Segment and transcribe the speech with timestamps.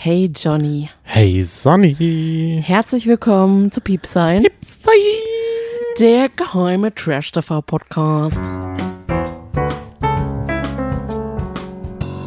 [0.00, 0.88] Hey Johnny.
[1.02, 2.62] Hey Sonny.
[2.64, 4.44] Herzlich willkommen zu Piepsein.
[4.44, 4.92] Piepsein.
[5.98, 8.38] Der geheime Trash-TV-Podcast.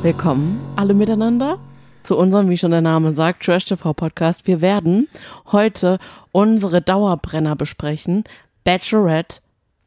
[0.02, 1.60] Willkommen alle miteinander
[2.04, 4.48] zu unserem, wie schon der Name sagt, Trash-TV-Podcast.
[4.48, 5.08] Wir werden
[5.54, 5.98] heute
[6.34, 8.26] unsere Dauerbrenner besprechen.
[8.66, 9.40] Bachelorette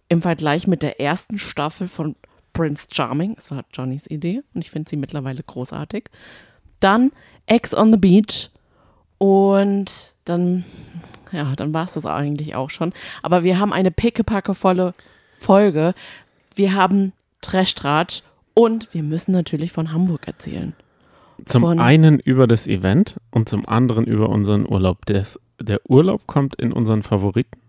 [0.08, 2.16] im Vergleich mit der ersten Staffel von
[2.54, 3.34] Prince Charming.
[3.34, 6.08] Das war Johnnys Idee und ich finde sie mittlerweile großartig.
[6.84, 7.12] Dann
[7.46, 8.50] Ex on the Beach
[9.18, 9.90] und
[10.24, 10.64] dann,
[11.32, 12.92] ja, dann war es das eigentlich auch schon.
[13.22, 14.94] Aber wir haben eine pickepackevolle
[15.34, 15.94] Folge.
[16.54, 18.22] Wir haben Trashtratsch
[18.54, 20.74] und wir müssen natürlich von Hamburg erzählen.
[21.44, 25.04] Zum Von- einen über das Event und zum anderen über unseren Urlaub.
[25.06, 27.60] Des, der Urlaub kommt in unseren Favoriten.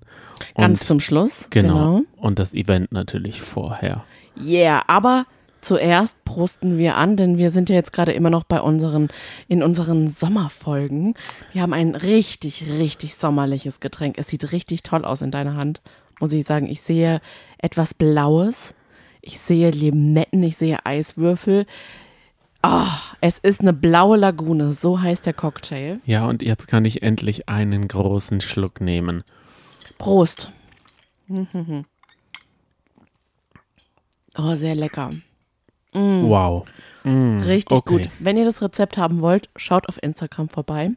[0.55, 1.47] Ganz zum Schluss.
[1.49, 2.01] genau.
[2.17, 4.03] Und das Event natürlich vorher.
[4.39, 5.23] Yeah, aber
[5.65, 9.09] zuerst prosten wir an, denn wir sind ja jetzt gerade immer noch bei unseren,
[9.47, 11.15] in unseren Sommerfolgen.
[11.51, 14.17] Wir haben ein richtig, richtig sommerliches Getränk.
[14.17, 15.81] Es sieht richtig toll aus in deiner Hand,
[16.19, 16.67] muss ich sagen.
[16.67, 17.19] Ich sehe
[17.57, 18.75] etwas Blaues.
[19.21, 21.65] Ich sehe Limetten, ich sehe Eiswürfel.
[22.61, 25.99] Ah, es ist eine blaue Lagune, so heißt der Cocktail.
[26.05, 29.23] Ja, und jetzt kann ich endlich einen großen Schluck nehmen.
[29.97, 30.51] Prost.
[31.27, 31.85] Mhm.
[34.37, 35.11] Oh, sehr lecker.
[35.95, 36.65] Wow.
[37.03, 37.97] Mm, Richtig okay.
[38.03, 38.09] gut.
[38.19, 40.91] Wenn ihr das Rezept haben wollt, schaut auf Instagram vorbei.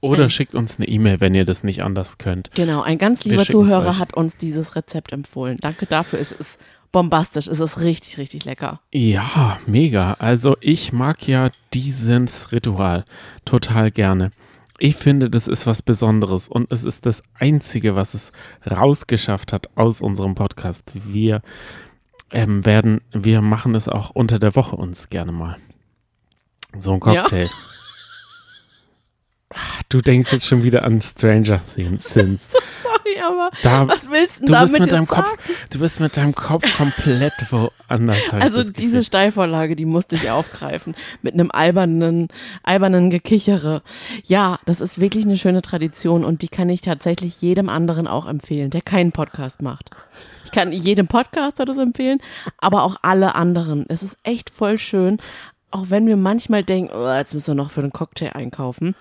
[0.00, 0.30] Oder Hey.
[0.30, 2.50] schickt uns eine E-Mail, wenn ihr das nicht anders könnt.
[2.54, 3.98] Genau, ein ganz lieber Zuhörer euch.
[4.00, 5.58] hat uns dieses Rezept empfohlen.
[5.60, 6.18] Danke dafür.
[6.18, 6.58] Es ist
[6.90, 7.46] bombastisch.
[7.46, 8.80] Es ist richtig, richtig lecker.
[8.92, 10.14] Ja, mega.
[10.18, 13.04] Also ich mag ja dieses Ritual
[13.44, 14.30] total gerne.
[14.78, 18.32] Ich finde, das ist was Besonderes und es ist das Einzige, was es
[18.68, 20.92] rausgeschafft hat aus unserem Podcast.
[20.94, 21.42] Wir
[22.32, 25.56] ähm, werden, wir machen es auch unter der Woche uns gerne mal.
[26.78, 27.22] So ein Ja?
[27.22, 27.48] Cocktail.
[29.54, 32.14] Ach, Du denkst jetzt schon wieder an Stranger Things.
[32.14, 35.22] Sorry, aber Da, was willst du du damit bist mit deinem sagen?
[35.28, 35.36] Kopf,
[35.68, 38.18] du bist mit deinem Kopf komplett woanders.
[38.30, 42.28] Also diese Steilvorlage, die musste ich aufgreifen mit einem albernen,
[42.62, 43.82] albernen Gekichere.
[44.24, 48.26] Ja, das ist wirklich eine schöne Tradition und die kann ich tatsächlich jedem anderen auch
[48.26, 49.90] empfehlen, der keinen Podcast macht.
[50.52, 52.18] Ich kann jedem Podcaster das empfehlen,
[52.58, 53.86] aber auch alle anderen.
[53.88, 55.16] Es ist echt voll schön,
[55.70, 58.94] auch wenn wir manchmal denken, oh, jetzt müssen wir noch für den Cocktail einkaufen.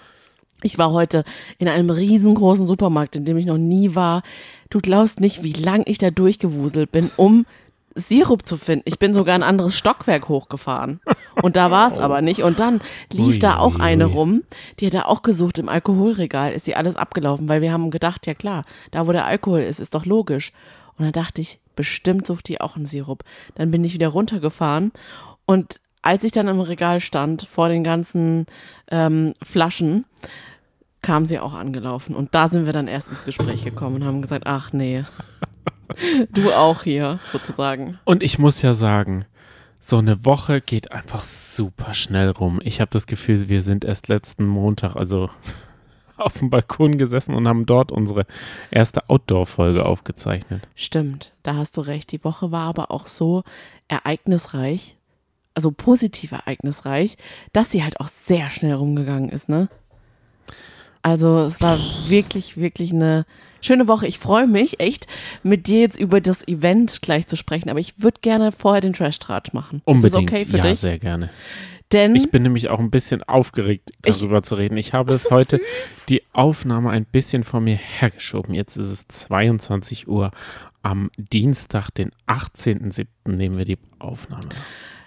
[0.63, 1.25] Ich war heute
[1.57, 4.23] in einem riesengroßen Supermarkt, in dem ich noch nie war.
[4.69, 7.45] Du glaubst nicht, wie lang ich da durchgewuselt bin, um
[7.95, 8.83] Sirup zu finden.
[8.85, 11.01] Ich bin sogar ein anderes Stockwerk hochgefahren.
[11.41, 12.43] Und da war es aber nicht.
[12.43, 12.79] Und dann
[13.11, 14.13] lief Ui, da auch ui, eine ui.
[14.13, 14.43] rum,
[14.79, 16.53] die hat da auch gesucht im Alkoholregal.
[16.53, 19.81] Ist sie alles abgelaufen, weil wir haben gedacht, ja klar, da wo der Alkohol ist,
[19.81, 20.53] ist doch logisch.
[21.01, 23.23] Und dann dachte ich, bestimmt sucht die auch einen Sirup.
[23.55, 24.91] Dann bin ich wieder runtergefahren
[25.47, 28.45] und als ich dann im Regal stand, vor den ganzen
[28.89, 30.05] ähm, Flaschen,
[31.01, 32.15] kam sie auch angelaufen.
[32.15, 35.03] Und da sind wir dann erst ins Gespräch gekommen und haben gesagt, ach nee,
[36.31, 37.99] du auch hier, sozusagen.
[38.05, 39.25] Und ich muss ja sagen,
[39.79, 42.61] so eine Woche geht einfach super schnell rum.
[42.63, 45.31] Ich habe das Gefühl, wir sind erst letzten Montag, also
[46.21, 48.25] auf dem Balkon gesessen und haben dort unsere
[48.69, 50.67] erste Outdoor-Folge aufgezeichnet.
[50.75, 52.11] Stimmt, da hast du recht.
[52.11, 53.43] Die Woche war aber auch so
[53.87, 54.97] ereignisreich,
[55.53, 57.17] also positiv ereignisreich,
[57.53, 59.69] dass sie halt auch sehr schnell rumgegangen ist, ne?
[61.03, 63.25] Also es war wirklich, wirklich eine
[63.59, 64.07] schöne Woche.
[64.07, 65.07] Ich freue mich echt,
[65.43, 68.93] mit dir jetzt über das Event gleich zu sprechen, aber ich würde gerne vorher den
[68.93, 69.81] Trash-Tratsch machen.
[69.85, 70.05] Unbedingt.
[70.05, 70.79] Ist das okay für ja, dich?
[70.79, 71.29] sehr gerne.
[71.91, 74.77] Denn Ich bin nämlich auch ein bisschen aufgeregt, Ich- darüber zu reden.
[74.77, 76.05] Ich habe es heute süß.
[76.09, 78.53] die Aufnahme ein bisschen vor mir hergeschoben.
[78.55, 80.31] Jetzt ist es 22 Uhr.
[80.83, 83.35] Am Dienstag, den 18.07.
[83.35, 84.49] nehmen wir die Aufnahme.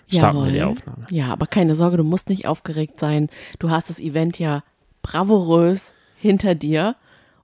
[0.06, 0.72] Starten wir die Jawohl.
[0.72, 1.06] Aufnahme.
[1.10, 3.28] Ja, aber keine Sorge, du musst nicht aufgeregt sein.
[3.58, 4.62] Du hast das Event ja
[5.02, 6.96] bravourös hinter dir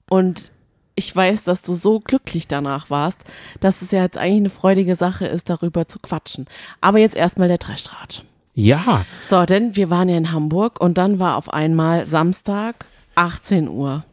[0.09, 0.51] und
[0.95, 3.17] ich weiß, dass du so glücklich danach warst,
[3.59, 6.45] dass es ja jetzt eigentlich eine freudige Sache ist, darüber zu quatschen.
[6.79, 8.21] Aber jetzt erstmal der Trashtratsch.
[8.61, 12.85] Ja, So, denn wir waren ja in Hamburg und dann war auf einmal Samstag
[13.15, 14.05] 18 Uhr.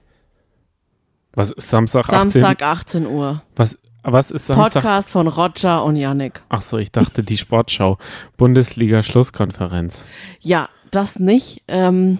[1.34, 2.30] was ist Samstag 18?
[2.30, 3.42] Samstag 18 Uhr.
[3.56, 4.82] Was, was ist Samstag?
[4.82, 6.40] Podcast von Roger und Yannick.
[6.48, 7.98] Ach so, ich dachte die Sportschau.
[8.38, 10.06] Bundesliga-Schlusskonferenz.
[10.40, 11.62] Ja, das nicht.
[11.68, 12.18] Ähm,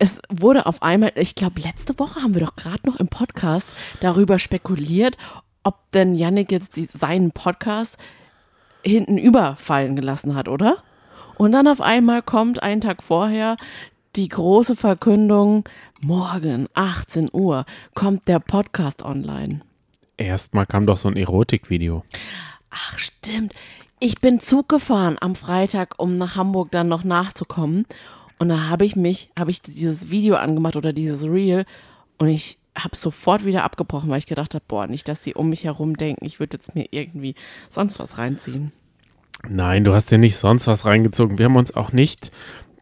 [0.00, 3.68] es wurde auf einmal, ich glaube, letzte Woche haben wir doch gerade noch im Podcast
[4.00, 5.16] darüber spekuliert,
[5.62, 7.96] ob denn Yannick jetzt die, seinen Podcast
[8.84, 10.78] hinten überfallen gelassen hat, oder?
[11.44, 13.58] Und dann auf einmal kommt einen Tag vorher
[14.16, 15.68] die große Verkündung,
[16.00, 19.60] morgen 18 Uhr kommt der Podcast online.
[20.16, 22.02] Erstmal kam doch so ein Erotikvideo.
[22.70, 23.54] Ach, stimmt.
[24.00, 27.84] Ich bin Zug gefahren am Freitag, um nach Hamburg dann noch nachzukommen.
[28.38, 31.66] Und da habe ich mich, habe ich dieses Video angemacht oder dieses Reel
[32.16, 35.50] und ich habe sofort wieder abgebrochen, weil ich gedacht habe, boah, nicht, dass sie um
[35.50, 37.34] mich herum denken, ich würde jetzt mir irgendwie
[37.68, 38.72] sonst was reinziehen.
[39.48, 41.38] Nein, du hast dir nicht sonst was reingezogen.
[41.38, 42.30] Wir haben uns auch nicht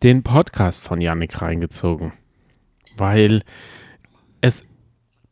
[0.02, 2.12] den Podcast von Yannick reingezogen,
[2.96, 3.42] weil
[4.40, 4.64] es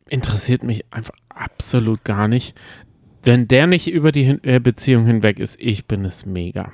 [0.09, 2.55] interessiert mich einfach absolut gar nicht.
[3.23, 6.71] Wenn der nicht über die Hin äh, Beziehung hinweg ist, ich bin es mega.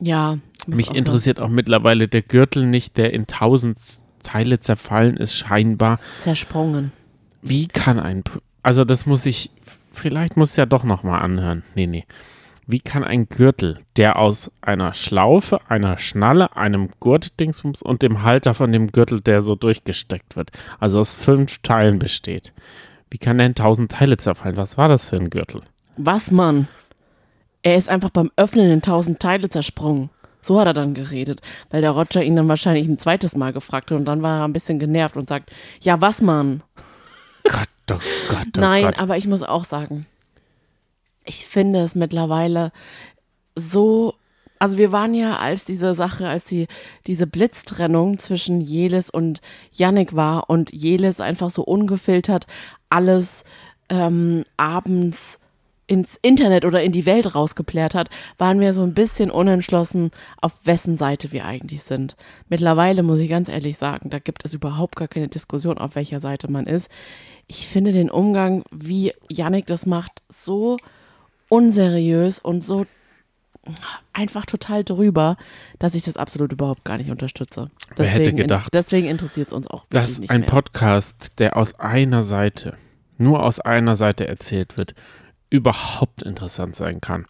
[0.00, 0.38] Ja.
[0.66, 3.78] Mich auch interessiert auch mittlerweile der Gürtel nicht, der in tausend
[4.22, 5.98] Teile zerfallen ist, scheinbar.
[6.18, 6.92] So zersprungen.
[7.42, 8.22] Wie kann ein,
[8.62, 9.50] also das muss ich,
[9.92, 11.62] vielleicht muss ich ja doch nochmal anhören.
[11.74, 12.04] Nee, nee.
[12.70, 18.54] Wie kann ein Gürtel, der aus einer Schlaufe, einer Schnalle, einem Gurtdingsbums und dem Halter
[18.54, 22.52] von dem Gürtel, der so durchgesteckt wird, also aus fünf Teilen besteht,
[23.10, 24.56] wie kann der in tausend Teile zerfallen?
[24.56, 25.62] Was war das für ein Gürtel?
[25.96, 26.68] Was, Mann?
[27.62, 30.10] Er ist einfach beim Öffnen in tausend Teile zersprungen.
[30.40, 31.40] So hat er dann geredet,
[31.70, 34.44] weil der Roger ihn dann wahrscheinlich ein zweites Mal gefragt hat und dann war er
[34.44, 35.50] ein bisschen genervt und sagt,
[35.80, 36.62] ja, was, Mann?
[37.42, 39.00] Gott, oh Gott, oh Nein, Gott.
[39.00, 40.06] aber ich muss auch sagen,
[41.24, 42.72] ich finde es mittlerweile
[43.54, 44.14] so,
[44.58, 46.66] also wir waren ja, als diese Sache, als die,
[47.06, 49.40] diese Blitztrennung zwischen Jelis und
[49.72, 52.46] Yannick war und Jelis einfach so ungefiltert
[52.88, 53.44] alles
[53.88, 55.38] ähm, abends
[55.90, 60.52] ins Internet oder in die Welt rausgeplärt hat, waren wir so ein bisschen unentschlossen, auf
[60.62, 62.16] wessen Seite wir eigentlich sind.
[62.48, 66.20] Mittlerweile muss ich ganz ehrlich sagen, da gibt es überhaupt gar keine Diskussion, auf welcher
[66.20, 66.88] Seite man ist.
[67.48, 70.76] Ich finde den Umgang, wie Yannick das macht, so
[71.50, 72.86] unseriös und so
[74.14, 75.36] einfach total drüber,
[75.78, 77.70] dass ich das absolut überhaupt gar nicht unterstütze.
[77.96, 80.48] Wer hätte gedacht, deswegen interessiert es uns auch dass ein mehr.
[80.48, 82.78] Podcast, der aus einer Seite,
[83.18, 84.94] nur aus einer Seite erzählt wird,
[85.50, 87.26] überhaupt interessant sein kann.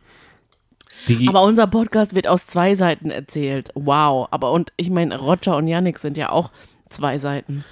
[1.09, 3.71] Die, Aber unser Podcast wird aus zwei Seiten erzählt.
[3.75, 4.29] Wow.
[4.31, 6.53] Aber und ich meine, Roger und Yannick sind ja auch
[6.87, 7.65] zwei Seiten.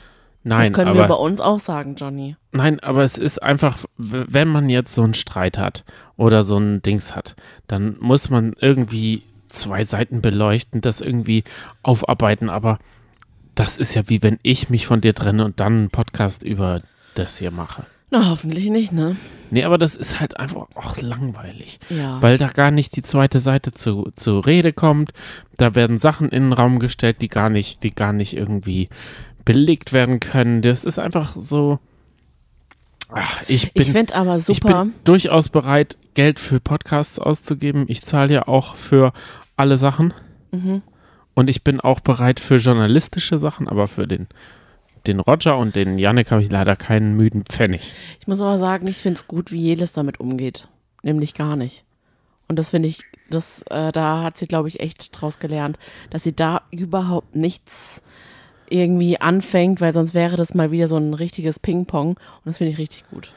[0.43, 2.37] Nein, das können aber, wir bei uns auch sagen, Johnny.
[2.53, 5.85] nein, aber es ist einfach, wenn man jetzt so einen Streit hat
[6.17, 7.37] oder so ein Dings hat,
[7.67, 11.45] dann muss man irgendwie zwei Seiten beleuchten, das irgendwie
[11.83, 12.79] aufarbeiten, aber
[13.55, 16.81] das ist ja wie wenn ich mich von dir trenne und dann einen Podcast über
[17.15, 17.87] das hier mache.
[18.11, 19.17] Na, hoffentlich nicht, ne?
[19.51, 21.79] Nee, aber das ist halt einfach auch langweilig.
[21.91, 22.23] Ja.
[22.23, 25.13] weil da gar nicht die zweite Seite zu, zu Rede kommt.
[25.57, 28.89] Da werden Sachen in den Raum gestellt, die gar nicht, die gar nicht irgendwie
[29.49, 30.61] belegt werden können.
[30.61, 31.79] Das ist einfach so.
[33.09, 34.85] Ach, ich bin, ich finde aber ich super.
[34.85, 37.87] bin durchaus bereit, Geld für Podcasts auszugeben.
[37.89, 39.15] Ich zahle ja auch für
[39.57, 40.13] alle Sachen.
[40.51, 40.83] Mhm.
[41.33, 44.27] Und ich bin auch bereit für journalistische Sachen, aber für den,
[45.07, 47.91] den Roger und den Yannick habe ich leider keinen müden Pfennig.
[48.21, 50.69] Ich muss aber sagen, ich finde es gut, wie Jelis damit umgeht.
[51.03, 51.87] Nämlich gar nicht.
[52.49, 53.01] Und das finde ich,
[53.31, 55.79] das, äh, da hat sie, glaube ich, echt draus gelernt,
[56.11, 58.03] dass sie da überhaupt nichts
[58.71, 62.11] irgendwie anfängt, weil sonst wäre das mal wieder so ein richtiges Ping-Pong.
[62.11, 63.33] Und das finde ich richtig gut.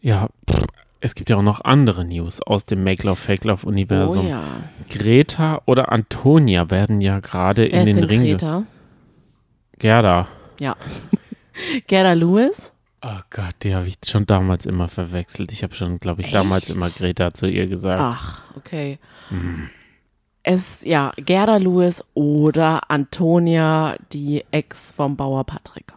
[0.00, 0.64] Ja, pff,
[1.00, 4.26] es gibt ja auch noch andere News aus dem Make-Love-Fake-Love-Universum.
[4.26, 4.44] Oh ja.
[4.88, 8.22] Greta oder Antonia werden ja gerade in den Ring.
[8.22, 8.64] Greta?
[9.78, 10.28] Gerda.
[10.58, 10.76] Ja.
[11.86, 12.72] Gerda Lewis?
[13.02, 15.52] Oh Gott, die habe ich schon damals immer verwechselt.
[15.52, 16.76] Ich habe schon, glaube ich, damals Echt?
[16.76, 18.00] immer Greta zu ihr gesagt.
[18.00, 18.98] Ach, okay.
[19.28, 19.68] Hm.
[20.46, 25.94] Es, ja, Gerda Lewis oder Antonia, die Ex vom Bauer Patrick.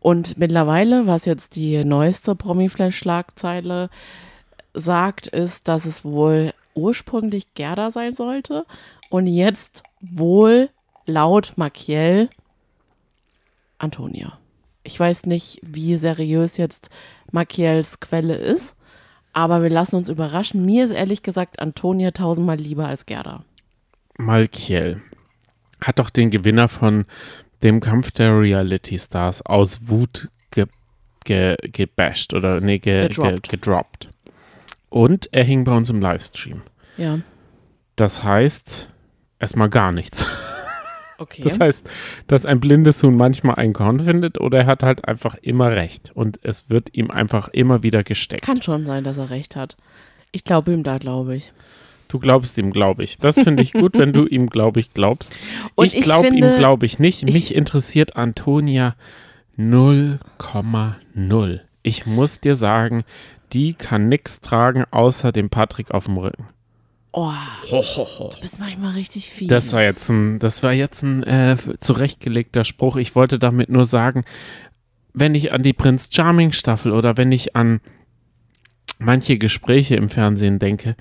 [0.00, 3.88] Und mittlerweile, was jetzt die neueste Promi-Flash-Schlagzeile
[4.74, 8.66] sagt, ist, dass es wohl ursprünglich Gerda sein sollte
[9.10, 10.70] und jetzt wohl
[11.06, 12.28] laut Maciel
[13.78, 14.38] Antonia.
[14.82, 16.90] Ich weiß nicht, wie seriös jetzt
[17.30, 18.76] Maciels Quelle ist,
[19.32, 20.64] aber wir lassen uns überraschen.
[20.64, 23.44] Mir ist ehrlich gesagt Antonia tausendmal lieber als Gerda.
[24.18, 25.02] Malkiel
[25.80, 27.06] hat doch den Gewinner von
[27.62, 30.66] dem Kampf der Reality Stars aus Wut ge
[31.24, 33.42] ge gebasht oder nee, ge Gedroppt.
[33.42, 34.08] Ge gedroppt.
[34.88, 36.62] Und er hing bei uns im Livestream.
[36.96, 37.20] Ja,
[37.96, 38.88] Das heißt
[39.38, 40.24] erstmal gar nichts.
[41.20, 41.42] okay.
[41.44, 41.88] Das heißt,
[42.26, 46.10] dass ein blindes Huhn manchmal ein Korn findet oder er hat halt einfach immer recht
[46.14, 48.44] und es wird ihm einfach immer wieder gesteckt.
[48.44, 49.76] Kann schon sein, dass er recht hat.
[50.32, 51.52] Ich glaube ihm da, glaube ich.
[52.08, 53.18] Du glaubst ihm, glaube ich.
[53.18, 55.32] Das finde ich gut, wenn du ihm, glaube ich, glaubst.
[55.76, 57.22] Und ich ich glaube ihm, glaube ich nicht.
[57.22, 58.96] ich- Mich interessiert Antonia
[59.56, 61.60] 0,0.
[61.82, 63.04] Ich muss dir sagen,
[63.52, 66.46] die kann nichts tragen, außer dem Patrick auf dem Rücken.
[67.12, 67.32] Oh,
[67.70, 69.48] du bist manchmal richtig fies.
[69.48, 72.96] Das war jetzt ein, das war jetzt ein äh, zurechtgelegter Spruch.
[72.96, 74.24] Ich wollte damit nur sagen,
[75.12, 77.80] wenn ich an die Prinz Charming Staffel oder wenn ich an
[78.98, 80.94] manche Gespräche im Fernsehen denke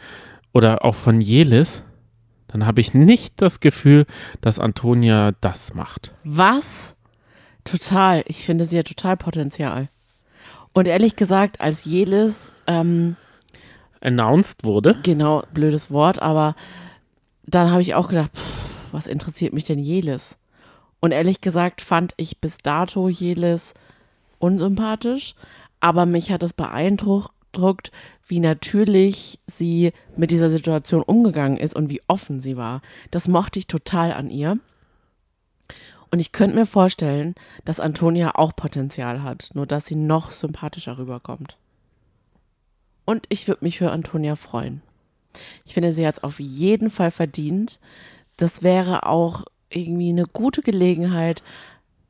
[0.52, 1.84] oder auch von Jelis,
[2.48, 4.06] dann habe ich nicht das Gefühl,
[4.42, 6.12] dass Antonia das macht.
[6.24, 6.96] Was?
[7.64, 8.24] Total.
[8.26, 9.90] Ich finde, sie hat total Potenzial.
[10.74, 13.16] Und ehrlich gesagt, als Jelis, ähm,
[14.02, 14.96] Announced wurde.
[15.04, 16.56] genau, blödes Wort, aber
[17.46, 20.38] dann habe ich auch gedacht, pff, was interessiert mich denn Jelis?
[21.00, 23.74] Und ehrlich gesagt fand ich bis dato Jelis
[24.40, 25.36] unsympathisch,
[25.80, 27.92] aber mich hat es beeindruckt,
[28.28, 32.82] wie natürlich sie mit dieser Situation umgegangen ist und wie offen sie war.
[33.12, 34.60] Das mochte ich total an ihr.
[36.12, 40.98] Und ich könnte mir vorstellen, dass Antonia auch Potenzial hat, nur dass sie noch sympathischer
[40.98, 41.58] rüberkommt.
[43.10, 44.84] Und ich würde mich für Antonia freuen.
[45.66, 47.80] Ich finde, sie hat es auf jeden Fall verdient.
[48.38, 51.42] Das wäre auch irgendwie eine gute Gelegenheit.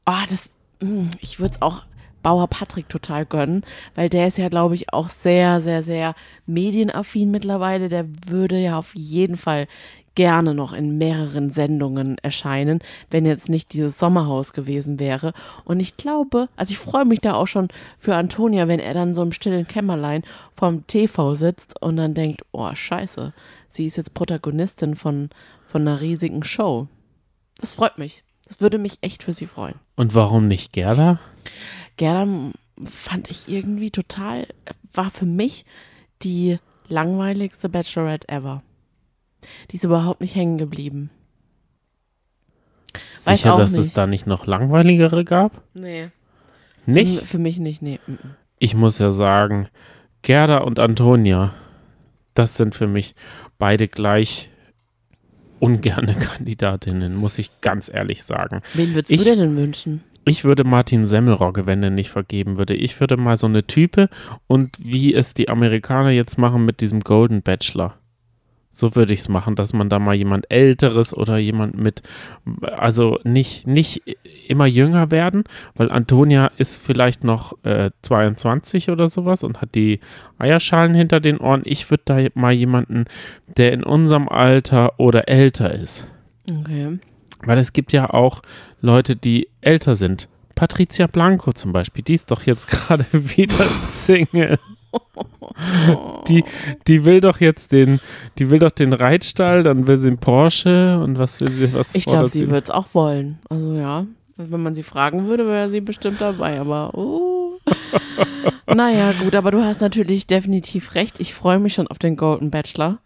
[0.06, 0.50] Oh, das,
[0.82, 1.86] mm, ich würde es auch
[2.22, 3.64] Bauer Patrick total gönnen,
[3.96, 6.16] weil der ist ja, glaube ich, auch sehr, sehr, sehr
[6.46, 7.88] medienaffin mittlerweile.
[7.88, 9.70] Der würde ja auf jeden Fall
[10.20, 15.32] gerne noch in mehreren Sendungen erscheinen, wenn jetzt nicht dieses Sommerhaus gewesen wäre.
[15.64, 19.16] Und ich glaube, also ich freue mich da auch schon für Antonia, wenn er dann
[19.16, 23.32] so im stillen Kämmerlein vorm TV sitzt und dann denkt, oh scheiße,
[23.70, 25.30] sie ist jetzt Protagonistin von,
[25.66, 26.90] von einer riesigen Show.
[27.58, 28.26] Das freut mich.
[28.46, 29.76] Das würde mich echt für sie freuen.
[29.96, 31.20] Und warum nicht Gerda?
[31.96, 32.28] Gerda
[32.84, 34.48] fand ich irgendwie total,
[34.94, 35.64] war für mich
[36.24, 36.60] die
[36.90, 38.64] langweiligste Bachelorette ever.
[39.72, 41.10] Die ist überhaupt nicht hängen geblieben.
[43.26, 43.98] Weiß Sicher, dass es nicht.
[43.98, 45.62] da nicht noch langweiligere gab?
[45.74, 46.10] Nee.
[46.86, 47.20] Nicht?
[47.20, 48.00] Für, für mich nicht, nee.
[48.58, 49.68] Ich muss ja sagen,
[50.22, 51.54] Gerda und Antonia,
[52.34, 53.16] das sind für mich
[53.58, 54.50] beide gleich
[55.60, 58.62] ungerne Kandidatinnen, muss ich ganz ehrlich sagen.
[58.74, 60.04] Wen würdest Ich- du dir denn wünschen?
[60.26, 62.76] Ich würde Martin Semmelrogge, wenn der nicht vergeben würde.
[62.76, 64.10] Ich würde mal so eine Type
[64.48, 67.98] und wie es die Amerikaner jetzt machen mit diesem Golden Bachelor.
[68.72, 72.04] So würde ich es machen, dass man da mal jemand Älteres oder jemand mit,
[72.62, 74.04] also nicht, nicht
[74.48, 75.44] immer jünger werden,
[75.76, 80.00] weil Antonia ist vielleicht noch äh, 22 oder sowas und hat die
[80.38, 81.64] Eierschalen hinter den Ohren.
[81.66, 83.06] Ich würde da mal jemanden,
[83.58, 86.08] der in unserem Alter oder älter ist.
[86.50, 87.00] Okay.
[87.42, 88.42] Weil es gibt ja auch
[88.82, 90.30] Leute, die älter sind.
[90.54, 94.60] Patricia Blanco zum Beispiel, die ist doch jetzt gerade wieder Single.
[96.28, 96.44] Die,
[96.88, 98.00] die will doch jetzt den,
[98.38, 101.96] die will doch den Reitstall, dann will sie einen Porsche und was will sie, was
[101.96, 103.40] Ich glaube, sie wird es auch wollen.
[103.50, 104.06] Also ja,
[104.38, 106.60] wenn man sie fragen würde, wäre sie bestimmt dabei.
[106.60, 107.58] Aber uh.
[108.68, 111.20] naja, gut, aber du hast natürlich definitiv recht.
[111.20, 113.00] Ich freue mich schon auf den Golden Bachelor.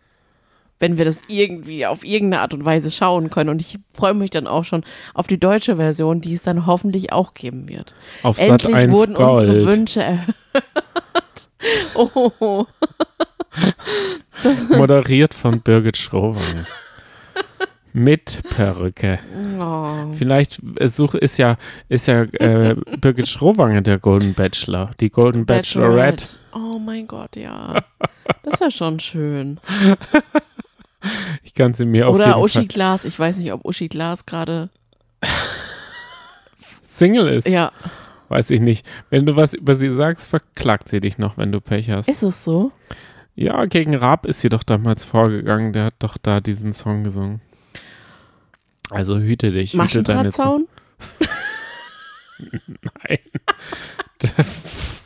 [0.80, 3.50] Wenn wir das irgendwie auf irgendeine Art und Weise schauen können.
[3.50, 7.13] Und ich freue mich dann auch schon auf die deutsche Version, die es dann hoffentlich
[7.13, 7.96] auch geben wird.
[8.22, 9.66] Auf Endlich 1 wurden unsere Gold.
[9.66, 10.36] Wünsche erhört.
[11.96, 12.65] Oh,
[14.70, 16.65] Moderiert von Birgit Schrowange.
[17.93, 19.20] Mit Perücke.
[19.60, 20.13] oh.
[20.17, 21.58] Vielleicht äh, such, ist ja,
[21.89, 24.91] ist ja äh, Birgit Schrowange der Golden Bachelor.
[25.00, 26.25] Die Golden Bachelorette.
[26.53, 27.82] Oh mein Gott, ja.
[28.41, 29.60] Das wäre schon schön.
[31.43, 33.05] Ich kann sie mir auf Oder jeden Uschi Fall Glas.
[33.05, 34.70] Ich weiß nicht, ob Uschi Glas gerade.
[36.82, 37.48] Single ist.
[37.48, 37.72] Ja,
[38.34, 38.84] Weiß ich nicht.
[39.12, 42.10] Wenn du was über sie sagst, verklagt sie dich noch, wenn du Pech hast.
[42.10, 42.72] ist es so?
[43.36, 45.72] Ja, gegen Raab ist sie doch damals vorgegangen.
[45.72, 47.42] Der hat doch da diesen Song gesungen.
[48.90, 49.74] Also hüte dich.
[49.74, 50.68] Hüte deine Z- Maschendrahtzaun?
[53.08, 53.20] Nein.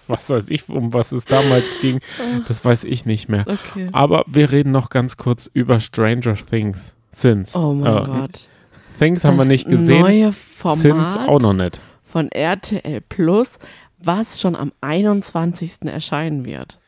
[0.07, 1.99] was weiß ich, um was es damals ging.
[2.47, 3.45] Das weiß ich nicht mehr.
[3.45, 3.89] Okay.
[3.91, 6.95] Aber wir reden noch ganz kurz über Stranger Things.
[7.11, 7.55] Sins.
[7.57, 8.47] Oh mein Äh, Gott.
[8.99, 9.99] Things haben wir Das nicht gesehen.
[9.99, 11.81] Neue Sins Format auch noch nicht.
[12.07, 13.59] Von RTL Plus,
[13.99, 15.83] was schon am 21.
[15.85, 16.79] erscheinen wird.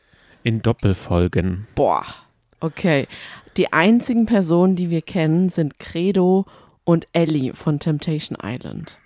[0.42, 1.66] In Doppelfolgen.
[1.74, 2.04] Boah.
[2.60, 3.06] Okay.
[3.56, 6.46] Die einzigen Personen, die wir kennen, sind Credo
[6.84, 8.98] und Ellie von Temptation Island.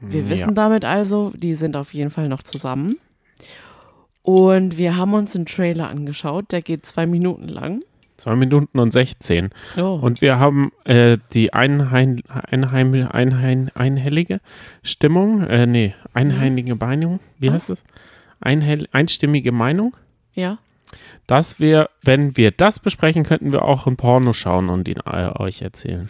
[0.00, 0.30] Wir Ja.
[0.30, 2.96] wissen damit also, die sind auf jeden Fall noch zusammen.
[4.22, 7.80] Und wir haben uns den Trailer angeschaut, der geht zwei Minuten lang.
[8.22, 9.50] Zwei Minuten und 16.
[9.76, 9.98] Oh.
[10.00, 14.40] Und wir haben äh, die einheim, einheim, einheim, einhellige
[14.84, 17.54] Stimmung, äh, nee, einheilige Meinung, wie Was?
[17.54, 17.84] heißt es?
[18.38, 19.96] Einhell, einstimmige Meinung,
[20.34, 20.58] ja.
[21.26, 25.32] dass wir, wenn wir das besprechen, könnten wir auch ein Porno schauen und ihn äh,
[25.40, 26.08] euch erzählen.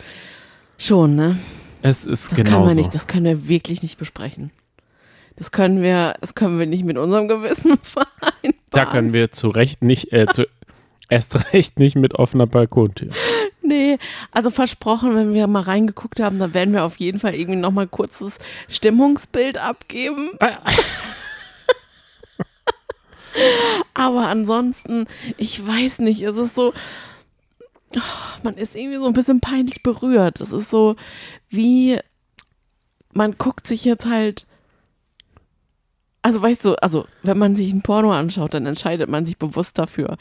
[0.77, 1.39] Schon, ne?
[1.81, 2.75] Es ist Das können wir genauso.
[2.75, 4.51] nicht, das können wir wirklich nicht besprechen.
[5.37, 8.55] Das können wir, das können wir nicht mit unserem Gewissen vereinbaren.
[8.71, 10.47] Da können wir zu Recht nicht, äh, zu,
[11.13, 13.11] erst recht nicht mit offener Balkontür.
[13.61, 13.99] Nee,
[14.33, 17.87] also versprochen, wenn wir mal reingeguckt haben, dann werden wir auf jeden Fall irgendwie nochmal
[17.87, 18.39] kurzes
[18.69, 20.33] Stimmungsbild abgeben.
[23.95, 26.73] Aber ansonsten, ich weiß nicht, es ist so,
[28.43, 30.41] man ist irgendwie so ein bisschen peinlich berührt.
[30.41, 30.97] Es ist so
[31.49, 31.99] wie,
[33.13, 34.47] man guckt sich jetzt halt,
[36.23, 39.79] also weißt du, also wenn man sich ein Porno anschaut, dann entscheidet man sich bewusst
[39.79, 40.17] dafür.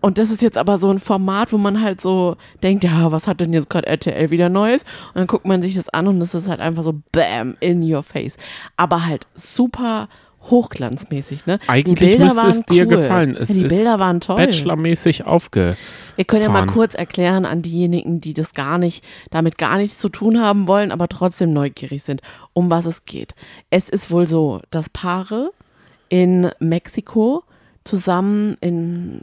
[0.00, 3.26] Und das ist jetzt aber so ein Format, wo man halt so denkt, ja, was
[3.26, 4.82] hat denn jetzt gerade RTL wieder Neues?
[5.08, 7.82] Und dann guckt man sich das an und es ist halt einfach so bam in
[7.82, 8.36] your face.
[8.76, 10.08] Aber halt super
[10.50, 11.58] hochglanzmäßig, ne?
[11.66, 12.96] Eigentlich müsste es dir cool.
[12.96, 13.36] gefallen.
[13.36, 14.36] Es ja, die Bilder waren toll.
[14.36, 15.76] Bachelormäßig aufge.
[16.16, 19.98] Wir können ja mal kurz erklären an diejenigen, die das gar nicht, damit gar nichts
[19.98, 23.34] zu tun haben wollen, aber trotzdem neugierig sind, um was es geht.
[23.70, 25.50] Es ist wohl so, dass Paare
[26.08, 27.42] in Mexiko
[27.84, 29.22] zusammen in,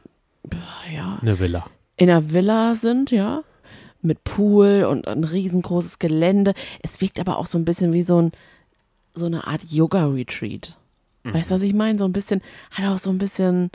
[0.93, 1.65] ja, Eine Villa.
[1.97, 3.41] in einer Villa sind, ja,
[4.01, 6.53] mit Pool und ein riesengroßes Gelände.
[6.83, 8.31] Es wirkt aber auch so ein bisschen wie so ein,
[9.13, 10.77] so eine Art Yoga-Retreat.
[11.23, 11.97] Weißt du, was ich meine?
[11.97, 13.71] So ein bisschen, hat auch so ein bisschen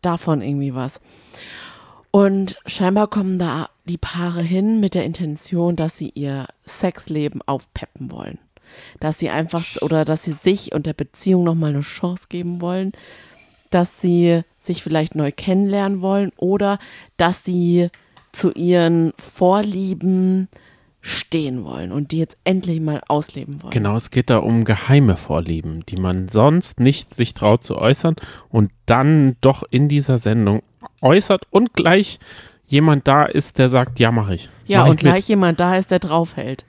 [0.00, 0.98] davon irgendwie was.
[2.10, 8.10] Und scheinbar kommen da die Paare hin mit der Intention, dass sie ihr Sexleben aufpeppen
[8.10, 8.38] wollen.
[8.98, 12.92] Dass sie einfach, oder dass sie sich und der Beziehung nochmal eine Chance geben wollen,
[13.70, 16.78] dass sie sich vielleicht neu kennenlernen wollen oder
[17.16, 17.90] dass sie
[18.32, 20.48] zu ihren Vorlieben
[21.00, 23.70] stehen wollen und die jetzt endlich mal ausleben wollen.
[23.70, 28.16] Genau, es geht da um geheime Vorlieben, die man sonst nicht sich traut zu äußern
[28.48, 30.62] und dann doch in dieser Sendung
[31.00, 32.18] äußert und gleich
[32.66, 34.50] jemand da ist, der sagt, ja, mache ich.
[34.66, 35.28] Ja, Mach ich und gleich mit.
[35.28, 36.64] jemand da ist, der draufhält.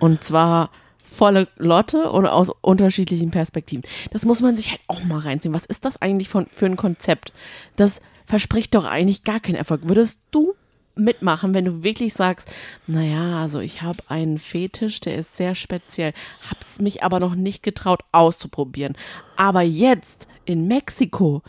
[0.00, 0.70] Und zwar
[1.18, 3.82] volle Lotte oder aus unterschiedlichen Perspektiven.
[4.12, 5.52] Das muss man sich halt auch mal reinziehen.
[5.52, 7.32] Was ist das eigentlich von, für ein Konzept?
[7.74, 9.80] Das verspricht doch eigentlich gar keinen Erfolg.
[9.88, 10.54] Würdest du
[10.94, 12.48] mitmachen, wenn du wirklich sagst,
[12.86, 16.12] naja, also ich habe einen Fetisch, der ist sehr speziell,
[16.48, 18.96] hab's mich aber noch nicht getraut auszuprobieren.
[19.36, 21.42] Aber jetzt in Mexiko,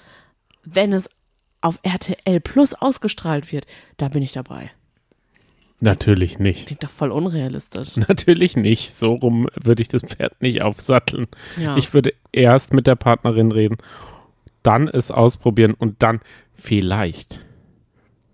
[0.64, 1.10] wenn es
[1.62, 4.72] auf RTL Plus ausgestrahlt wird, da bin ich dabei.
[5.82, 6.68] Natürlich nicht.
[6.68, 7.96] Klingt doch voll unrealistisch.
[8.08, 8.94] Natürlich nicht.
[8.96, 11.28] So rum würde ich das Pferd nicht aufsatteln.
[11.58, 11.78] Ja.
[11.78, 13.78] Ich würde erst mit der Partnerin reden,
[14.62, 16.20] dann es ausprobieren und dann
[16.54, 17.40] vielleicht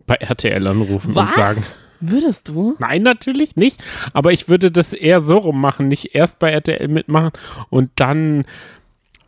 [0.08, 1.36] bei RTL anrufen und Was?
[1.36, 1.64] sagen,
[2.00, 2.76] Würdest du?
[2.80, 3.84] nein, natürlich nicht.
[4.14, 7.32] Aber ich würde das eher so rum machen, nicht erst bei RTL mitmachen
[7.70, 8.46] und dann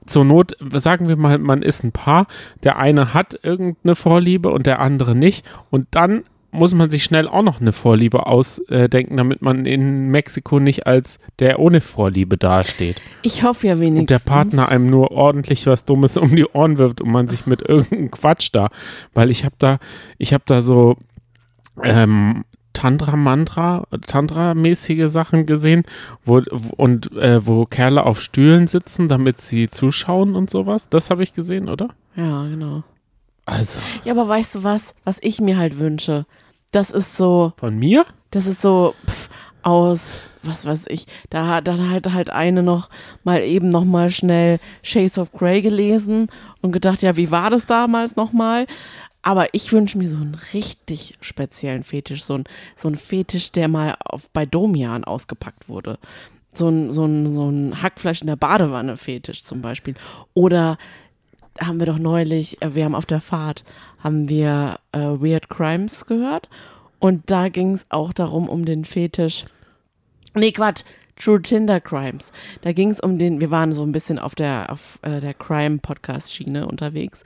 [0.06, 2.28] zur Not, sagen wir mal, man ist ein Paar,
[2.64, 7.28] der eine hat irgendeine Vorliebe und der andere nicht und dann muss man sich schnell
[7.28, 13.02] auch noch eine Vorliebe ausdenken, damit man in Mexiko nicht als der ohne Vorliebe dasteht.
[13.22, 14.00] Ich hoffe ja wenigstens.
[14.00, 17.46] Und der Partner einem nur ordentlich was Dummes um die Ohren wirft und man sich
[17.46, 18.70] mit irgendeinem Quatsch da,
[19.14, 19.80] weil ich habe da,
[20.18, 20.98] ich habe da so
[21.84, 25.84] ähm, Tantra-Mantra, Tantra-mäßige Sachen gesehen,
[26.24, 26.42] wo,
[26.78, 30.88] und äh, wo Kerle auf Stühlen sitzen, damit sie zuschauen und sowas.
[30.88, 31.90] Das habe ich gesehen, oder?
[32.16, 32.84] Ja, genau.
[33.48, 36.26] Also Ja, aber weißt du was, was ich mir halt wünsche?
[36.72, 38.06] Das ist so, von mir?
[38.30, 39.30] das ist so pff,
[39.64, 42.90] aus, was weiß ich, da hat dann halt halt eine noch
[43.24, 46.28] mal eben noch mal schnell Shades of Grey gelesen
[46.62, 48.68] und gedacht, ja, wie war das damals noch mal?
[49.22, 52.44] Aber ich wünsche mir so einen richtig speziellen Fetisch, so ein,
[52.76, 56.00] so Fetisch, der mal auf, bei Domian ausgepackt wurde.
[56.54, 59.96] So ein, so, ein, so ein Hackfleisch in der Badewanne Fetisch zum Beispiel.
[60.34, 60.78] Oder
[61.60, 63.64] haben wir doch neulich, äh, wir haben auf der Fahrt,
[64.00, 66.50] haben wir äh, Weird Crimes gehört.
[67.00, 69.46] Und da ging es auch darum, um den Fetisch.
[70.34, 70.84] Nee, Quatsch.
[71.16, 72.32] True Tinder Crimes.
[72.62, 75.34] Da ging es um den, wir waren so ein bisschen auf der, auf, äh, der
[75.34, 77.24] Crime-Podcast-Schiene unterwegs.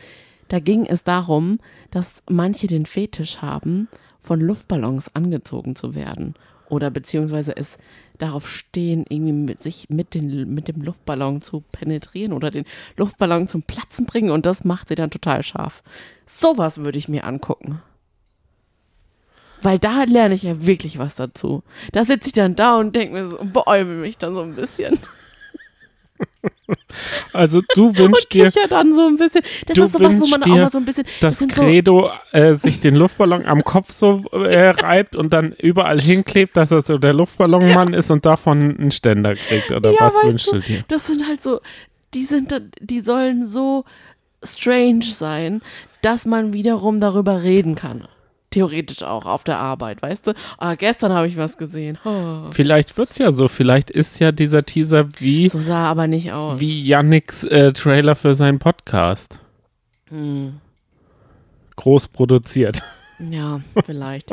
[0.47, 1.59] Da ging es darum,
[1.91, 3.89] dass manche den Fetisch haben,
[4.21, 6.35] von Luftballons angezogen zu werden.
[6.71, 7.77] Oder beziehungsweise es
[8.17, 12.63] darauf stehen, irgendwie mit sich mit, den, mit dem Luftballon zu penetrieren oder den
[12.95, 15.83] Luftballon zum Platzen bringen und das macht sie dann total scharf.
[16.25, 17.81] Sowas würde ich mir angucken.
[19.61, 21.61] Weil da lerne ich ja wirklich was dazu.
[21.91, 24.97] Da sitze ich dann da und denke mir so, beäume mich dann so ein bisschen.
[27.33, 29.41] Also du wünschst dir ja dann so ein bisschen.
[29.65, 31.05] Das Du ist sowas, wo man auch mal so ein bisschen.
[31.21, 35.99] das so, Credo äh, sich den Luftballon am Kopf so äh, reibt und dann überall
[35.99, 39.71] hinklebt, dass er so der Luftballonmann ist und davon einen Ständer kriegt.
[39.71, 40.83] Oder Ja, was wünschst du, dir?
[40.87, 41.61] Das sind halt so,
[42.13, 43.85] die sind, die sollen so
[44.43, 45.61] strange sein,
[46.01, 48.07] dass man wiederum darüber reden kann.
[48.51, 50.33] Theoretisch auch auf der Arbeit, weißt du?
[50.57, 51.97] Ah, gestern habe ich was gesehen.
[52.03, 52.51] Oh.
[52.51, 53.47] Vielleicht wird's ja so.
[53.47, 56.59] Vielleicht ist ja dieser Teaser wie, So sah aber nicht aus.
[56.59, 59.39] wie Yannicks äh, Trailer für seinen Podcast.
[60.09, 60.59] Hm.
[61.77, 62.83] Groß produziert.
[63.19, 64.31] Ja, vielleicht.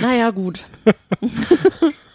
[0.00, 0.66] naja, gut.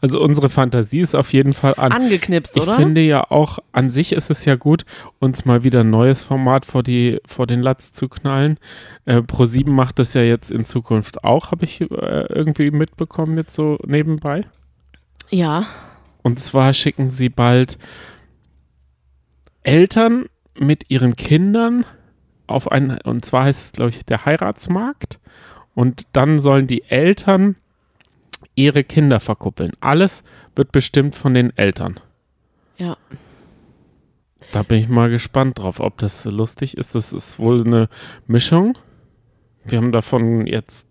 [0.00, 1.92] Also unsere Fantasie ist auf jeden Fall an.
[1.92, 2.76] Angeknipst, Ich oder?
[2.76, 4.84] finde ja auch, an sich ist es ja gut,
[5.18, 8.58] uns mal wieder ein neues Format vor, die, vor den Latz zu knallen.
[9.04, 11.86] Äh, Pro7 macht das ja jetzt in Zukunft auch, habe ich äh,
[12.28, 14.44] irgendwie mitbekommen, jetzt so nebenbei.
[15.30, 15.66] ja.
[16.24, 17.78] Und zwar schicken sie bald
[19.62, 20.26] Eltern
[20.58, 21.84] mit ihren Kindern
[22.46, 25.18] auf einen, und zwar heißt es, glaube ich, der Heiratsmarkt.
[25.74, 27.56] Und dann sollen die Eltern
[28.54, 29.72] ihre Kinder verkuppeln.
[29.80, 30.22] Alles
[30.54, 32.00] wird bestimmt von den Eltern.
[32.76, 32.96] Ja.
[34.52, 36.94] Da bin ich mal gespannt drauf, ob das lustig ist.
[36.94, 37.88] Das ist wohl eine
[38.26, 38.76] Mischung.
[39.64, 40.86] Wir haben davon jetzt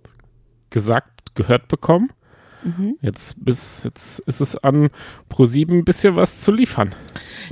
[0.70, 2.10] gesagt, gehört bekommen.
[2.64, 2.96] Mhm.
[3.02, 4.90] Jetzt, bis, jetzt ist es an
[5.32, 6.94] Pro7 ein bisschen was zu liefern.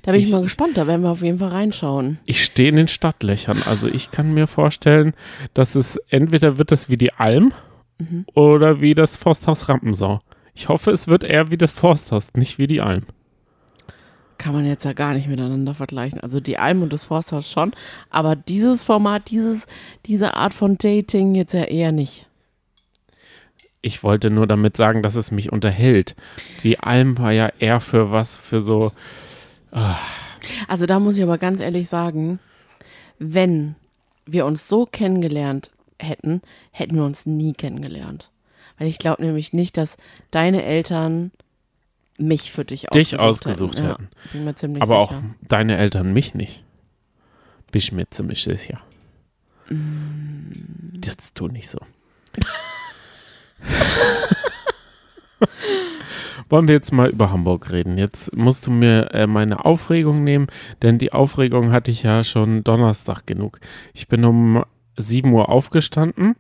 [0.04, 2.20] Da bin ich, Ich- mal gespannt, da werden wir auf jeden Fall reinschauen.
[2.26, 3.64] Ich stehe in den Stadtlöchern.
[3.64, 5.14] Also ich kann mir vorstellen,
[5.56, 7.52] dass es entweder wird es wie die Alm
[8.00, 8.26] Mhm.
[8.34, 10.22] oder wie das Forsthaus Rampensau.
[10.54, 13.04] Ich hoffe, es wird eher wie das Forsthaus, nicht wie die Alm.
[14.38, 16.20] Kann man jetzt ja gar nicht miteinander vergleichen.
[16.22, 17.74] Also die Alm und das Forsthaus schon,
[18.10, 19.68] aber dieses Format, dieses,
[20.06, 22.28] diese Art von Dating jetzt ja eher nicht.
[23.82, 26.16] Ich wollte nur damit sagen, dass es mich unterhält.
[26.64, 28.92] Die Alm war ja eher für was, für so,
[30.68, 32.40] Also da muss ich aber ganz ehrlich sagen,
[33.20, 33.76] wenn
[34.26, 38.32] wir uns so kennengelernt hätten, hätten wir uns nie kennengelernt.
[38.78, 39.98] Weil ich glaube nämlich nicht, dass
[40.32, 41.32] deine Eltern
[42.18, 44.10] mich für dich ausgesucht, Dich ausgesucht hätten.
[44.46, 44.76] hätten.
[44.76, 45.24] Ja, aber auch sicher.
[45.48, 46.64] deine Eltern mich nicht.
[47.72, 48.82] Bin ich mir ziemlich sicher.
[49.70, 51.00] Mm.
[51.04, 51.80] Jetzt tu nicht so.
[56.50, 57.98] Wollen wir jetzt mal über Hamburg reden?
[57.98, 60.48] Jetzt musst du mir äh, meine Aufregung nehmen,
[60.82, 63.60] denn die Aufregung hatte ich ja schon Donnerstag genug.
[63.94, 64.64] Ich bin um
[65.02, 66.36] 7 Uhr aufgestanden,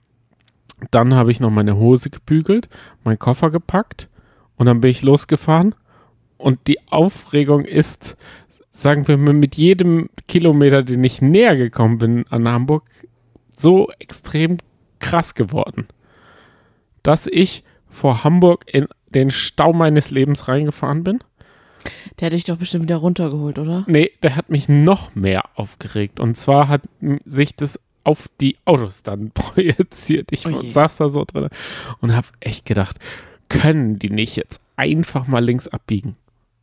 [0.91, 2.69] dann habe ich noch meine Hose gebügelt,
[3.03, 4.09] meinen Koffer gepackt
[4.57, 5.75] und dann bin ich losgefahren.
[6.37, 8.15] Und die Aufregung ist,
[8.71, 12.83] sagen wir mal, mit jedem Kilometer, den ich näher gekommen bin an Hamburg,
[13.57, 14.57] so extrem
[14.99, 15.87] krass geworden,
[17.03, 21.19] dass ich vor Hamburg in den Stau meines Lebens reingefahren bin.
[22.19, 23.85] Der hätte ich doch bestimmt wieder runtergeholt, oder?
[23.87, 26.19] Nee, der hat mich noch mehr aufgeregt.
[26.19, 26.83] Und zwar hat
[27.25, 30.31] sich das auf die Autos dann projiziert.
[30.31, 31.49] Ich Oh saß da so drin
[32.01, 32.97] und habe echt gedacht,
[33.49, 36.15] können die nicht jetzt einfach mal links abbiegen,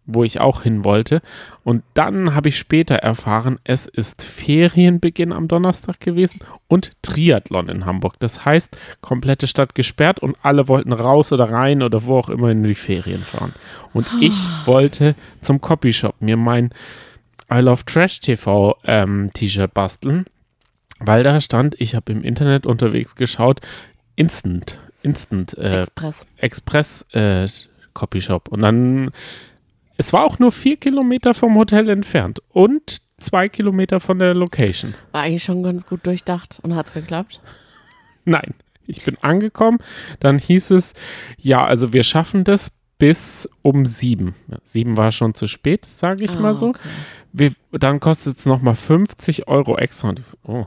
[0.07, 1.21] wo ich auch hin wollte.
[1.65, 7.85] Und dann habe ich später erfahren, es ist Ferienbeginn am Donnerstag gewesen und Triathlon in
[7.85, 8.15] Hamburg.
[8.21, 12.51] Das heißt, komplette Stadt gesperrt und alle wollten raus oder rein oder wo auch immer
[12.51, 13.53] in die Ferien fahren.
[13.93, 16.71] Und ich wollte zum Copyshop mir mein
[17.53, 20.25] I Love Trash TV ähm, T-Shirt basteln,
[21.01, 23.61] weil da stand, ich habe im Internet unterwegs geschaut,
[24.17, 26.27] Instant, Instant äh, Express.
[26.39, 27.49] Express äh,
[27.95, 28.49] Copyshop.
[28.49, 29.11] Und dann,
[29.97, 34.95] es war auch nur vier Kilometer vom Hotel entfernt und zwei Kilometer von der Location.
[35.13, 37.41] War eigentlich schon ganz gut durchdacht und hat's geklappt.
[38.25, 38.55] Nein,
[38.87, 39.79] ich bin angekommen.
[40.21, 40.95] Dann hieß es,
[41.39, 44.35] ja, also wir schaffen das bis um sieben.
[44.49, 46.69] Ja, sieben war schon zu spät, sage ich Ah, mal so.
[46.69, 46.81] okay.
[47.33, 50.09] Wir, dann kostet es nochmal 50 Euro extra.
[50.09, 50.67] Und ich oh,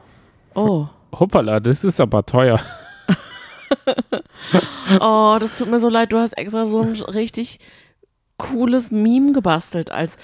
[0.56, 0.88] Oh.
[1.12, 2.60] hoppala, das ist aber teuer.
[5.00, 6.12] Oh, das tut mir so leid.
[6.12, 7.60] Du hast extra so ein richtig
[8.38, 10.18] cooles Meme gebastelt als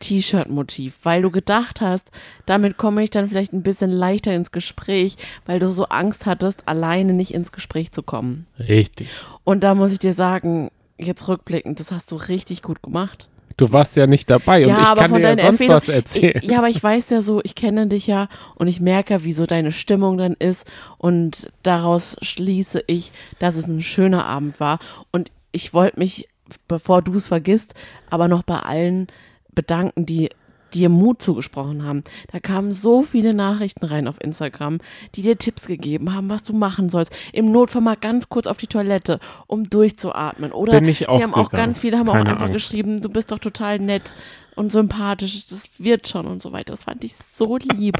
[0.00, 2.10] T-Shirt-Motiv, weil du gedacht hast,
[2.46, 6.68] damit komme ich dann vielleicht ein bisschen leichter ins Gespräch, weil du so Angst hattest,
[6.68, 8.46] alleine nicht ins Gespräch zu kommen.
[8.58, 9.08] Richtig.
[9.44, 13.28] Und da muss ich dir sagen, jetzt rückblickend, das hast du richtig gut gemacht.
[13.56, 15.88] Du warst ja nicht dabei und Ja, ich aber kann dir ja sonst Empfehlung- was
[15.88, 16.40] erzählen.
[16.42, 19.32] Ich, ja, aber ich weiß ja so, ich kenne dich ja und ich merke, wie
[19.32, 20.66] so deine Stimmung dann ist
[20.98, 24.78] und daraus schließe ich, dass es ein schöner Abend war
[25.12, 26.28] und ich wollte mich,
[26.66, 27.74] bevor du es vergisst,
[28.10, 29.06] aber noch bei allen
[29.54, 30.30] bedanken, die
[30.74, 32.02] dir Mut zugesprochen haben.
[32.32, 34.78] Da kamen so viele Nachrichten rein auf Instagram,
[35.14, 37.12] die dir Tipps gegeben haben, was du machen sollst.
[37.32, 40.52] Im Notfall mal ganz kurz auf die Toilette, um durchzuatmen.
[40.52, 42.54] Oder Bin auch haben auch ganz viele haben auch Keine einfach Angst.
[42.54, 44.12] geschrieben, du bist doch total nett
[44.56, 46.72] und sympathisch, das wird schon und so weiter.
[46.72, 47.96] Das fand ich so lieb.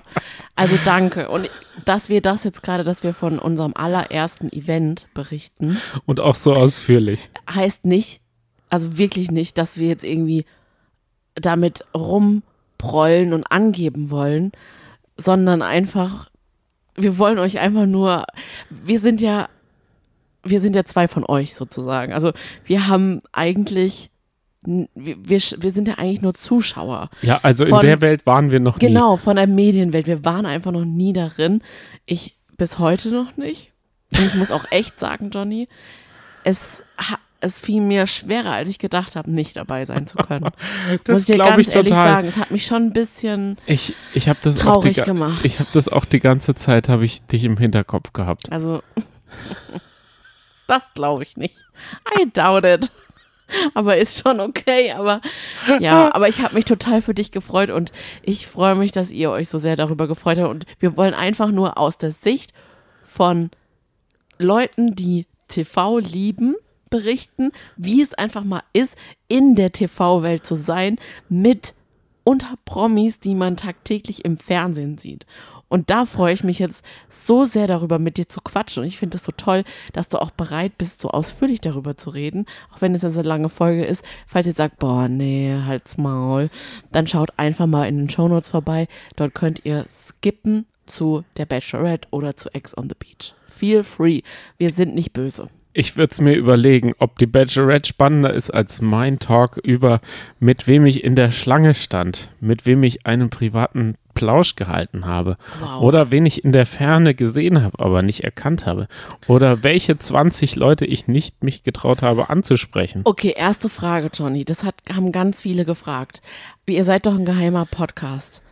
[0.54, 1.28] Also danke.
[1.30, 1.50] Und
[1.84, 6.54] dass wir das jetzt gerade, dass wir von unserem allerersten Event berichten, Und auch so
[6.54, 7.30] ausführlich.
[7.52, 8.20] heißt nicht,
[8.70, 10.44] also wirklich nicht, dass wir jetzt irgendwie
[11.34, 11.84] damit
[12.84, 14.52] rumprollen und angeben wollen,
[15.16, 16.30] sondern einfach,
[16.96, 18.24] wir wollen euch einfach nur,
[18.70, 19.48] wir sind ja,
[20.42, 22.12] wir sind ja zwei von euch sozusagen.
[22.12, 22.32] Also
[22.64, 24.10] wir haben eigentlich,
[24.62, 27.10] wir, wir, wir sind ja eigentlich nur Zuschauer.
[27.22, 28.86] Ja, also in Von- der Welt waren wir noch nie.
[28.88, 30.06] Genau, von der Medienwelt.
[30.06, 31.62] Wir waren einfach noch nie darin.
[32.06, 33.72] Ich bis heute noch nicht.
[34.16, 35.66] Und ich muss auch echt sagen, Johnny,
[36.44, 40.50] es, ha- es fiel mir schwerer, als ich gedacht habe, nicht dabei sein zu können.
[41.04, 42.08] Das Muss ich dir ganz ich ehrlich total.
[42.08, 42.28] sagen.
[42.28, 45.44] Es hat mich schon ein bisschen Ich, ich habe das, auch die traurig ga- gemacht.
[45.44, 48.50] ich hab das auch die ganze Zeit, habe ich dich im Hinterkopf gehabt.
[48.52, 48.82] Also,
[50.66, 51.54] das glaube ich nicht.
[52.18, 52.90] I doubt it.
[53.74, 54.92] Aber ist schon okay.
[54.92, 55.20] Aber
[55.78, 59.30] ja, aber ich habe mich total für dich gefreut und ich freue mich, dass ihr
[59.30, 60.48] euch so sehr darüber gefreut habt.
[60.48, 62.54] Und wir wollen einfach nur aus der Sicht
[63.02, 63.50] von
[64.38, 66.56] Leuten, die TV lieben,
[66.94, 70.96] berichten, wie es einfach mal ist, in der TV-Welt zu sein,
[71.28, 71.74] mit
[72.22, 75.26] unter Promis, die man tagtäglich im Fernsehen sieht.
[75.66, 78.84] Und da freue ich mich jetzt so sehr darüber, mit dir zu quatschen.
[78.84, 82.10] Und ich finde es so toll, dass du auch bereit bist, so ausführlich darüber zu
[82.10, 82.46] reden.
[82.72, 84.04] Auch wenn es jetzt eine lange Folge ist.
[84.28, 86.48] Falls ihr sagt, boah, nee, halt's Maul,
[86.92, 88.86] dann schaut einfach mal in den Shownotes vorbei.
[89.16, 93.34] Dort könnt ihr skippen zu der Bachelorette oder zu Ex on the Beach.
[93.48, 94.22] Feel free.
[94.58, 95.48] Wir sind nicht böse.
[95.76, 100.00] Ich würde es mir überlegen, ob die Bachelorette spannender ist als mein Talk über,
[100.38, 105.36] mit wem ich in der Schlange stand, mit wem ich einen privaten Plausch gehalten habe
[105.60, 105.82] Wow.
[105.82, 108.86] oder wen ich in der Ferne gesehen habe, aber nicht erkannt habe
[109.26, 113.00] oder welche 20 Leute ich nicht mich getraut habe anzusprechen.
[113.04, 114.44] Okay, erste Frage, Johnny.
[114.44, 116.22] Das hat, haben ganz viele gefragt.
[116.66, 118.42] Ihr seid doch ein geheimer Podcast.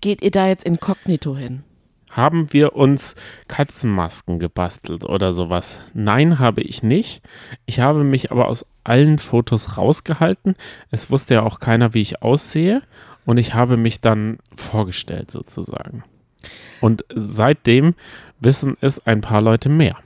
[0.00, 1.62] Geht ihr da jetzt inkognito hin?
[2.10, 3.14] Haben wir uns
[3.48, 5.78] Katzenmasken gebastelt oder sowas?
[5.94, 7.22] Nein, habe ich nicht.
[7.66, 10.56] Ich habe mich aber aus allen Fotos rausgehalten.
[10.90, 12.82] Es wusste ja auch keiner, wie ich aussehe.
[13.26, 16.02] Und ich habe mich dann vorgestellt sozusagen.
[16.80, 17.94] Und seitdem
[18.40, 19.96] wissen es ein paar Leute mehr,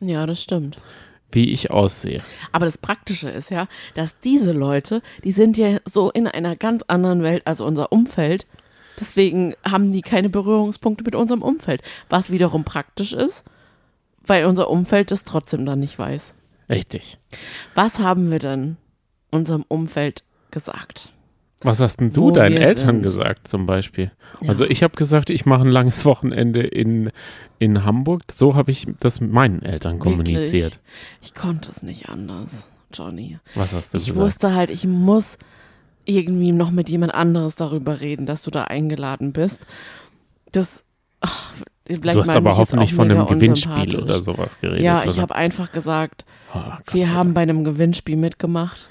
[0.00, 0.76] Ja, das stimmt.
[1.30, 2.20] wie ich aussehe.
[2.50, 6.82] Aber das Praktische ist ja, dass diese Leute, die sind ja so in einer ganz
[6.88, 8.46] anderen Welt als unser Umfeld.
[9.00, 11.82] Deswegen haben die keine Berührungspunkte mit unserem Umfeld.
[12.08, 13.44] Was wiederum praktisch ist,
[14.24, 16.34] weil unser Umfeld es trotzdem dann nicht weiß.
[16.68, 17.18] Richtig.
[17.74, 18.76] Was haben wir denn
[19.30, 21.10] unserem Umfeld gesagt?
[21.64, 23.02] Was hast denn du deinen Eltern sind.
[23.02, 24.10] gesagt zum Beispiel?
[24.40, 24.48] Ja.
[24.48, 27.10] Also ich habe gesagt, ich mache ein langes Wochenende in,
[27.58, 28.22] in Hamburg.
[28.32, 30.52] So habe ich das meinen Eltern kommuniziert.
[30.52, 30.78] Wirklich?
[31.22, 33.38] Ich konnte es nicht anders, Johnny.
[33.54, 34.24] Was hast du Ich gesagt?
[34.24, 35.38] wusste halt, ich muss
[36.04, 39.60] irgendwie noch mit jemand anderes darüber reden, dass du da eingeladen bist.
[40.52, 40.84] Das.
[41.20, 41.52] ach,
[41.84, 44.82] Du hast aber ich hoffentlich von einem Gewinnspiel oder sowas geredet.
[44.84, 45.22] Ja, ich oder?
[45.22, 46.60] habe einfach gesagt, Oh,
[46.92, 48.90] wir haben bei einem Gewinnspiel mitgemacht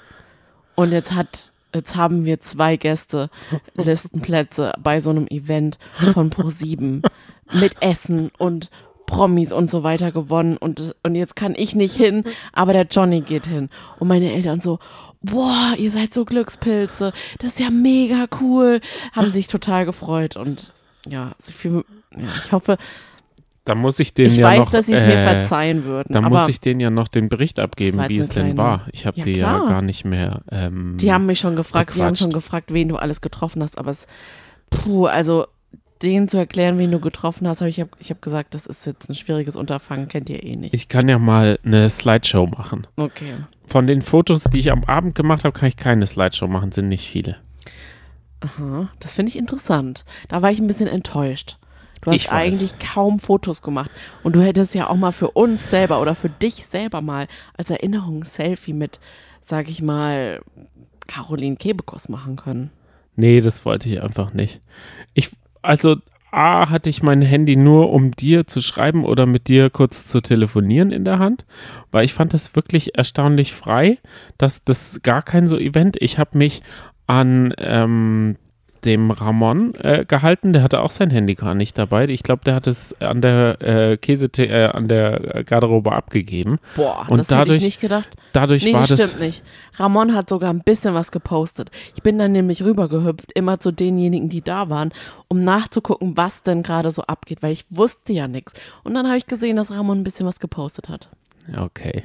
[0.74, 3.30] und jetzt hat jetzt haben wir zwei Gäste
[3.74, 5.78] Listenplätze bei so einem Event
[6.12, 7.02] von Pro7
[7.52, 8.68] mit Essen und
[9.06, 13.20] Promis und so weiter gewonnen und und jetzt kann ich nicht hin, aber der Johnny
[13.20, 14.78] geht hin und meine Eltern so
[15.22, 17.12] Boah, ihr seid so Glückspilze.
[17.38, 18.80] Das ist ja mega cool.
[19.12, 20.72] Haben sich total gefreut und
[21.08, 21.84] ja, viel,
[22.16, 22.76] ja ich hoffe,
[23.64, 26.12] Da muss ich denen ich ja weiß, noch, dass sie es mir äh, verzeihen würden.
[26.12, 28.86] Da muss ich denen ja noch den Bericht abgeben, wie es denn war.
[28.92, 29.68] Ich habe Ja, die ja klar.
[29.68, 30.42] gar nicht mehr.
[30.50, 33.78] Ähm, Die haben mich schon gefragt, die haben schon gefragt, wen du alles getroffen hast,
[33.78, 34.06] aber es,
[34.70, 35.46] puh, also
[36.02, 38.84] denen zu erklären, wen du getroffen hast, habe ich, hab, ich habe gesagt, das ist
[38.86, 40.74] jetzt ein schwieriges Unterfangen, kennt ihr eh nicht.
[40.74, 42.88] ich kann ja mal eine Slideshow machen.
[42.96, 43.34] Okay.
[43.72, 46.88] Von den Fotos, die ich am Abend gemacht habe, kann ich keine Slideshow machen, sind
[46.88, 47.36] nicht viele.
[48.40, 50.04] Aha, das finde ich interessant.
[50.28, 51.56] Da war ich ein bisschen enttäuscht.
[52.02, 52.32] Du hast Ich weiß.
[52.32, 53.90] eigentlich kaum Fotos gemacht.
[54.22, 57.70] Und du hättest ja auch mal für uns selber oder für dich selber mal als
[57.70, 59.00] Erinnerung ein Selfie mit,
[59.40, 60.42] sag ich mal,
[61.06, 62.70] Caroline Kebekus machen können.
[63.16, 64.60] Nee, das wollte ich einfach nicht.
[65.14, 65.30] Ich,
[65.62, 65.96] also,
[66.32, 70.22] A, hatte ich mein Handy nur, um dir zu schreiben oder mit dir kurz zu
[70.22, 71.44] telefonieren in der Hand,
[71.90, 73.98] weil ich fand das wirklich erstaunlich frei,
[74.38, 75.96] dass das gar kein so Event.
[76.00, 76.62] Ich habe mich
[77.06, 78.36] an ähm,
[78.84, 82.06] dem Ramon äh, gehalten, der hatte auch sein Handy gar nicht dabei.
[82.08, 86.58] Ich glaube, der hat es an der äh, Käse äh, an der Garderobe abgegeben.
[86.74, 88.08] Boah, Und das hätte dadurch ich nicht gedacht.
[88.32, 89.44] Dadurch Nee, war das stimmt nicht.
[89.74, 91.70] Ramon hat sogar ein bisschen was gepostet.
[91.94, 94.92] Ich bin dann nämlich rübergehüpft, immer zu denjenigen, die da waren,
[95.28, 98.52] um nachzugucken, was denn gerade so abgeht, weil ich wusste ja nichts.
[98.82, 101.08] Und dann habe ich gesehen, dass Ramon ein bisschen was gepostet hat.
[101.56, 102.04] okay.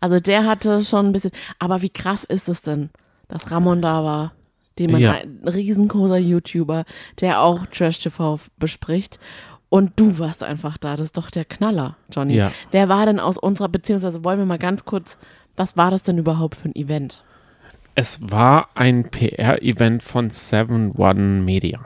[0.00, 2.90] Also der hatte schon ein bisschen, aber wie krass ist es denn,
[3.28, 4.32] dass Ramon da war?
[4.78, 5.12] Den man Ja.
[5.12, 6.84] ein riesengroßer YouTuber,
[7.20, 9.18] der auch Trash TV bespricht.
[9.68, 10.96] Und du warst einfach da.
[10.96, 12.34] Das ist doch der Knaller, Johnny.
[12.36, 12.52] Ja.
[12.70, 15.18] Wer war denn aus unserer, beziehungsweise wollen wir mal ganz kurz,
[15.56, 17.24] was war das denn überhaupt für ein Event?
[17.94, 21.80] Es war ein PR-Event von 7 One Media.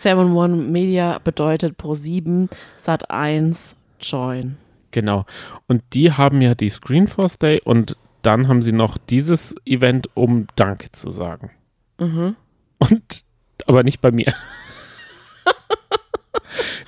[0.00, 2.48] 7 One Media bedeutet Pro7,
[2.82, 4.56] Sat1, Join.
[4.92, 5.24] Genau.
[5.66, 10.46] Und die haben ja die Screenforce Day und dann haben sie noch dieses Event, um
[10.56, 11.50] Danke zu sagen.
[11.98, 12.36] Mhm.
[12.78, 13.24] Und
[13.66, 14.32] aber nicht bei mir.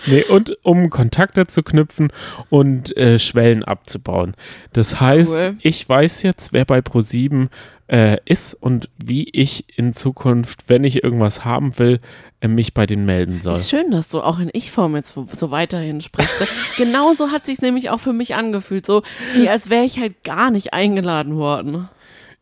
[0.06, 2.12] Nee, und um Kontakte zu knüpfen
[2.48, 4.34] und äh, Schwellen abzubauen.
[4.72, 5.56] Das heißt, Cool.
[5.60, 7.48] ich weiß jetzt, wer bei Pro7
[7.88, 12.00] äh, ist und wie ich in Zukunft, wenn ich irgendwas haben will,
[12.40, 13.54] äh, mich bei denen melden soll.
[13.54, 16.34] Ist schön, dass du auch in Ich-Form jetzt so, weiterhin sprichst.
[16.76, 18.86] Genauso hat sich nämlich auch für mich angefühlt.
[18.86, 19.02] So,
[19.34, 21.88] wie als wäre ich halt gar nicht eingeladen worden.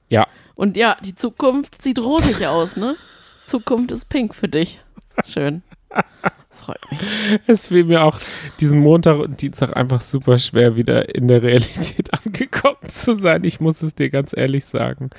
[0.08, 2.96] Ja, Und ja, die Zukunft sieht rosig aus, ne?
[3.46, 4.80] Zukunft ist pink für dich.
[5.16, 5.62] Ist schön.
[6.50, 7.00] Das freut mich.
[7.46, 8.20] es fiel mir auch
[8.60, 13.44] diesen Montag und Dienstag einfach super schwer, wieder in der Realität angekommen zu sein.
[13.44, 15.10] Ich muss es dir ganz ehrlich sagen.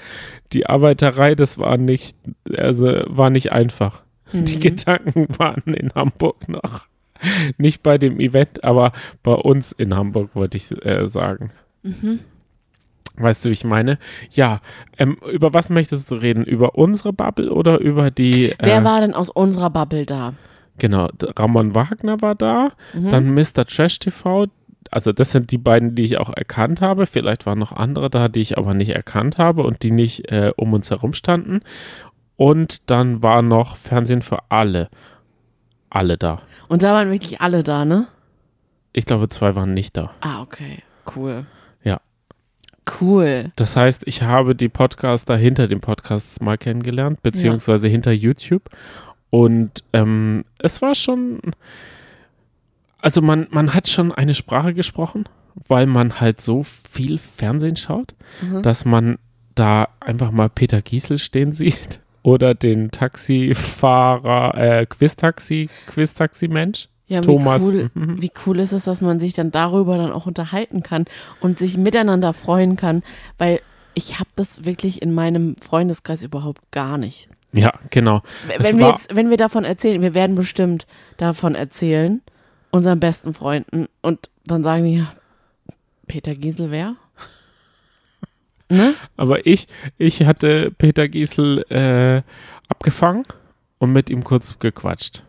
[0.53, 2.15] Die Arbeiterei, das war nicht,
[2.55, 4.03] also war nicht einfach.
[4.31, 6.87] Die Gedanken waren in Hamburg noch.
[7.57, 8.91] Nicht bei dem Event, aber
[9.23, 11.51] bei uns in Hamburg, wollte ich äh, sagen.
[13.17, 13.97] Weißt du, wie ich meine?
[14.31, 14.61] Ja,
[14.97, 16.43] ähm, über was möchtest du reden?
[16.43, 18.53] Über unsere Bubble oder über die.
[18.59, 20.33] Wer äh, war denn aus unserer Bubble da?
[20.77, 23.65] Genau, Ramon Wagner war da, dann Mr.
[23.65, 24.47] Trash TV.
[24.91, 27.05] Also das sind die beiden, die ich auch erkannt habe.
[27.05, 30.51] Vielleicht waren noch andere da, die ich aber nicht erkannt habe und die nicht äh,
[30.55, 31.61] um uns herum standen.
[32.35, 34.89] Und dann war noch Fernsehen für alle.
[35.89, 36.41] Alle da.
[36.67, 38.07] Und da waren wirklich alle da, ne?
[38.91, 40.11] Ich glaube, zwei waren nicht da.
[40.21, 40.79] Ah, okay.
[41.15, 41.45] Cool.
[42.87, 42.93] Ja.
[43.01, 43.51] Cool.
[43.55, 48.69] Das heißt, ich habe die Podcaster hinter den Podcasts mal kennengelernt, beziehungsweise hinter YouTube.
[49.29, 51.39] Und ähm, es war schon,
[52.99, 55.25] also man, man hat schon eine Sprache gesprochen,
[55.67, 58.13] weil man halt so viel Fernsehen schaut,
[58.61, 59.17] dass man
[59.55, 66.87] da einfach mal Peter Giesel stehen sieht oder den Taxifahrer, äh, Quiz-Taxi, Quiz-Taxi-Mensch.
[67.07, 67.61] Ja, Thomas.
[67.61, 68.21] Wie cool, Mhm.
[68.21, 71.05] wie cool ist es, dass man sich dann darüber dann auch unterhalten kann
[71.39, 73.03] und sich miteinander freuen kann,
[73.37, 73.61] weil
[73.93, 77.29] ich habe das wirklich in meinem Freundeskreis überhaupt gar nicht.
[77.53, 78.21] Ja, genau.
[78.57, 80.87] Wenn wir, jetzt, wenn wir davon erzählen, wir werden bestimmt
[81.17, 82.21] davon erzählen,
[82.71, 85.13] unseren besten Freunden, und dann sagen die, ja,
[86.07, 86.95] Peter Giesel wer?
[88.69, 88.95] Ne?
[89.15, 89.67] Aber ich,
[89.99, 92.23] ich hatte Peter Giesel äh,
[92.67, 93.23] abgefangen
[93.77, 95.21] und mit ihm kurz gequatscht.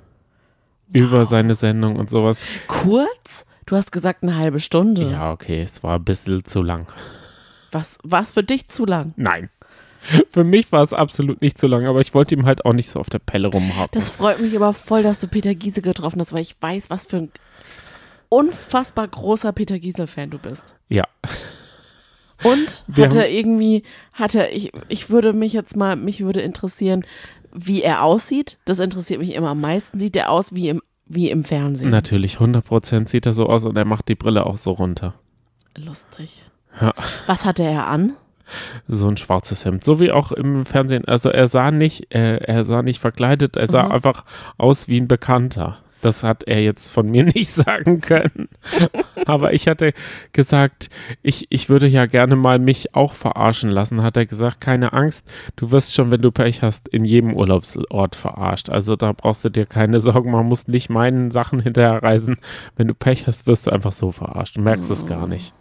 [0.93, 2.39] Über seine Sendung und sowas.
[2.67, 3.45] Kurz?
[3.67, 5.11] Du hast gesagt eine halbe Stunde.
[5.11, 6.87] Ja, okay, es war ein bisschen zu lang.
[7.73, 9.13] Was war für dich zu lang?
[9.17, 9.51] Nein.
[10.31, 12.89] Für mich war es absolut nicht zu lang, aber ich wollte ihm halt auch nicht
[12.89, 13.91] so auf der Pelle rumhaken.
[13.93, 17.07] Das freut mich aber voll, dass du Peter Giesel getroffen hast, weil ich weiß, was
[17.07, 17.33] für ein
[18.29, 20.63] unfassbar großer Peter Giesel-Fan du bist.
[20.89, 21.05] ja,
[22.45, 27.05] Und hat er irgendwie, hat er, ich, ich würde mich jetzt mal, mich würde interessieren,
[27.59, 28.59] wie er aussieht.
[28.67, 29.99] Das interessiert mich immer am meisten.
[29.99, 31.91] Sieht er aus wie im, wie im Fernsehen?
[31.91, 35.15] natürlich, 100% sieht er so aus und er macht die Brille auch so runter.
[35.77, 36.51] Lustig.
[36.81, 36.93] Ja.
[37.27, 38.15] Was hatte er an?
[38.87, 39.83] So ein schwarzes Hemd.
[39.83, 41.05] So wie auch im Fernsehen.
[41.07, 43.93] Also er sah nicht, äh, er sah nicht verkleidet, er sah Mhm.
[43.93, 44.25] einfach
[44.57, 45.79] aus wie ein Bekannter.
[46.07, 48.49] Das hat er jetzt von mir nicht sagen können.
[49.27, 49.93] Aber ich hatte
[50.31, 50.89] gesagt,
[51.21, 54.05] ich, ich würde ja gerne mal mich auch verarschen lassen.
[54.05, 55.25] Hat er gesagt, keine Angst,
[55.57, 58.71] du wirst schon, wenn du Pech hast, in jedem Urlaubsort verarscht.
[58.71, 62.37] Also da brauchst du dir keine Sorgen, man muss nicht meinen Sachen hinterherreisen.
[62.77, 64.57] Wenn du Pech hast, wirst du einfach so verarscht.
[64.57, 65.55] Du merkst es gar nicht.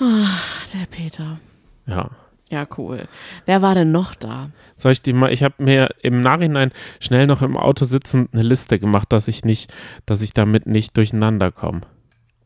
[0.00, 1.38] Der Peter.
[1.84, 2.10] Ja.
[2.52, 3.08] Ja, cool.
[3.46, 4.50] Wer war denn noch da?
[4.76, 8.42] Soll ich die mal, ich habe mir im Nachhinein schnell noch im Auto sitzend eine
[8.42, 9.72] Liste gemacht, dass ich nicht,
[10.04, 11.80] dass ich damit nicht durcheinander komme.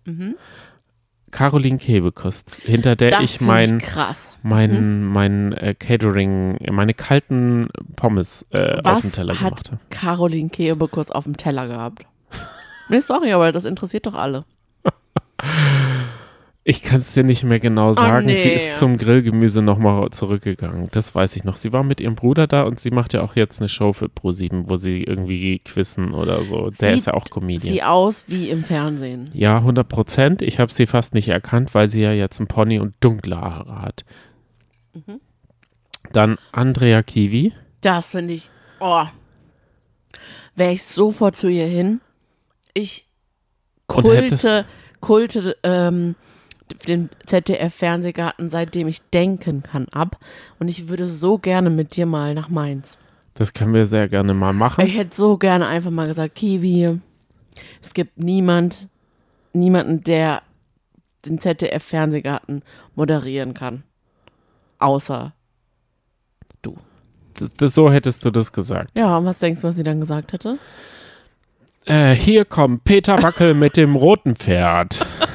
[0.05, 0.37] Mhm.
[1.33, 4.31] Caroline Kebekus, hinter der Das ich mein, ich krass.
[4.45, 7.67] mein, mein äh, Catering, meine kalten
[7.97, 9.81] Pommes äh, auf dem Teller gemacht habe.
[9.91, 12.07] Caroline Kebekus auf dem Teller gehabt?
[12.89, 14.45] nee, sorry, aber das interessiert doch alle.
[16.69, 18.27] Ich kann es dir nicht mehr genau sagen.
[18.27, 18.55] Sie Oh, nee.
[18.57, 20.89] ist zum Grillgemüse nochmal zurückgegangen.
[20.91, 21.55] Das weiß ich noch.
[21.55, 24.07] Sie war mit ihrem Bruder da und sie macht ja auch jetzt eine Show für
[24.07, 26.71] Pro7, wo sie irgendwie quissen oder so.
[26.71, 27.73] Der Sieht ist ja auch Comedian.
[27.73, 29.31] Sie aus wie im Fernsehen.
[29.33, 30.43] Ja, 100 Prozent.
[30.43, 33.81] Ich habe sie fast nicht erkannt, weil sie ja jetzt ein Pony und dunkle Haare
[33.83, 34.05] hat.
[34.93, 35.21] Mhm.
[36.13, 37.53] Dann Andrea Kiwi.
[37.81, 38.51] Das finde ich,
[38.81, 39.05] oh,
[40.57, 42.01] wäre ich sofort zu ihr hin.
[42.75, 43.07] Ich
[43.87, 44.65] kulte,
[45.01, 46.17] kulte ähm,
[46.87, 50.19] den ZDF-Fernsehgarten, seitdem ich denken kann, ab.
[50.59, 52.99] Und ich würde so gerne mit dir mal nach Mainz.
[53.35, 54.85] Das können wir sehr gerne mal machen.
[54.85, 57.01] Ich hätte so gerne einfach mal gesagt, Kiwi,
[57.83, 58.89] es gibt niemand,
[59.53, 60.43] niemanden, der
[61.27, 62.63] den ZDF-Fernsehgarten
[62.95, 63.83] moderieren kann.
[64.79, 65.33] Außer
[66.63, 66.77] du.
[67.35, 68.99] Das, das, so hättest du das gesagt.
[68.99, 70.59] Ja, und was denkst du, was sie dann gesagt hätte?
[71.85, 75.05] Äh, hier kommt Peter Wackel mit dem roten Pferd.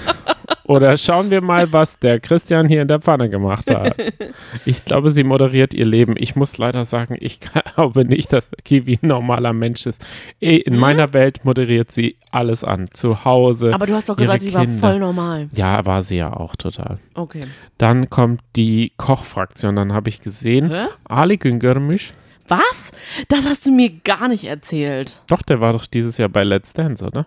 [0.72, 3.96] Oder schauen wir mal, was der Christian hier in der Pfanne gemacht hat.
[4.66, 6.16] Ich glaube, sie moderiert ihr Leben.
[6.18, 7.40] Ich muss leider sagen, ich
[7.76, 10.06] glaube nicht, dass Kiwi ein normaler Mensch ist.
[10.40, 12.88] Eh, In meiner Welt moderiert sie alles an.
[12.94, 13.74] Zu Hause.
[13.74, 15.50] Aber du hast doch gesagt, sie war voll normal.
[15.54, 17.00] Ja, war sie ja auch total.
[17.16, 17.46] Okay.
[17.78, 19.76] Dann kommt die Kochfraktion.
[19.76, 20.86] Dann habe ich gesehen, Hä?
[21.06, 22.14] Ali Güngörmüş.
[22.48, 22.92] Was?
[23.30, 25.22] Das hast du mir gar nicht erzählt.
[25.28, 27.26] Doch, der war doch dieses Jahr bei Let's Dance, oder?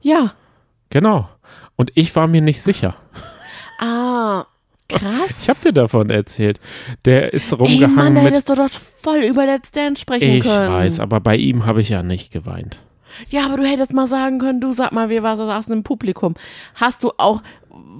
[0.00, 0.34] Ja.
[0.90, 1.28] Genau.
[1.82, 2.94] Und ich war mir nicht sicher.
[3.80, 4.44] Ah,
[4.88, 5.30] krass.
[5.40, 6.60] Ich habe dir davon erzählt.
[7.04, 8.30] Der ist Ey, rumgehangen Mann, da mit.
[8.34, 8.68] hättest du doch
[9.00, 10.70] voll über Let's Dance sprechen Ich können.
[10.72, 12.76] weiß, aber bei ihm habe ich ja nicht geweint.
[13.30, 16.34] Ja, aber du hättest mal sagen können, du sag mal, wir saßen im Publikum.
[16.76, 17.42] Hast du auch,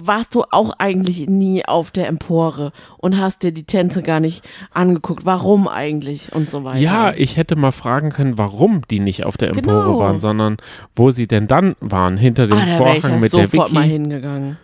[0.07, 4.47] warst du auch eigentlich nie auf der Empore und hast dir die Tänze gar nicht
[4.73, 5.25] angeguckt?
[5.25, 6.79] Warum eigentlich und so weiter?
[6.79, 9.99] Ja, ich hätte mal fragen können, warum die nicht auf der Empore Genau.
[9.99, 10.57] waren, sondern
[10.95, 13.91] wo sie denn dann waren, hinter dem ah, ich Vorhang mit der sofort mal Vicky.
[13.93, 14.57] hingegangen.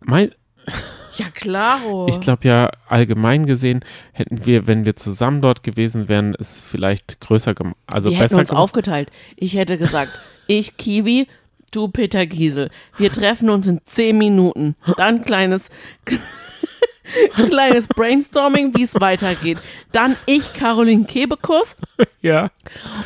[0.00, 0.30] Mein,
[1.16, 2.06] Ja, klaro.
[2.08, 3.80] ich glaube ja, allgemein gesehen
[4.12, 7.76] hätten wir, wenn wir zusammen dort gewesen wären, es vielleicht größer gemacht.
[7.86, 8.62] Also wir hätten besser uns gemacht.
[8.62, 9.10] aufgeteilt.
[9.36, 10.10] Ich hätte gesagt,
[10.46, 11.26] ich Kiwi,
[11.72, 12.70] du Peter Giesel.
[12.98, 14.76] Wir treffen uns in zehn Minuten.
[14.96, 15.62] Dann kleines,
[17.34, 19.58] kleines Brainstorming, wie es weitergeht.
[19.90, 21.76] Dann ich Caroline Kebekus
[22.20, 22.50] Ja.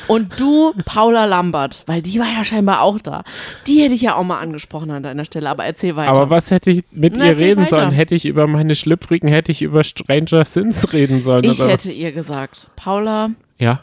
[0.06, 3.24] und du Paula Lambert, weil die war ja scheinbar auch da.
[3.66, 6.10] Die hätte ich ja auch mal angesprochen an deiner Stelle, aber erzähl weiter.
[6.10, 7.78] Aber was hätte ich mit Na, ihr reden weiter.
[7.80, 7.90] sollen?
[7.90, 11.44] Hätte ich über meine Schlüpfrigen, hätte ich über Stranger Sins reden sollen?
[11.44, 11.70] ich oder?
[11.70, 13.80] hätte ihr gesagt, Paula, Ja.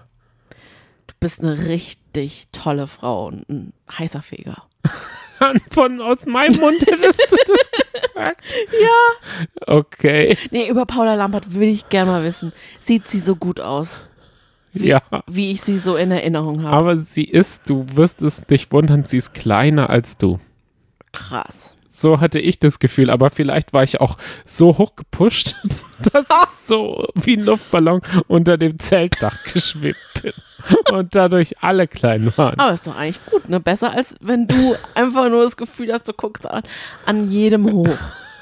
[1.07, 4.63] du bist eine richtig tolle Frau und ein heißer Feger.
[5.71, 8.43] Von aus meinem Mund hättest du das gesagt.
[8.81, 9.67] Ja.
[9.75, 10.37] Okay.
[10.51, 12.53] Nee, über Paula Lambert will ich gerne mal wissen.
[12.79, 14.01] Sieht sie so gut aus,
[14.73, 15.01] Ja.
[15.27, 16.75] wie ich sie so in Erinnerung habe?
[16.77, 20.39] Aber sie ist, du wirst es dich wundern, sie ist kleiner als du.
[21.11, 21.75] Krass.
[21.89, 25.55] So hatte ich das Gefühl, aber vielleicht war ich auch so hoch gepusht,
[26.13, 30.33] dass ich so wie ein Luftballon unter dem Zeltdach geschwebt bin.
[30.91, 32.59] Und dadurch alle klein waren.
[32.59, 33.59] Aber ist doch eigentlich gut, ne?
[33.59, 36.63] Besser als wenn du einfach nur das Gefühl hast, du guckst an,
[37.05, 37.97] an jedem hoch,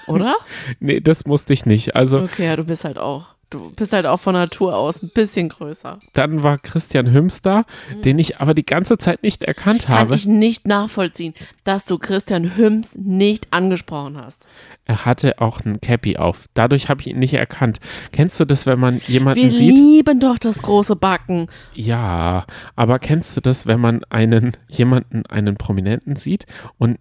[0.07, 0.36] oder?
[0.80, 1.95] Nee, das musste ich nicht.
[1.95, 5.10] Also Okay, ja, du bist halt auch, du bist halt auch von Natur aus ein
[5.14, 5.99] bisschen größer.
[6.14, 7.66] dann war Christian Hüms da,
[8.04, 10.16] den ich aber die ganze Zeit nicht erkannt Kann habe.
[10.16, 11.34] ich nicht nachvollziehen,
[11.64, 14.47] dass du Christian Hüms nicht angesprochen hast.
[14.86, 16.45] Er hatte auch ein Cappy auf.
[16.56, 17.80] Dadurch habe ich ihn nicht erkannt.
[18.12, 19.76] Kennst du das, wenn man jemanden Wir sieht?
[19.78, 21.47] lieben doch das große Backen.
[21.76, 22.45] Ja,
[22.76, 26.45] aber kennst du das, wenn man einen jemanden, einen Prominenten sieht
[26.78, 26.97] und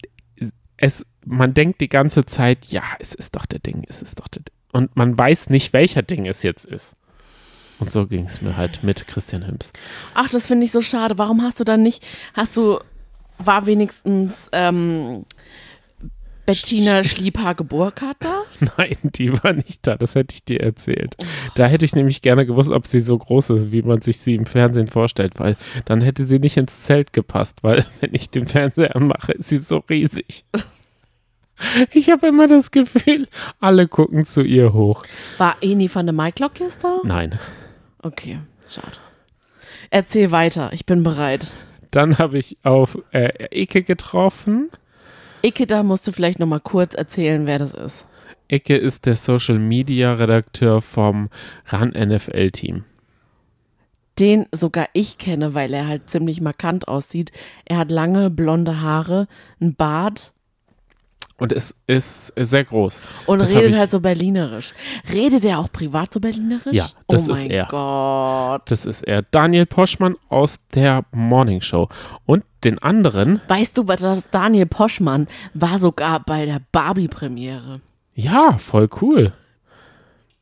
[0.76, 4.28] es, man denkt die ganze Zeit, ja, es ist doch der Ding, es ist doch
[4.28, 4.54] der Ding.
[4.72, 6.96] Und man weiß nicht, welcher Ding es jetzt ist.
[7.80, 9.72] Und so ging es mir halt mit Christian Hüms.
[10.14, 11.18] Ach, das finde ich so schade.
[11.18, 12.78] Warum hast du dann nicht, hast du,
[13.38, 15.24] war wenigstens ähm,
[16.44, 18.42] Bettina Schliephage-Burkhardt da?
[18.76, 21.16] Nein, die war nicht da, das hätte ich dir erzählt.
[21.54, 24.34] Da hätte ich nämlich gerne gewusst, ob sie so groß ist, wie man sich sie
[24.34, 25.56] im Fernsehen vorstellt, weil
[25.86, 29.58] dann hätte sie nicht ins Zelt gepasst, weil wenn ich den Fernseher anmache, ist sie
[29.58, 30.44] so riesig.
[31.92, 33.28] Ich habe immer das Gefühl,
[33.60, 35.04] alle gucken zu ihr hoch.
[35.38, 36.98] War Eni van der Maiklock jetzt da?
[37.04, 37.38] Nein.
[38.02, 38.38] Okay,
[38.68, 38.96] schade.
[39.90, 41.52] Erzähl weiter, ich bin bereit.
[41.90, 44.70] Dann habe ich auf äh, Icke getroffen.
[45.42, 48.06] Icke, da musst du vielleicht nochmal kurz erzählen, wer das ist.
[48.48, 51.28] Icke ist der Social Media Redakteur vom
[51.66, 52.84] RAN NFL Team.
[54.18, 57.32] Den sogar ich kenne, weil er halt ziemlich markant aussieht.
[57.64, 59.28] Er hat lange blonde Haare,
[59.60, 60.32] einen Bart
[61.40, 63.00] Und es ist sehr groß.
[63.26, 64.72] und Das redet halt so berlinerisch.
[65.12, 66.72] Redet er auch privat so berlinerisch?
[66.72, 67.66] Ja, das oh ist mein er.
[67.66, 68.70] Gott.
[68.70, 69.22] Das ist er.
[69.22, 71.88] Daniel Poschmann aus der Morning Show.
[72.26, 77.80] Und den anderen, Weißt du, was Daniel Poschmann war sogar bei der Barbie-Premiere.
[78.14, 79.32] ja, voll cool.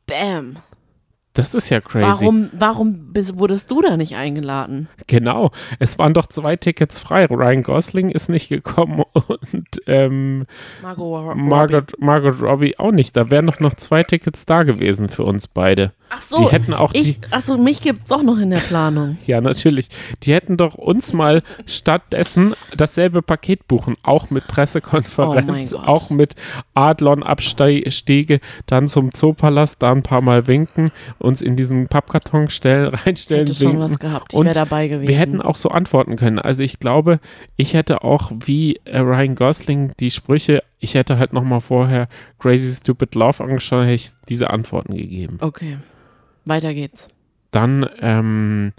[0.05, 0.57] Bam.
[1.33, 2.23] Das ist ja crazy.
[2.25, 4.89] Warum, warum bist, wurdest du da nicht eingeladen?
[5.07, 5.51] Genau.
[5.77, 7.25] Es waren doch zwei Tickets frei.
[7.25, 10.45] Ryan Gosling ist nicht gekommen und ähm,
[10.81, 11.41] Margot Robbie.
[11.41, 13.15] Margot, Margot Robbie auch nicht.
[13.15, 15.93] Da wären doch noch zwei Tickets da gewesen für uns beide.
[16.11, 18.57] Ach so, die hätten auch ich, die- ach so, mich gibt's doch noch in der
[18.57, 19.17] Planung.
[19.27, 19.89] Ja, natürlich.
[20.23, 26.33] Die hätten doch uns mal stattdessen dasselbe Paket buchen, auch mit Pressekonferenz, Oh auch mit
[26.73, 33.47] Adlon-Abstiege, dann zum Zoopalast, da ein paar Mal winken, uns in diesen Pappkarton stellen, reinstellen,
[33.47, 34.33] Hätte schon was gehabt.
[34.33, 35.07] Ich wäre dabei gewesen.
[35.07, 36.39] Wir hätten auch so antworten können.
[36.39, 37.19] Also ich glaube,
[37.55, 42.07] ich hätte auch wie äh, Ryan Gosling die Sprüche, ich hätte halt nochmal vorher
[42.39, 45.37] Crazy Stupid Love angeschaut, hätte ich diese Antworten gegeben.
[45.41, 45.77] Okay.
[46.45, 47.07] Weiter geht's.
[47.51, 48.73] Dann, ähm,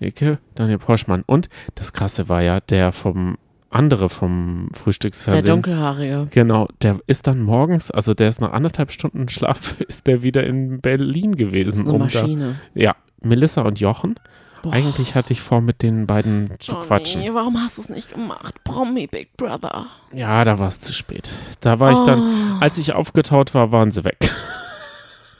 [0.00, 1.22] Icke, Daniel Poschmann.
[1.26, 3.36] Und das Krasse war ja, der vom
[3.70, 5.46] andere vom Der Frühstücksfernsehen.
[5.54, 6.26] dunkelhaarige.
[6.30, 10.44] Genau, der ist dann morgens, also der ist nach anderthalb Stunden Schlaf, ist der wieder
[10.44, 11.80] in Berlin Das gewesen.
[11.82, 12.56] eine um da, Maschine.
[12.74, 14.16] ja, Melissa und Jochen.
[14.62, 14.74] Boah.
[14.74, 17.22] Eigentlich hatte ich vor, mit den beiden zu Johnny, quatschen.
[17.34, 18.62] warum hast du es nicht gemacht?
[18.62, 19.86] Promi Big Brother.
[20.12, 21.32] Ja, da war es zu spät.
[21.60, 24.18] Da war ich dann, Oh, als ich aufgetaut war, waren sie weg.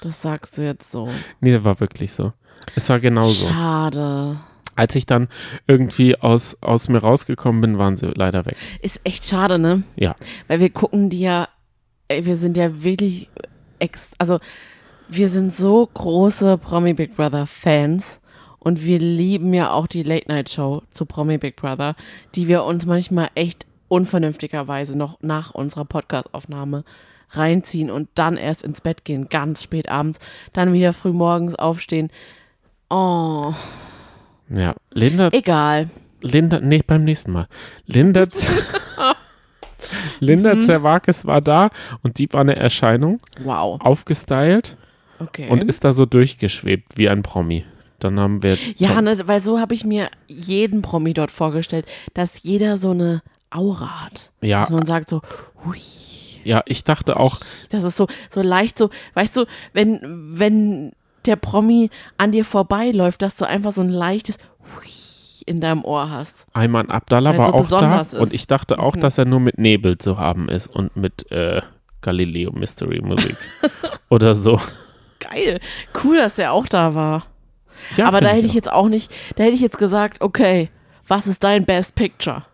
[0.01, 1.09] das sagst du jetzt so.
[1.41, 2.33] nee, war wirklich so.
[2.77, 3.49] Es war genauso.
[3.49, 4.37] Schade.
[4.81, 5.29] Als ich dann
[5.67, 8.57] irgendwie aus, aus mir rausgekommen bin, waren sie leider weg.
[8.81, 9.83] Ist echt schade, ne?
[9.95, 10.17] Ja.
[10.49, 11.49] Weil wir gucken die ja,
[12.09, 13.29] ey, wir sind ja wirklich,
[13.79, 14.39] ex also
[15.07, 18.23] wir sind so große Promi Big Brother Fans
[18.59, 21.95] und wir lieben ja auch die Late Night Show zu Promi Big Brother,
[22.35, 26.85] die wir uns manchmal echt unvernünftigerweise noch nach unserer Podcast-Aufnahme
[27.33, 30.21] reinziehen und dann erst ins Bett gehen, ganz spät abends,
[30.55, 32.09] dann wieder früh morgens aufstehen.
[32.89, 33.53] Oh,
[34.55, 35.89] Ja, Linda, egal.
[36.23, 37.47] Linda, nee, beim nächsten Mal.
[37.87, 38.27] Linda,
[40.21, 40.63] Linda Mhm.
[40.63, 41.71] Zerwakis war da
[42.03, 43.81] und die war eine Erscheinung, Wow.
[43.81, 44.77] aufgestylt
[45.19, 45.49] Okay.
[45.49, 47.65] und ist da so durchgeschwebt wie ein Promi.
[47.99, 48.57] Dann haben wir.
[48.77, 53.23] Ja, ne, weil so habe ich mir jeden Promi dort vorgestellt, dass jeder so eine
[53.51, 54.33] Aura hat.
[54.41, 55.21] ja, Dass man sagt so,
[55.65, 55.77] hui,
[56.45, 57.39] ja, ich dachte auch,
[57.71, 59.45] das ist so, so leicht so, weißt du,
[59.75, 60.01] wenn,
[60.39, 60.93] wenn
[61.27, 64.37] der Promi an dir vorbeiläuft, dass du einfach so ein leichtes
[65.47, 66.47] in deinem Ohr hast.
[66.53, 68.15] Ayman Abdallah war so auch da ist.
[68.15, 69.01] und ich dachte auch, Mhm.
[69.01, 71.63] dass er nur mit Nebel zu haben ist und mit äh,
[72.03, 73.37] Galileo Mystery Musik
[74.11, 74.61] oder so.
[75.19, 75.61] Geil.
[76.05, 77.27] Cool, dass der auch da war.
[77.97, 80.71] Ja, Aber da hätte ich jetzt auch nicht, da hätte ich jetzt gesagt, okay,
[81.09, 82.45] was ist dein Best Picture?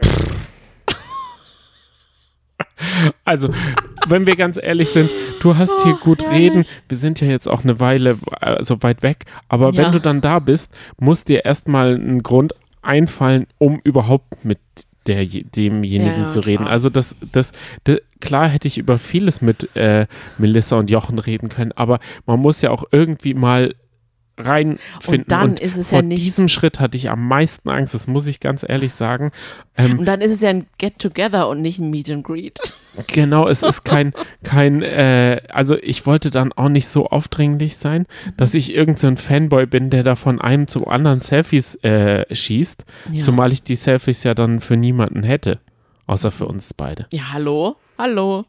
[3.24, 3.50] Also,
[4.08, 6.38] wenn wir ganz ehrlich sind, du hast hier Oh, gut herrlich.
[6.38, 6.64] reden.
[6.88, 9.24] Wir sind ja jetzt auch eine Weile äh, so weit weg.
[9.48, 9.84] Aber Ja.
[9.84, 14.58] wenn du dann da bist, muss dir erstmal ein Grund einfallen, um überhaupt mit
[15.06, 16.64] der, demjenigen Ja, ja, zu reden.
[16.64, 16.70] klar.
[16.72, 17.52] Also das, das,
[17.84, 20.06] das, klar hätte ich über vieles mit äh,
[20.38, 23.74] Melissa und Jochen reden können, aber man muss ja auch irgendwie mal
[24.40, 25.22] reinfinden.
[25.22, 28.06] Und dann ist es vor ja nicht diesem Schritt hatte ich am meisten Angst, das
[28.06, 29.30] muss ich ganz ehrlich sagen.
[29.76, 32.58] Ähm, Und dann ist es ja ein Get-Together und nicht ein Meet and Greet.
[33.06, 34.12] Genau, es ist kein,
[34.42, 39.06] kein, äh, also ich wollte dann auch nicht so aufdringlich sein, dass ich irgendein so
[39.08, 43.20] ein Fanboy bin, der da von einem zum anderen Selfies äh, schießt, Ja.
[43.22, 45.60] zumal ich die Selfies ja dann für niemanden hätte,
[46.06, 47.06] außer für uns beide.
[47.12, 47.76] ja, hallo?
[47.98, 48.44] Hallo?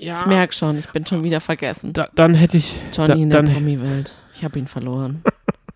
[0.00, 1.92] Ja, Ich merke schon, ich bin schon wieder vergessen.
[1.92, 4.12] da, dann hätte ich, Johnny da, in der Promi-Welt.
[4.38, 5.24] Ich habe ihn verloren.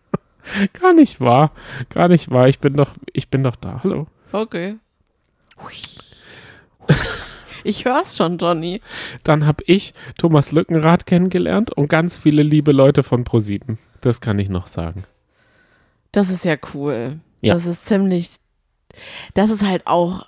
[0.81, 1.51] gar nicht wahr,
[1.91, 4.07] gar nicht wahr, ich bin doch, ich bin doch da, hallo.
[4.31, 4.77] Okay.
[7.65, 8.81] Ich hör's schon, Johnny.
[9.23, 13.79] Dann habe ich Thomas Lückenrath kennengelernt und ganz viele liebe Leute von ProSieben.
[14.01, 15.05] Das kann ich noch sagen.
[16.11, 17.21] Das ist ja cool.
[17.41, 17.55] Ja.
[17.55, 18.31] Das ist ziemlich.
[19.35, 20.27] Das ist halt auch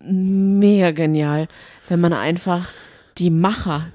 [0.00, 1.48] mega genial,
[1.88, 2.68] wenn man einfach
[3.16, 3.86] die Macher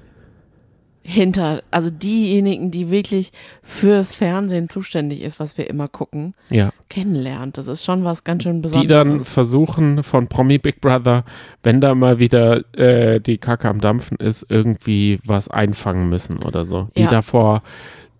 [1.06, 3.30] hinter, also diejenigen, die wirklich
[3.62, 6.72] fürs Fernsehen zuständig ist, was wir immer gucken, Ja.
[6.88, 7.56] kennenlernt.
[7.58, 8.88] Das ist schon was ganz schön die Besonderes.
[8.88, 11.24] dann versuchen von Promi Big Brother,
[11.62, 16.64] wenn da mal wieder äh, die Kacke am Dampfen ist, irgendwie was einfangen müssen oder
[16.64, 16.88] so.
[16.96, 17.08] Die Ja.
[17.10, 17.62] davor,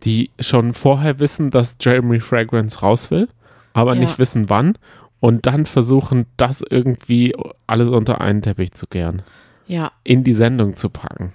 [0.05, 3.29] die schon vorher wissen, dass Jeremy Fragrance raus will,
[3.73, 4.01] aber Ja.
[4.01, 4.79] nicht wissen wann
[5.19, 7.35] und dann versuchen, das irgendwie
[7.67, 9.23] alles unter einen Teppich zu kehren,
[9.67, 11.33] ja, in die Sendung zu packen.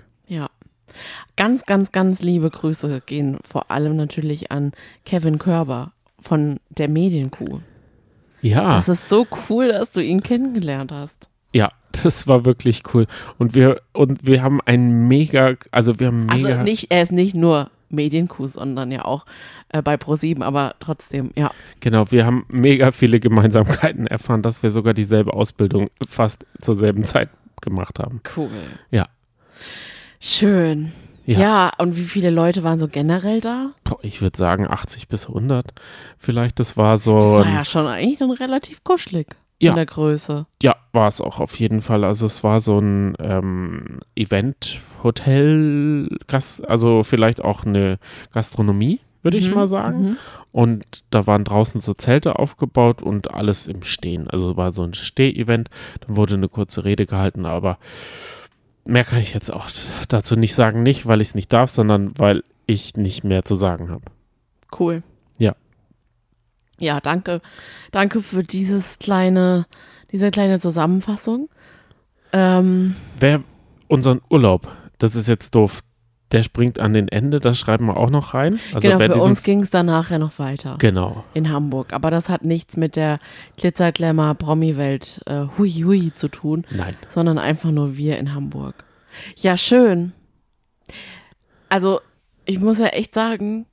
[1.36, 4.72] Ganz, ganz, ganz liebe Grüße gehen vor allem natürlich an
[5.06, 7.60] Kevin Körber von der Medienkuh.
[8.42, 8.76] Ja.
[8.76, 11.30] Das ist so cool, dass du ihn kennengelernt hast.
[11.54, 11.70] Ja,
[12.04, 13.08] das war wirklich cool.
[13.38, 16.50] Und wir, und wir haben ein mega, also wir haben mega.
[16.50, 19.26] Also nicht, er ist nicht nur Medienkuh, sondern ja auch
[19.70, 21.52] äh, bei ProSieben, aber trotzdem, ja.
[21.82, 27.04] Genau, wir haben mega viele Gemeinsamkeiten erfahren, dass wir sogar dieselbe Ausbildung fast zur selben
[27.04, 27.30] Zeit
[27.62, 28.22] gemacht haben.
[28.36, 28.50] Cool.
[28.89, 29.08] Ja.
[30.22, 30.91] Schön.
[31.26, 31.39] Ja.
[31.39, 31.72] Ja.
[31.78, 33.72] und wie viele Leute waren so generell da?
[34.01, 35.74] Ich würde sagen 80 bis 100.
[36.17, 37.15] Vielleicht, das war so.
[37.19, 39.28] Das war ja schon eigentlich dann relativ kuschelig
[39.61, 39.72] Ja.
[39.72, 40.45] in der Größe.
[40.63, 42.03] Ja, war es auch auf jeden Fall.
[42.03, 47.97] Also es war so ein ähm, Event-Hotel, Gas- also vielleicht auch eine
[48.32, 50.01] Gastronomie, würde ich Mhm, mal sagen.
[50.11, 50.17] mhm.
[50.51, 54.28] Und da waren draußen so Zelte aufgebaut und alles im Stehen.
[54.30, 55.69] Also war so ein Steh-Event.
[56.05, 57.78] Dann wurde eine kurze Rede gehalten, aber
[58.86, 59.69] mehr kann ich jetzt auch
[60.09, 60.84] dazu nicht sagen.
[60.84, 64.03] Nicht, weil ich es nicht darf, sondern weil ich nicht mehr zu sagen habe.
[64.77, 65.03] Cool.
[65.38, 65.55] Ja.
[66.79, 67.41] Ja, danke.
[67.91, 69.65] Danke für dieses kleine,
[70.11, 71.49] diese kleine Zusammenfassung.
[72.34, 73.43] Ähm, Wer
[73.88, 74.67] unseren Urlaub,
[74.97, 75.82] das ist jetzt doof,
[76.32, 78.59] der springt an den Ende, das schreiben wir auch noch rein.
[78.73, 80.75] Also genau, für uns ging es dann nachher noch weiter.
[80.79, 81.23] Genau.
[81.34, 81.93] in Hamburg.
[81.93, 83.19] Aber das hat nichts mit der
[83.57, 86.95] Glitzer-Glamour-Promi-Welt äh, hui hui zu tun, Nein.
[87.09, 88.86] sondern einfach nur wir in Hamburg.
[89.38, 90.13] Ja, schön.
[91.69, 92.01] Also,
[92.45, 93.65] ich muss ja echt sagen,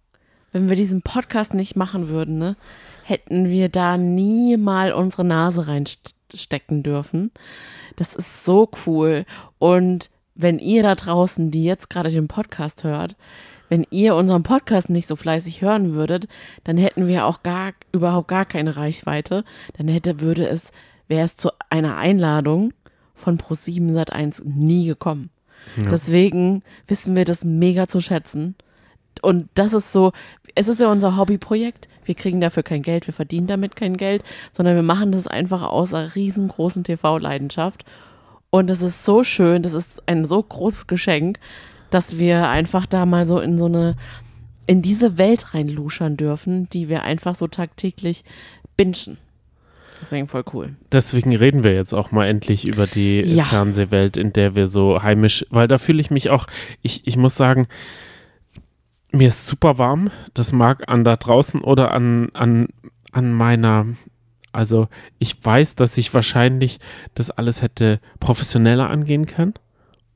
[0.52, 2.56] wenn wir diesen Podcast nicht machen würden, ne,
[3.02, 7.30] hätten wir da nie mal unsere Nase reinstecken dürfen.
[7.96, 9.24] Das ist so cool.
[9.58, 13.16] Und wenn ihr da draußen, die jetzt gerade den Podcast hört,
[13.68, 16.26] wenn ihr unseren Podcast nicht so fleißig hören würdet,
[16.64, 19.44] dann hätten wir auch gar überhaupt gar keine Reichweite.
[19.76, 20.72] Dann hätte würde es
[21.08, 22.72] wäre es zu einer Einladung
[23.14, 25.30] von Pro7 Sat1 nie gekommen.
[25.90, 28.54] Deswegen wissen wir das mega zu schätzen.
[29.20, 30.12] Und das ist so,
[30.54, 31.88] es ist ja unser Hobbyprojekt.
[32.04, 34.22] Wir kriegen dafür kein Geld, wir verdienen damit kein Geld,
[34.52, 37.84] sondern wir machen das einfach aus einer riesengroßen TV-Leidenschaft.
[38.50, 41.38] Und es ist so schön, das ist ein so großes Geschenk,
[41.90, 43.96] dass wir einfach da mal so in so eine,
[44.66, 48.24] in diese Welt reinluschern dürfen, die wir einfach so tagtäglich
[48.76, 49.18] bingen.
[50.00, 50.76] Deswegen voll cool.
[50.92, 53.44] Deswegen reden wir jetzt auch mal endlich über die Ja.
[53.44, 56.46] Fernsehwelt, in der wir so heimisch, weil da fühle ich mich auch,
[56.82, 57.66] ich, ich muss sagen,
[59.10, 60.10] mir ist super warm.
[60.34, 62.68] Das mag an da draußen oder an, an,
[63.12, 63.86] an meiner,
[64.58, 64.88] also
[65.20, 66.80] ich weiß, dass ich wahrscheinlich
[67.14, 69.54] das alles hätte professioneller angehen können.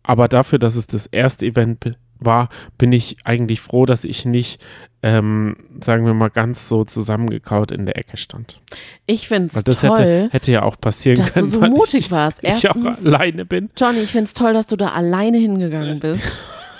[0.03, 4.61] Aber dafür, dass es das erste Event war, bin ich eigentlich froh, dass ich nicht,
[5.05, 8.61] ähm, sagen wir mal, ganz so zusammengekaut in der Ecke stand.
[9.07, 11.71] Ich finde es das toll, hätte, hätte ja auch passieren dass du können, so weil
[11.71, 12.39] mutig ich, warst.
[12.43, 13.71] ich auch Erstens, alleine bin.
[13.77, 16.25] Johnny, ich finde es toll, dass du da alleine hingegangen bist.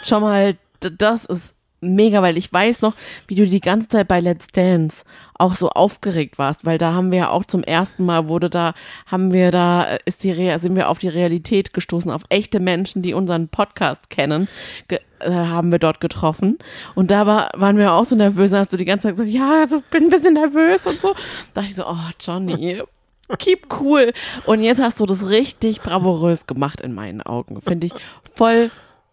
[0.03, 2.95] Schon mal, das ist mega, weil ich weiß noch,
[3.27, 5.05] wie du die ganze Zeit bei Let's Dance
[5.35, 8.75] auch so aufgeregt warst, weil da haben wir ja auch zum ersten Mal wurde da,
[9.07, 12.61] haben wir da, äh, ist die Rea sind wir auf die Realität gestoßen, auf echte
[12.61, 14.49] Menschen, die unseren Podcast kennen,
[14.89, 16.59] ge äh, haben wir dort getroffen.
[16.95, 19.31] Und da war, waren wir auch so nervös, da hast du die ganze Zeit gesagt,
[19.31, 21.13] ja, also bin ein bisschen nervös und so.
[21.55, 22.83] Da dachte ich so, oh, Johnny,
[23.39, 24.13] keep cool.
[24.47, 27.61] Und jetzt hast du das richtig bravourös gemacht in meinen Augen.
[27.61, 27.93] Finde ich
[28.35, 28.71] voll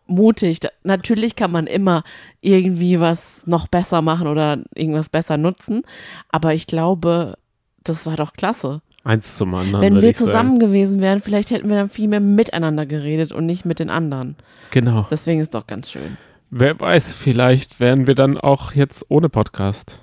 [0.10, 0.60] mutig.
[0.84, 2.04] Natürlich kann man immer
[2.42, 5.84] irgendwie was noch besser machen oder irgendwas besser nutzen.
[6.30, 7.38] Aber ich glaube,
[7.84, 8.82] das war doch klasse.
[9.04, 9.82] Eins zum anderen.
[9.82, 10.28] Wenn wir ich sagen.
[10.28, 13.90] zusammen gewesen wären, vielleicht hätten wir dann viel mehr miteinander geredet und nicht mit den
[13.90, 14.36] anderen.
[14.72, 15.08] Genau.
[15.10, 16.18] Deswegen ist doch ganz schön.
[16.52, 20.02] Wer weiß, vielleicht wären wir dann auch jetzt ohne Podcast,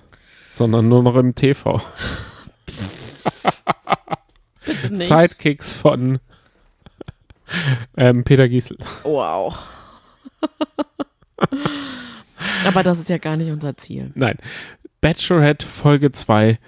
[0.49, 1.81] sondern nur noch im TV.
[4.93, 6.21] Sidekicks von
[7.97, 8.79] ähm, Peter Giesel.
[9.05, 9.57] Wow.
[12.66, 14.11] Aber das ist ja gar nicht unser Ziel.
[14.14, 14.39] Nein.
[15.01, 16.59] Bachelorette Folge 2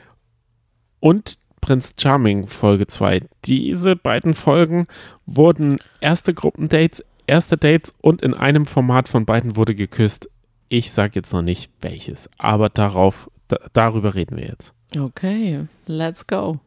[1.01, 3.23] und Prinz Charming Folge 2.
[3.45, 4.87] Diese beiden Folgen
[5.27, 10.29] wurden erste Gruppendates, erste Dates und in einem Format von beiden wurde geküsst.
[10.69, 14.73] Ich sage jetzt noch nicht welches, aber darauf, da, darüber reden wir jetzt.
[14.97, 16.61] Okay, let's go.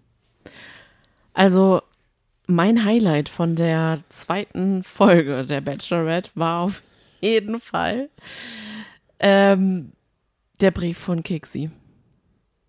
[1.34, 1.82] Also,
[2.48, 6.82] mein Highlight von der zweiten Folge der Bachelorette war auf
[7.22, 8.10] jeden Fall
[9.20, 9.94] ähm,
[10.60, 11.72] der Brief von Kixi.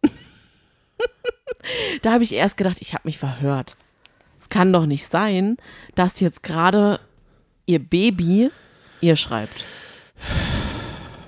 [2.02, 3.76] da habe ich erst gedacht, ich habe mich verhört.
[4.40, 5.56] Es kann doch nicht sein,
[5.94, 7.00] dass jetzt gerade
[7.66, 8.50] ihr Baby
[9.00, 9.64] ihr schreibt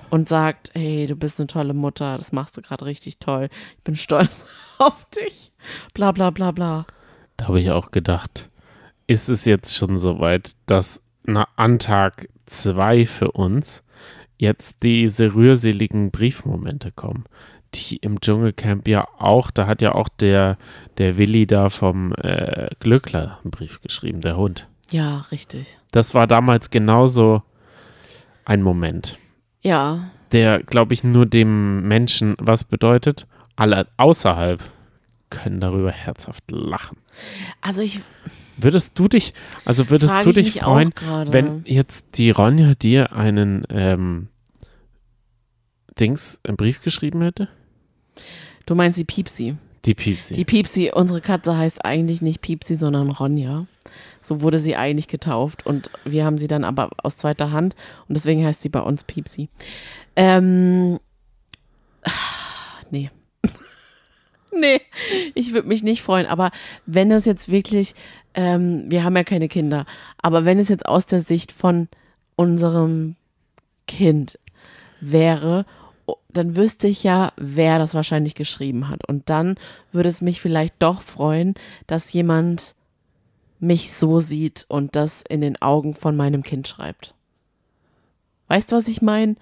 [0.09, 3.83] und sagt, hey, du bist eine tolle Mutter, das machst du gerade richtig toll, ich
[3.83, 4.45] bin stolz
[4.77, 5.51] auf dich,
[5.93, 6.85] bla bla bla bla.
[7.37, 8.49] Da habe ich auch gedacht,
[9.07, 13.83] ist es jetzt schon soweit, dass na, an Tag 2 für uns
[14.37, 17.25] jetzt diese rührseligen Briefmomente kommen,
[17.73, 20.57] die im Dschungelcamp ja auch, da hat ja auch der,
[20.97, 24.67] der Willi da vom äh, Glückler einen Brief geschrieben, der Hund.
[24.91, 25.79] Ja, richtig.
[25.91, 27.41] Das war damals genauso
[28.45, 29.17] ein Moment,
[29.61, 33.25] Ja, der, glaube ich, nur dem Menschen was bedeutet.
[33.55, 34.61] Alle außerhalb
[35.29, 36.97] können darüber herzhaft lachen.
[37.61, 38.01] also ich
[38.57, 39.33] Würdest du dich,
[39.65, 40.91] also würdest frage du ich dich freuen,
[41.27, 44.27] wenn jetzt die Ronja dir einen ähm,
[45.99, 47.49] Dings, einen Brief geschrieben hätte?
[48.65, 49.57] Du meinst die Piepsi.
[49.85, 50.33] Die Piepsi.
[50.33, 53.67] Die Piepsi, unsere Katze heißt eigentlich nicht Piepsi, sondern Ronja.
[54.21, 57.75] So wurde sie eigentlich getauft und wir haben sie dann aber aus zweiter Hand
[58.07, 59.49] und deswegen heißt sie bei uns Piepsi.
[60.15, 60.99] Ähm,
[62.89, 63.11] nee.
[64.51, 64.81] nee,
[65.35, 66.49] ich würde mich nicht freuen, aber
[66.87, 67.93] wenn es jetzt wirklich,
[68.35, 69.85] ähm, wir haben ja keine Kinder,
[70.21, 71.87] aber wenn es jetzt aus der Sicht von
[72.35, 73.15] unserem
[73.87, 74.37] Kind
[75.01, 75.65] wäre,
[76.29, 79.07] dann wüsste ich ja, wer das wahrscheinlich geschrieben hat.
[79.07, 79.55] Und dann
[79.91, 81.55] würde es mich vielleicht doch freuen,
[81.87, 82.75] dass jemand
[83.59, 87.13] mich so sieht und das in den Augen von meinem Kind schreibt.
[88.47, 89.35] Weißt du, was ich meine?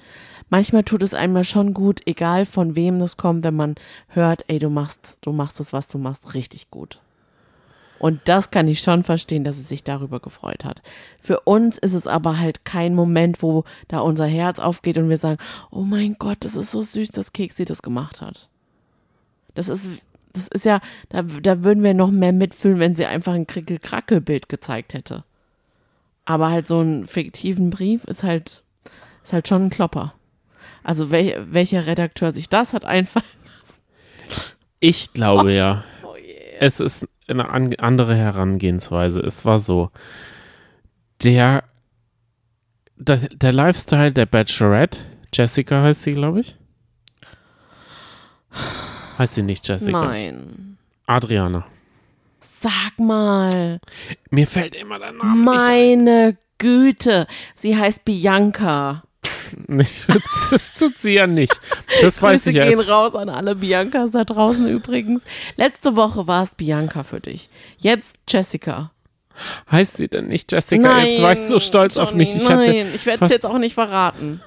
[0.49, 3.75] Manchmal tut es einmal schon gut, egal von wem das kommt, wenn man
[4.07, 6.99] hört, ey, du machst, du machst das, was du machst, richtig gut.
[8.03, 10.81] Und das kann ich schon verstehen, dass es sich darüber gefreut hat.
[11.21, 15.15] Für uns ist es aber halt kein Moment, wo da unser Herz aufgeht und wir
[15.15, 15.37] sagen,
[15.71, 18.49] oh mein Gott, das ist so süß, dass Keksi das gemacht hat.
[19.53, 19.89] Das ist,
[20.33, 24.49] das ist ja, da, da würden wir noch mehr mitfühlen, wenn sie einfach ein Krickel-Krackel-Bild
[24.49, 25.23] gezeigt hätte.
[26.25, 28.63] Aber halt so einen fiktiven Brief ist halt,
[29.23, 30.13] ist halt schon ein Klopper.
[30.83, 33.25] Also wel, welcher Redakteur sich das hat einfallen
[33.61, 33.81] lassen.
[34.81, 35.85] Ich glaube ja.
[36.03, 36.57] Oh yeah.
[36.59, 39.19] Es ist eine an andere Herangehensweise.
[39.19, 39.89] Es war so,
[41.23, 41.63] der,
[42.95, 44.99] der, der Lifestyle der Bachelorette,
[45.33, 46.55] Jessica heißt sie, glaube ich.
[49.17, 50.05] Heißt sie nicht Jessica?
[50.05, 50.77] Nein.
[51.05, 51.65] Adriana.
[52.39, 53.79] Sag mal.
[54.29, 57.27] Mir fällt immer der Name nicht Meine Güte.
[57.55, 59.03] Sie heißt Bianca.
[59.67, 60.05] Nicht,
[60.51, 61.59] das tut sie ja nicht.
[62.01, 62.69] Das weiß Grüße ich ja.
[62.69, 65.23] gehen raus an alle Biancas da draußen übrigens.
[65.55, 67.49] Letzte Woche war es Bianca für dich.
[67.77, 68.91] Jetzt Jessica.
[69.71, 70.99] Heißt sie denn nicht Jessica?
[70.99, 72.35] Jetzt war ich so stolz auf mich.
[72.35, 74.41] Ich Nein, ich werde es jetzt auch nicht verraten.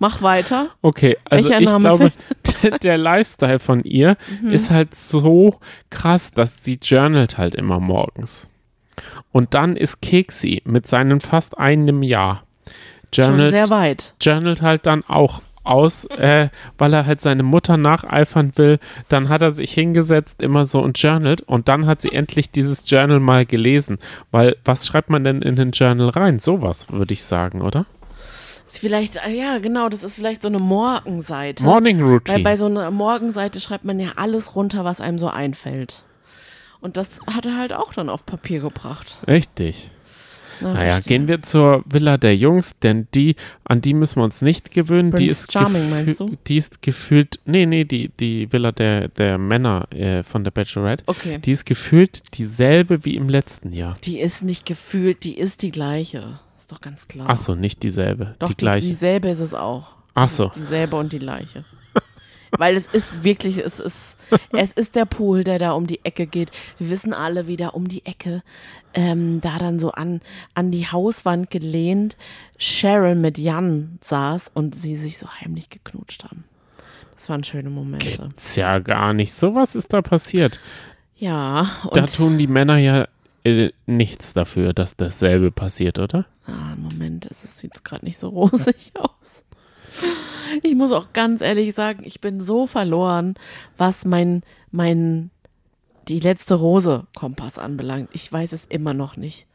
[0.00, 0.70] Mach weiter.
[0.82, 2.12] Okay, also Welcher ich Name glaube,
[2.62, 4.50] der, der Lifestyle von ihr Mhm.
[4.50, 5.58] ist halt so
[5.90, 8.48] krass, dass sie journalt halt immer morgens.
[9.32, 12.42] Und dann ist Keksi mit seinen fast einem Jahr
[13.14, 14.14] Schon journalt, sehr weit.
[14.20, 16.48] journalt halt dann auch aus, äh,
[16.78, 18.78] weil er halt seine Mutter nacheifern will.
[19.08, 21.42] Dann hat er sich hingesetzt, immer so und journalt.
[21.42, 23.98] Und dann hat sie endlich dieses Journal mal gelesen.
[24.30, 26.38] Weil, was schreibt man denn in den Journal rein?
[26.38, 27.86] Sowas, würde ich sagen, oder?
[28.68, 31.64] Ist vielleicht, äh, ja, genau, das ist vielleicht so eine Morgenseite.
[31.64, 32.40] Morning Weil Routine.
[32.40, 36.04] bei so einer Morgenseite schreibt man ja alles runter, was einem so einfällt.
[36.80, 39.18] Und das hat er halt auch dann auf Papier gebracht.
[39.26, 39.90] Richtig.
[40.60, 41.18] Na, Naja, verstehe.
[41.18, 45.10] gehen wir zur Villa der Jungs, denn die, an die müssen wir uns nicht gewöhnen.
[45.10, 46.36] die Prince ist Charming, meinst du?
[46.46, 51.04] Die ist gefühlt, nee, nee, die, die Villa der, der Männer äh, von der Bachelorette,
[51.06, 51.38] Okay.
[51.38, 53.96] die ist gefühlt dieselbe wie im letzten Jahr.
[54.04, 56.38] Die ist nicht gefühlt, die ist die gleiche.
[56.58, 57.26] Ist doch ganz klar.
[57.30, 58.86] Ach so, nicht dieselbe, Doch, die gleiche.
[58.86, 59.92] dieselbe ist es auch.
[60.14, 60.50] Ach so.
[60.54, 61.64] dieselbe und die gleiche.
[62.50, 64.16] Weil es ist wirklich, es ist,
[64.52, 66.50] es ist der Pool, der da um die Ecke geht.
[66.78, 68.42] Wir wissen alle, wie da um die Ecke,
[68.94, 70.20] ähm, da dann so an,
[70.54, 72.16] an die Hauswand gelehnt,
[72.58, 76.44] Sharon mit Jan saß und sie sich so heimlich geknutscht haben.
[77.16, 78.10] Das waren schöne Momente.
[78.10, 79.32] Gibt's ja gar nicht.
[79.32, 80.60] Sowas ist da passiert.
[81.16, 83.08] Ja, da tun die Männer ja
[83.44, 86.26] äh, nichts dafür, dass dasselbe passiert, oder?
[86.46, 89.44] Ah, Moment es sieht gerade nicht so rosig aus.
[90.62, 93.34] Ich muss auch ganz ehrlich sagen, ich bin so verloren,
[93.76, 95.30] was mein, mein,
[96.08, 98.08] die letzte Rose Kompass anbelangt.
[98.12, 99.46] Ich weiß es immer noch nicht.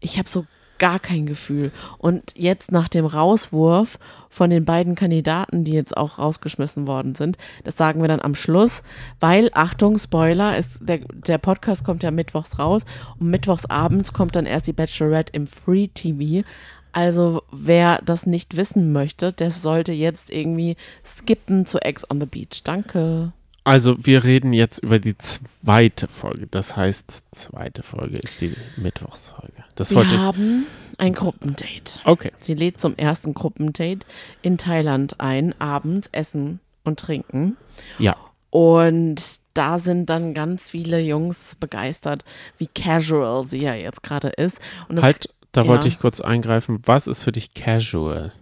[0.00, 0.46] Ich habe so
[0.78, 1.70] gar kein Gefühl.
[1.98, 3.98] Und jetzt nach dem Rauswurf
[4.28, 8.34] von den beiden Kandidaten, die jetzt auch rausgeschmissen worden sind, das sagen wir dann am
[8.34, 8.82] Schluss,
[9.20, 12.82] weil, Achtung, Spoiler, ist, der, der Podcast kommt ja mittwochs raus
[13.18, 16.46] und mittwochs abends kommt dann erst die Bachelorette im Free TV.
[16.92, 22.26] Also wer das nicht wissen möchte, der sollte jetzt irgendwie skippen zu Ex on the
[22.26, 22.62] Beach.
[22.62, 23.32] Danke.
[23.64, 26.46] Also, wir reden jetzt über die zweite Folge.
[26.50, 29.64] Das heißt, zweite Folge ist die Mittwochsfolge.
[29.74, 30.22] Das wollte Wir ich.
[30.22, 30.66] haben
[30.98, 31.98] ein Gruppendate.
[32.04, 32.30] Okay.
[32.36, 34.06] Sie lädt zum ersten Gruppendate
[34.42, 37.56] in Thailand ein, abends essen und trinken.
[37.98, 38.16] Ja.
[38.50, 39.22] Und
[39.54, 42.24] da sind dann ganz viele Jungs begeistert,
[42.58, 44.58] wie casual sie ja jetzt gerade ist.
[44.94, 45.68] Halt, da ja.
[45.68, 46.80] wollte ich kurz eingreifen.
[46.84, 48.32] Was ist für dich casual?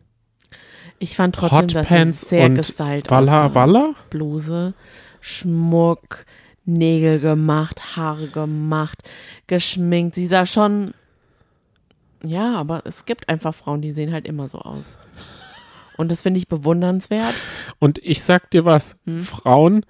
[1.02, 3.54] ich fand trotzdem, dass sie Hotpants sehr und gestylt Walla.
[3.54, 3.92] Walla?
[4.10, 4.72] Bluse,
[5.22, 6.26] Schmuck,
[6.64, 8.98] Nägel gemacht, Haare gemacht,
[9.46, 10.14] geschminkt.
[10.14, 10.92] Sie sah schon.
[12.22, 14.98] Ja, aber es gibt einfach Frauen, die sehen halt immer so aus.
[15.96, 17.34] Und das finde ich bewundernswert.
[17.78, 19.22] Und ich sag dir was, Hm?
[19.22, 19.84] Frauen,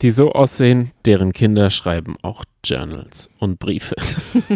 [0.00, 3.94] die so aussehen, deren Kinder schreiben auch Journals und Briefe.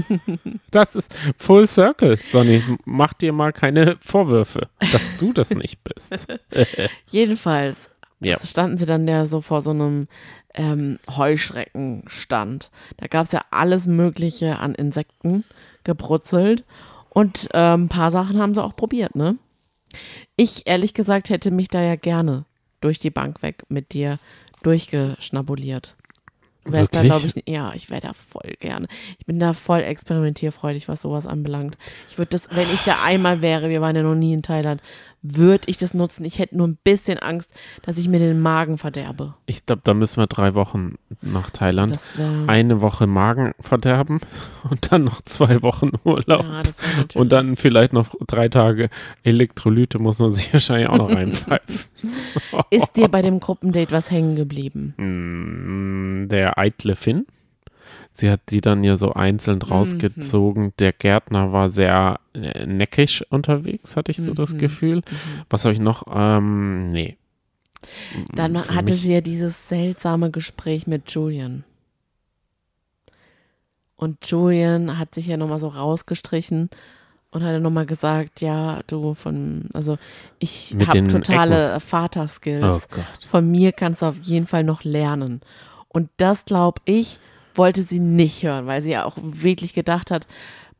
[0.70, 2.62] das ist Full Circle, Sonny.
[2.84, 6.26] Mach dir mal keine Vorwürfe, dass du das nicht bist.
[7.10, 7.90] Jedenfalls
[8.20, 8.38] Ja.
[8.40, 10.08] standen sie dann ja so vor so einem
[10.54, 12.70] ähm, Heuschreckenstand.
[12.96, 15.44] Da gab es ja alles Mögliche an Insekten
[15.84, 16.64] gebrutzelt.
[17.10, 19.36] Und ähm, ein paar Sachen haben sie auch probiert, ne?
[20.36, 22.44] Ich, ehrlich gesagt, hätte mich da ja gerne
[22.80, 24.18] durch die Bank weg mit dir
[24.62, 25.96] durchgeschnabuliert.
[26.64, 27.22] wär's da, Wirklich?
[27.22, 28.88] glaube ich, ja, ich wäre da voll gerne.
[29.18, 31.76] Ich bin da voll experimentierfreudig, was sowas anbelangt.
[32.08, 34.82] Ich würde das, wenn ich da einmal wäre, wir waren ja noch nie in Thailand,
[35.34, 36.24] würde ich das nutzen.
[36.24, 37.50] Ich hätte nur ein bisschen Angst,
[37.82, 39.34] dass ich mir den Magen verderbe.
[39.46, 41.98] Ich glaube, da müssen wir drei Wochen nach Thailand.
[42.46, 44.20] Eine Woche Magen verderben
[44.70, 46.42] und dann noch zwei Wochen Urlaub.
[46.44, 46.76] Ja, das.
[47.14, 48.88] Und dann vielleicht noch drei Tage
[49.22, 51.80] Elektrolyte muss man sich wahrscheinlich auch noch reinpfeifen.
[52.70, 54.94] Ist dir bei dem Gruppendate was hängen geblieben?
[55.06, 57.26] Mm, Der eitle Finn.
[58.16, 60.72] Sie hat die dann ja so einzeln rausgezogen.
[60.78, 64.58] Der Gärtner war sehr äh, neckisch unterwegs, hatte ich so das Mhm.
[64.58, 65.02] Gefühl.
[65.50, 66.04] Was habe ich noch?
[66.10, 67.16] Ähm, nee.
[68.34, 71.64] Dann Für hatte sie ja dieses seltsame Gespräch mit Julian.
[73.96, 76.68] Und Julian hat sich ja nochmal so rausgestrichen
[77.30, 79.98] und hat dann nochmal gesagt, ja, du von, also
[80.38, 82.88] ich habe totale Oh Vaterskills.
[82.90, 83.04] Gott.
[83.26, 85.40] Von mir kannst du auf jeden Fall noch lernen.
[85.88, 87.18] Und das, glaube ich,
[87.56, 90.26] wollte sie nicht hören, weil sie ja auch wirklich gedacht hat,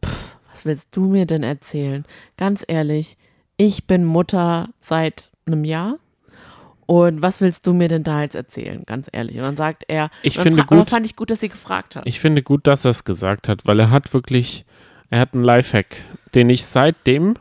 [0.04, 2.04] pff, was willst du mir denn erzählen?
[2.36, 3.16] Ganz ehrlich,
[3.56, 5.96] ich bin Mutter seit einem Jahr.
[6.88, 8.84] Und was willst du mir denn da jetzt erzählen?
[8.86, 9.36] Ganz ehrlich.
[9.38, 11.48] Und dann sagt er, Ich finde fra- und dann gut- fand ich gut, dass sie
[11.48, 12.04] gefragt hat.
[12.06, 14.64] Ich finde gut, dass er es gesagt hat, weil er hat wirklich,
[15.10, 15.96] er hat einen Lifehack,
[16.36, 17.34] den ich seitdem,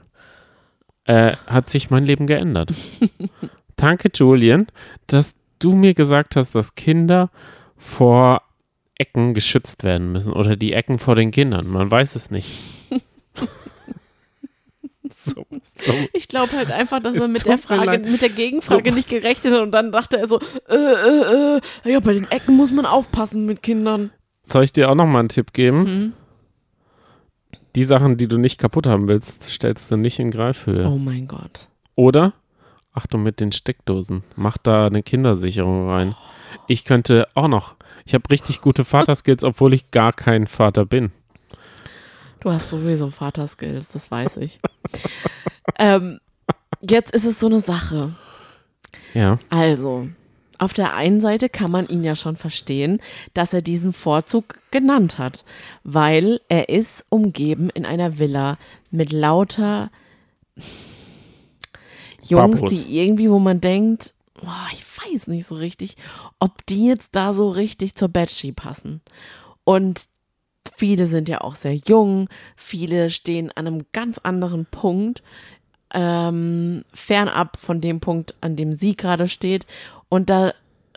[1.04, 2.74] äh, hat sich mein Leben geändert.
[3.76, 4.66] Danke, Julian,
[5.08, 7.30] dass du mir gesagt hast, dass Kinder
[7.78, 8.42] vor
[8.98, 11.68] Ecken geschützt werden müssen oder die Ecken vor den Kindern.
[11.68, 12.50] Man weiß es nicht.
[15.16, 15.94] so, so.
[16.14, 19.10] Ich glaube halt einfach, dass Es er mit der Frage, mit der Gegenfrage So nicht
[19.10, 20.40] gerechnet hat und dann dachte er so,
[20.70, 24.12] äh, äh, äh, ja, bei den Ecken muss man aufpassen mit Kindern.
[24.44, 25.86] Soll ich dir auch noch mal einen Tipp geben?
[25.86, 26.14] Hm?
[27.76, 30.88] Die Sachen, die du nicht kaputt haben willst, stellst du nicht in Greifhöhe.
[30.88, 31.68] Oh mein Gott.
[31.96, 32.34] Oder,
[32.94, 36.16] Achtung mit den Steckdosen, mach da eine Kindersicherung rein.
[36.68, 37.76] Ich könnte auch noch,
[38.06, 41.12] ich habe richtig gute Vaterskills, obwohl ich gar kein Vater bin.
[42.40, 44.60] Du hast sowieso Vaterskills, das weiß ich.
[45.80, 46.20] ähm,
[46.82, 48.14] jetzt ist es so eine Sache.
[49.14, 50.08] Ja, Also,
[50.58, 53.02] auf der einen Seite kann man ihn ja schon verstehen,
[53.34, 55.44] dass er diesen Vorzug genannt hat,
[55.84, 58.58] weil er ist umgeben in einer Villa
[58.92, 59.90] mit lauter
[62.24, 62.72] Jungs, Babos.
[62.72, 65.96] die irgendwie, wo man denkt, oh, ich weiß nicht so richtig,
[66.40, 69.02] ob die jetzt da so richtig zur Betsy passen.
[69.64, 70.06] Und
[70.76, 75.24] viele sind ja auch sehr jung, viele stehen an einem ganz anderen Punkt,
[75.94, 79.66] ähm, fernab von dem Punkt, an dem sie gerade steht.
[80.10, 80.54] Und da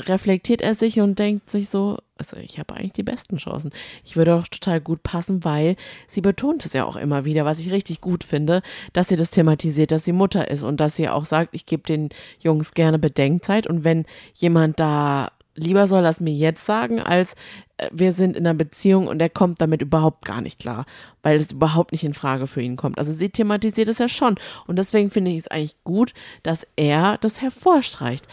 [0.06, 3.70] reflektiert er sich und denkt sich so, also ich habe eigentlich die besten Chancen.
[4.04, 5.76] Ich würde auch total gut passen, weil
[6.08, 9.30] sie betont es ja auch immer wieder, was ich richtig gut finde, dass sie das
[9.30, 12.08] thematisiert, dass sie Mutter ist und dass sie auch sagt, ich gebe den
[12.40, 17.34] Jungs gerne Bedenkzeit und wenn jemand da lieber soll das mir jetzt sagen, als
[17.78, 20.86] äh, wir sind in einer Beziehung und er kommt damit überhaupt gar nicht klar,
[21.22, 22.98] weil es überhaupt nicht in Frage für ihn kommt.
[22.98, 24.36] Also sie thematisiert es ja schon
[24.66, 28.26] und deswegen finde ich es eigentlich gut, dass er das hervorstreicht.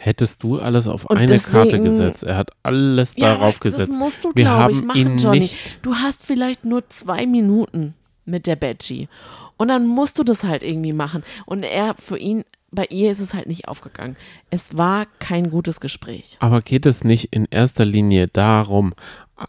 [0.00, 2.22] Hättest du alles auf Und eine Karte deswegen- gesetzt.
[2.22, 3.90] Er hat alles Ja, darauf gesetzt.
[3.90, 5.40] Das musst du, Wir glaube ich, haben machen, ihn Johnny.
[5.40, 5.78] nicht.
[5.82, 7.94] Du hast vielleicht nur zwei Minuten
[8.24, 9.08] mit der Betty.
[9.56, 11.24] Und dann musst du das halt irgendwie machen.
[11.46, 14.16] Und er, für ihn, bei ihr ist es halt nicht aufgegangen.
[14.50, 16.36] Es war kein gutes Gespräch.
[16.38, 18.94] Aber geht es nicht in erster Linie darum,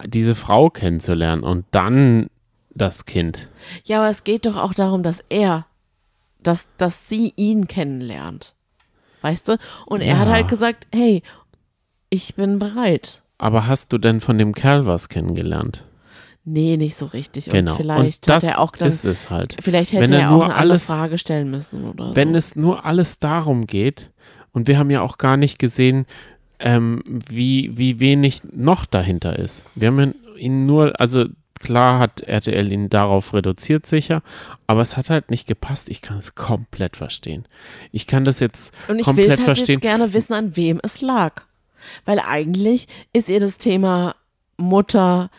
[0.05, 2.27] diese Frau kennenzulernen und dann
[2.73, 3.49] das Kind?
[3.83, 5.67] Ja, aber es geht doch auch darum, dass er,
[6.41, 8.55] dass, dass sie ihn kennenlernt.
[9.21, 9.57] Weißt du?
[9.85, 11.23] Und er hat halt gesagt, hey,
[12.09, 13.21] ich bin bereit.
[13.37, 15.83] Aber hast du denn von dem Kerl was kennengelernt?
[16.45, 17.47] Nee, nicht so richtig.
[17.47, 17.75] Und Genau.
[17.75, 19.55] vielleicht und das hat er auch dann, ist es halt.
[19.61, 22.31] vielleicht hätte wenn er er auch nur eine andere alles- Frage stellen müssen oder Wenn
[22.31, 22.37] so.
[22.37, 24.11] es nur alles darum geht,
[24.51, 26.05] und wir haben ja auch gar nicht gesehen,
[26.59, 29.63] ähm, wie, wie wenig noch dahinter ist.
[29.75, 31.25] Wir haben ihn nur, also
[31.59, 34.21] klar hat RTL ihn darauf reduziert, sicher,
[34.67, 35.89] aber es hat halt nicht gepasst.
[35.89, 37.47] Ich kann es komplett verstehen.
[37.91, 39.75] Ich kann das jetzt Und ich will komplett halt verstehen.
[39.75, 41.43] jetzt gerne wissen, an wem es lag.
[42.05, 44.15] Weil eigentlich ist ihr das Thema
[44.57, 45.29] Mutter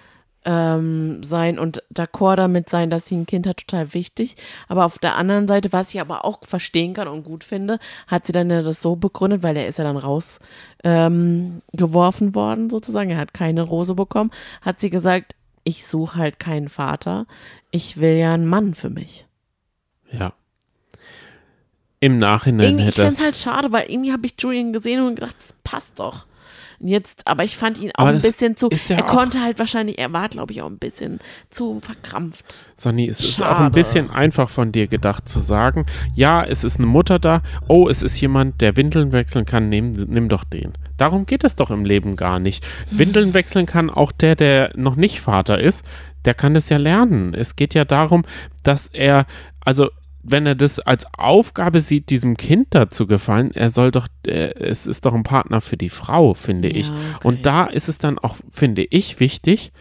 [0.44, 4.36] ähm, sein und d'accord damit sein, dass sie ein Kind hat, total wichtig.
[4.68, 8.26] Aber auf der anderen Seite, was ich aber auch verstehen kann und gut finde, hat
[8.26, 11.62] sie dann ja das so begründet, weil er ist ja dann rausgeworfen
[12.28, 13.10] ähm, worden, sozusagen.
[13.10, 14.30] Er hat keine Rose bekommen.
[14.62, 17.26] Hat sie gesagt, ich suche halt keinen Vater.
[17.70, 19.26] Ich will ja einen Mann für mich.
[20.10, 20.32] Ja.
[22.00, 23.24] Im Nachhinein Irgendwie, ich hätte finde es das.
[23.24, 26.26] halt schade, weil irgendwie habe ich Julian gesehen und gedacht, das passt doch.
[26.82, 28.70] Jetzt, aber ich fand ihn auch Aber ein bisschen zu.
[28.70, 31.18] ja er konnte halt wahrscheinlich, er war, glaube ich, auch ein bisschen
[31.50, 32.64] zu verkrampft.
[32.74, 33.64] Sonny, es ist auch Schade.
[33.66, 37.86] ein bisschen einfach von dir gedacht zu sagen, ja, es ist eine Mutter da, oh,
[37.88, 40.72] es ist jemand, der Windeln wechseln kann, nimm, nimm doch den.
[40.96, 42.66] Darum geht es doch im Leben gar nicht.
[42.90, 45.84] Windeln wechseln kann auch der, der noch nicht Vater ist,
[46.24, 47.34] der kann das ja lernen.
[47.34, 48.24] Es geht ja darum,
[48.62, 49.26] dass er,
[49.60, 49.90] also
[50.22, 54.52] wenn er das als Aufgabe sieht, diesem Kind da zu gefallen, er soll doch, äh,
[54.54, 56.88] es ist doch ein Partner für die Frau, finde ich.
[56.88, 57.26] Ja, okay.
[57.28, 59.72] Und da ist es dann auch, finde ich, wichtig,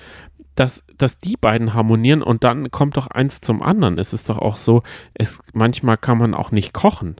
[0.56, 3.98] dass, dass die beiden harmonieren und dann kommt doch eins zum anderen.
[3.98, 4.84] Es ist doch auch so,
[5.14, 7.16] es, manchmal kann man auch nicht kochen.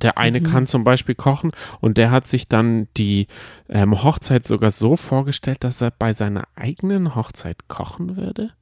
[0.00, 0.44] Der eine Mhm.
[0.44, 3.26] kann zum Beispiel kochen und der hat sich dann die
[3.68, 8.52] ähm, Hochzeit sogar so vorgestellt, dass er bei seiner eigenen Hochzeit kochen würde.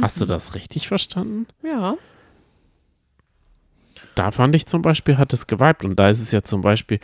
[0.00, 0.28] Hast du Mhm.
[0.28, 1.46] das richtig verstanden?
[1.64, 1.96] Ja.
[4.16, 6.98] Da fand ich zum Beispiel, hat es geweibt und da ist es ja zum Beispiel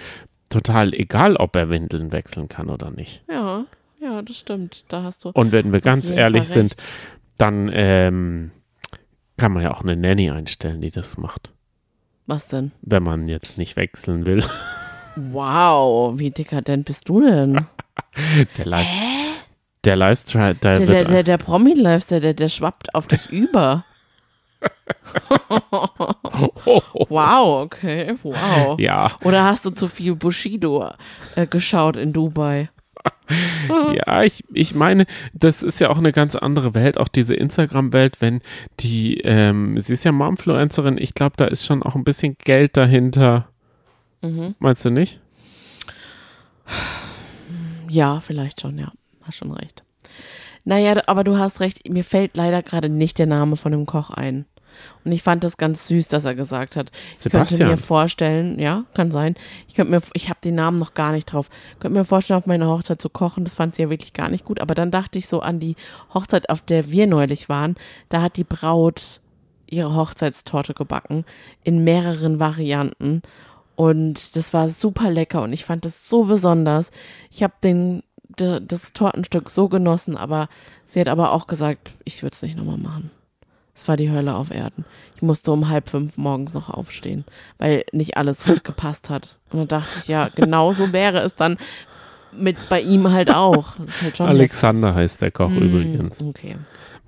[0.48, 3.22] total egal, ob er Windeln wechseln kann oder nicht.
[3.30, 3.64] Ja,
[4.00, 4.86] ja, das stimmt.
[4.88, 5.28] Da hast du.
[5.30, 6.74] Und wenn wir ganz ehrlich sind,
[7.38, 8.50] dann ähm,
[9.36, 11.52] kann man ja auch eine Nanny einstellen, die das macht,
[12.26, 12.72] Was denn?
[12.80, 14.42] wenn man jetzt nicht wechseln will.
[15.14, 17.66] Wow, wie dekadent bist du denn?
[18.56, 18.98] Der Livest
[19.84, 23.84] der Livestream, der, Der, der, der, der Promi-Lifestyle, der, der schwappt auf dich über.
[27.08, 28.78] wow, okay, wow.
[28.78, 30.90] ja, Oder hast du zu viel Bushido
[31.36, 32.70] äh, geschaut in Dubai?
[34.06, 38.20] ja, ich, ich meine, das ist ja auch eine ganz andere Welt, auch diese Instagram-Welt,
[38.20, 38.40] wenn
[38.80, 42.76] die, ähm, sie ist ja Momfluencerin, ich glaube, da ist schon auch ein bisschen Geld
[42.76, 43.48] dahinter.
[44.20, 44.54] Mhm.
[44.58, 45.20] Meinst du nicht?
[47.88, 48.92] Ja, vielleicht schon, ja.
[49.22, 49.84] Hast schon recht.
[50.64, 54.10] Naja, aber du hast recht, mir fällt leider gerade nicht der Name von dem Koch
[54.10, 54.46] ein.
[55.04, 57.70] Und ich fand das ganz süß, dass er gesagt hat, ich könnte Sebastian.
[57.70, 59.34] mir vorstellen, ja, kann sein.
[59.68, 61.48] Ich könnte mir, ich habe den Namen noch gar nicht drauf.
[61.80, 63.44] Könnte mir vorstellen, auf meiner Hochzeit zu kochen.
[63.44, 64.60] Das fand sie ja wirklich gar nicht gut.
[64.60, 65.76] Aber dann dachte ich so an die
[66.14, 67.76] Hochzeit, auf der wir neulich waren.
[68.08, 69.20] Da hat die Braut
[69.66, 71.24] ihre Hochzeitstorte gebacken
[71.64, 73.22] in mehreren Varianten.
[73.74, 76.90] Und das war super lecker und ich fand das so besonders.
[77.30, 78.02] Ich habe den
[78.38, 80.48] de- das Tortenstück so genossen, aber
[80.86, 83.10] sie hat aber auch gesagt, ich würde es nicht nochmal machen.
[83.74, 84.84] Es war die Hölle auf Erden.
[85.16, 87.24] Ich musste um halb fünf morgens noch aufstehen,
[87.58, 89.38] weil nicht alles gepasst hat.
[89.50, 91.56] Und dann dachte ich, ja, genau so wäre es dann
[92.32, 93.74] mit bei ihm halt auch.
[94.02, 95.64] Halt Alexander heißt der Koch heftig.
[95.68, 96.20] übrigens.
[96.20, 96.56] Okay.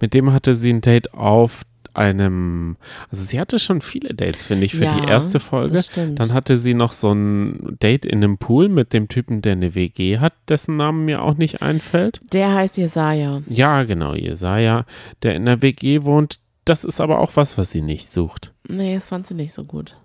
[0.01, 1.63] Mit dem hatte sie ein Date auf
[1.95, 2.77] einem,
[3.11, 5.75] also sie hatte schon viele Dates, finde ich, für Ja, die erste Folge.
[5.77, 6.19] Das stimmt.
[6.19, 9.75] Dann hatte sie noch so ein Date in einem Pool mit dem Typen, der eine
[9.75, 12.21] WG hat, dessen Namen mir auch nicht einfällt.
[12.33, 13.43] Der heißt Jesaja.
[13.49, 14.85] Ja, genau, Jesaja,
[15.23, 16.41] der in der WG wohnt.
[16.65, 18.53] Das ist aber auch was, was sie nicht sucht.
[18.69, 19.97] Nee, das fand sie nicht so gut.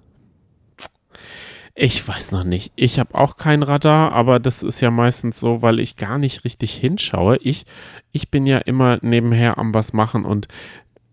[1.76, 2.74] Ich weiß noch nicht.
[2.76, 6.44] Ich habe auch kein Radar, aber das ist ja meistens so, weil ich gar nicht
[6.44, 7.38] richtig hinschaue.
[7.38, 7.66] Ich,
[8.12, 10.48] ich bin ja immer nebenher am was machen und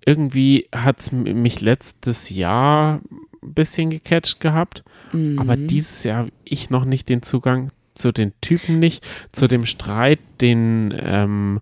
[0.04, 3.00] irgendwie hat es mich letztes Jahr
[3.42, 4.82] ein bisschen gecatcht gehabt,
[5.12, 5.38] Mhm.
[5.38, 9.66] aber dieses Jahr hab ich noch nicht den Zugang zu den Typen nicht, zu dem
[9.66, 11.60] Streit, den ähm,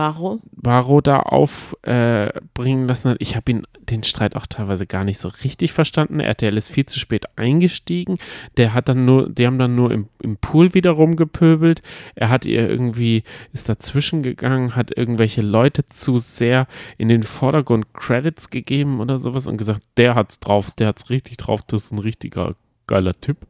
[0.00, 0.40] Baro?
[0.52, 3.16] Varo da aufbringen äh, lassen hat.
[3.20, 6.20] Ich habe ihn den Streit auch teilweise gar nicht so richtig verstanden.
[6.20, 8.18] RTL ist viel zu spät eingestiegen.
[8.56, 11.82] Der hat dann nur, die haben dann nur im, im Pool wieder rumgepöbelt.
[12.14, 13.22] Er hat ihr irgendwie,
[13.52, 16.66] ist dazwischen gegangen, hat irgendwelche Leute zu sehr
[16.98, 21.36] in den Vordergrund Credits gegeben oder sowas und gesagt, der hat's drauf, der hat's richtig
[21.38, 22.54] drauf, das ist ein richtiger
[22.86, 23.46] geiler Typ.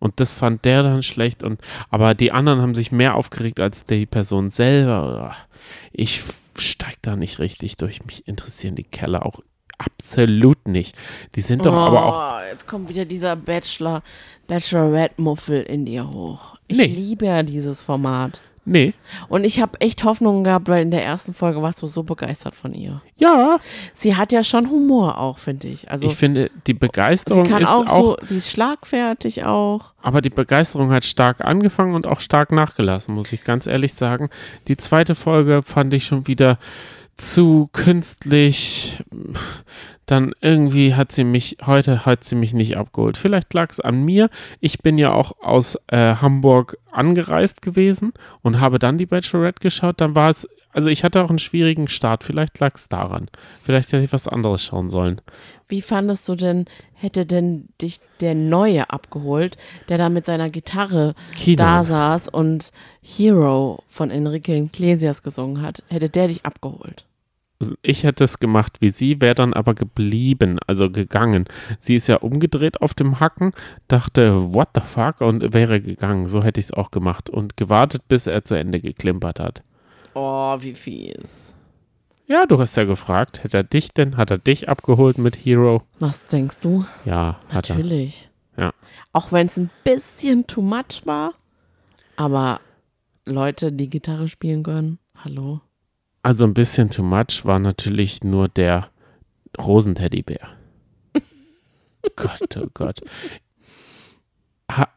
[0.00, 1.60] Und das fand der dann schlecht und
[1.90, 5.34] aber die anderen haben sich mehr aufgeregt als die Person selber.
[5.92, 6.22] Ich
[6.56, 8.04] steig da nicht richtig durch.
[8.04, 9.40] Mich interessieren die Keller auch
[9.78, 10.96] absolut nicht.
[11.36, 12.18] Die sind doch aber auch.
[12.40, 14.02] Oh, jetzt kommt wieder dieser Bachelor,
[14.48, 16.56] Bachelorette-Muffel in dir hoch.
[16.66, 16.84] Ich Nee.
[16.86, 18.40] liebe ja dieses Format.
[18.68, 18.92] Nee.
[19.28, 22.54] Und ich habe echt Hoffnungen gehabt, weil in der ersten Folge warst du so begeistert
[22.54, 23.00] von ihr.
[23.16, 23.58] Ja,
[23.94, 25.90] Sie hat ja schon Humor auch, finde ich.
[25.90, 29.92] Also ich finde, die sie Begeisterung kann ist auch, auch, so, sie ist schlagfertig auch.
[30.02, 34.28] aber die Begeisterung hat stark angefangen und auch stark nachgelassen, muss ich ganz ehrlich sagen.
[34.68, 36.58] Die zweite Folge fand ich schon wieder
[37.18, 39.02] zu künstlich.
[40.06, 43.18] Dann irgendwie hat sie mich, heute hat sie mich nicht abgeholt.
[43.18, 44.30] Vielleicht lag es an mir.
[44.60, 50.00] Ich bin ja auch aus äh, Hamburg angereist gewesen und habe dann die Bachelorette geschaut.
[50.00, 52.24] Dann war es, also ich hatte auch einen schwierigen Start.
[52.24, 53.28] Vielleicht lag es daran.
[53.62, 55.20] Vielleicht hätte ich was anderes schauen sollen.
[55.68, 56.64] Wie fandest du denn,
[57.00, 59.56] hätte denn dich der Neue abgeholt,
[59.88, 61.56] der da mit seiner Gitarre Kino.
[61.56, 62.70] da saß und
[63.00, 65.82] Hero von Enrique Iglesias gesungen hat?
[65.88, 67.04] Hätte der dich abgeholt?
[67.82, 71.46] Ich hätte es gemacht wie sie, wäre dann aber geblieben, also gegangen.
[71.78, 73.52] Sie ist ja umgedreht auf dem Hacken,
[73.88, 76.28] dachte, what the fuck, und wäre gegangen.
[76.28, 79.62] So hätte ich es auch gemacht und gewartet, bis er zu Ende geklimpert hat.
[80.14, 81.54] Oh, wie fies.
[82.28, 85.82] Ja, du hast ja gefragt, hätte er dich denn, hat er dich abgeholt mit Hero?
[85.98, 86.84] Was denkst du?
[87.06, 88.30] Ja, hat Natürlich.
[88.58, 88.74] Ja.
[89.14, 91.32] Auch wenn es ein bisschen too much war.
[92.16, 92.60] Aber
[93.24, 95.62] Leute, die Gitarre spielen können, hallo.
[96.22, 98.90] Also ein bisschen too much war natürlich nur der
[99.58, 100.48] Rosenteddybär.
[102.16, 103.00] Gott, oh Gott.
[104.70, 104.88] Ha,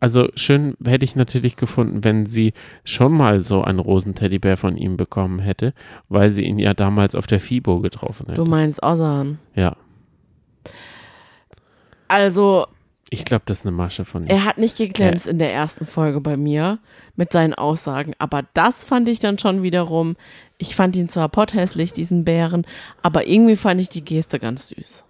[0.00, 2.52] also schön hätte ich natürlich gefunden, wenn sie
[2.84, 5.74] schon mal so einen Rosenteddybär von ihm bekommen hätte,
[6.08, 8.42] weil sie ihn ja damals auf der FIBO getroffen hätte.
[8.42, 9.38] Du meinst Ozan.
[9.54, 9.76] Ja,
[12.08, 12.66] Also,
[13.10, 14.28] ich glaube, das ist eine Masche von ihm.
[14.28, 16.78] er hat nicht geglänzt in der ersten Folge bei mir
[17.16, 18.12] mit seinen Aussagen.
[18.18, 20.16] Aber das fand ich dann schon wiederum.
[20.58, 22.66] Ich fand ihn zwar potthässlich, diesen Bären,
[23.02, 25.04] aber irgendwie fand ich die Geste ganz süß.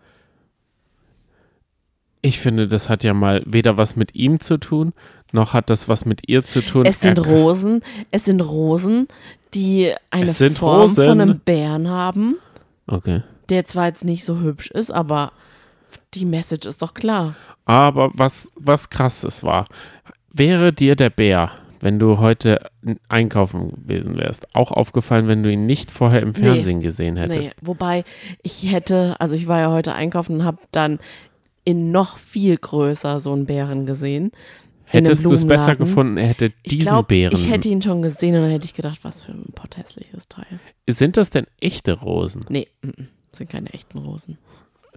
[2.23, 4.93] Ich finde, das hat ja mal weder was mit ihm zu tun,
[5.33, 6.85] noch hat das was mit ihr zu tun.
[6.87, 9.09] Es sind Er- Rosen, es sind Rosen,
[9.55, 11.05] die eine Form Rosen.
[11.05, 12.37] von einem Bären haben,
[12.87, 13.23] Okay.
[13.49, 15.33] der zwar jetzt nicht so hübsch ist, aber
[16.15, 17.35] die Message ist doch klar.
[17.65, 19.67] Aber was, was krasses war,
[20.33, 21.51] wäre dir der Bär,
[21.81, 22.61] wenn du heute
[23.09, 27.51] einkaufen gewesen wärst, auch aufgefallen, wenn du ihn nicht vorher im Fernsehen gesehen hättest?
[27.51, 28.05] Nee, wobei
[28.43, 30.99] ich hätte, also ich war ja heute einkaufen und habe dann
[31.65, 34.33] in noch viel größer so einen Bären gesehen.
[34.89, 37.33] Hättest du es besser gefunden, er hätte Ich diesen glaube, Bären.
[37.37, 40.47] ich hätte ihn schon gesehen und dann hätte ich gedacht, was für ein potthässliches Teil.
[40.89, 42.45] Sind das denn echte Rosen?
[42.49, 44.39] Nee, mm, mm, sind keine echten Rosen.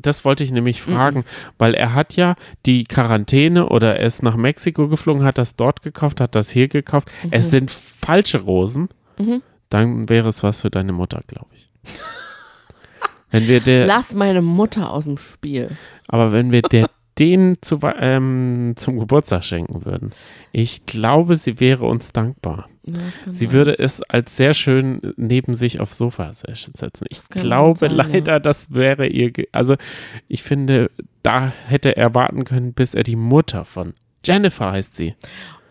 [0.02, 0.92] Das wollte ich nämlich Mhm.
[0.94, 1.26] fragen,
[1.60, 2.34] weil er hat ja
[2.66, 6.68] die Quarantäne oder er ist nach Mexiko geflogen, hat das dort gekauft, hat das hier
[6.70, 7.10] gekauft.
[7.30, 8.90] Es sind falsche Rosen.
[9.20, 9.44] Mhm.
[9.70, 11.70] Dann wäre es was für deine Mutter, glaube ich.
[13.34, 15.70] wenn wir der, Lass meine Mutter aus dem Spiel.
[16.08, 16.88] aber wenn wir der
[17.20, 20.14] den zu, ähm, zum Geburtstag schenken würden,
[20.52, 22.70] ich glaube, sie wäre uns dankbar.
[22.86, 22.96] Ja,
[23.30, 23.52] Sie sein.
[23.54, 27.06] würde es als sehr schön neben sich aufs Sofa se- setzen.
[27.10, 28.04] Ich glaube sein, ja.
[28.04, 29.32] leider, das wäre ihr.
[29.32, 29.76] ge- Also,
[30.28, 30.90] ich finde,
[31.22, 33.94] da hätte er warten können, bis er die Mutter von
[34.26, 35.16] Jennifer heißt sie.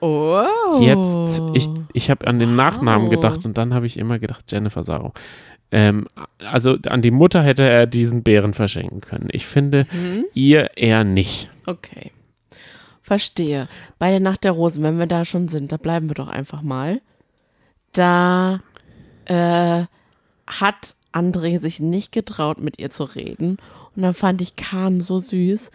[0.01, 0.43] Oh.
[0.81, 3.15] Jetzt, ich, ich habe an den Nachnamen Wow.
[3.15, 5.13] gedacht und dann habe ich immer gedacht, Jennifer Saro.
[5.73, 6.07] Ähm,
[6.39, 9.29] also an die Mutter hätte er diesen Bären verschenken können.
[9.33, 10.27] Ich finde, Hm?
[10.35, 11.51] ihr eher nicht.
[11.67, 12.13] Okay.
[13.03, 13.69] Verstehe.
[13.99, 16.63] Bei der Nacht der Rosen, wenn wir da schon sind, da bleiben wir doch einfach
[16.63, 17.01] mal.
[17.93, 18.61] Da
[19.25, 19.85] äh,
[20.47, 23.57] hat André sich nicht getraut, mit ihr zu reden.
[23.97, 25.71] Und dann fand ich Kahn so süß,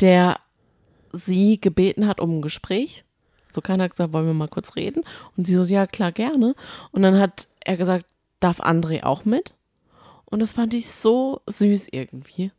[0.00, 0.36] der
[1.12, 3.04] sie gebeten hat um ein Gespräch.
[3.50, 5.02] So Kahn hat gesagt, wollen wir mal kurz reden?
[5.36, 6.54] Und sie so, ja, klar, gerne.
[6.92, 8.06] Und dann hat er gesagt,
[8.40, 9.54] darf André auch mit?
[10.24, 12.52] Und das fand ich so süß irgendwie,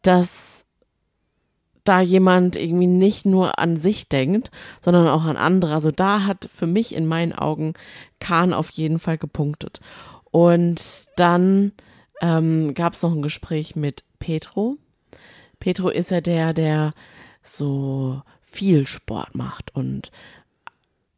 [0.00, 0.64] dass
[1.84, 4.50] da jemand irgendwie nicht nur an sich denkt,
[4.80, 5.74] sondern auch an andere.
[5.74, 7.74] Also da hat für mich in meinen Augen
[8.20, 9.80] Kahn auf jeden Fall gepunktet.
[10.30, 10.80] Und
[11.16, 11.72] dann
[12.20, 14.76] ähm, gab es noch ein Gespräch mit Petro.
[15.58, 16.92] Petro ist ja der, der
[17.42, 20.10] so viel Sport macht und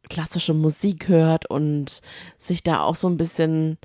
[0.09, 2.01] klassische Musik hört und
[2.37, 3.77] sich da auch so ein bisschen,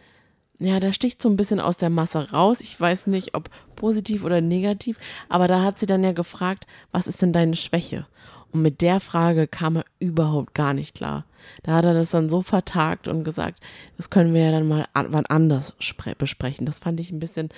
[0.61, 2.61] ja, der sticht so ein bisschen aus der Masse raus.
[2.61, 4.99] Ich weiß nicht, ob positiv oder negativ,
[5.29, 8.07] aber da hat sie dann ja gefragt, was ist denn deine Schwäche?
[8.53, 11.25] Und mit der Frage kam er überhaupt gar nicht klar.
[11.63, 13.61] Da hat er das dann so vertagt und gesagt,
[13.97, 16.67] das können wir ja dann mal an, wann anders spre- besprechen.
[16.67, 17.49] Das fand ich ein bisschen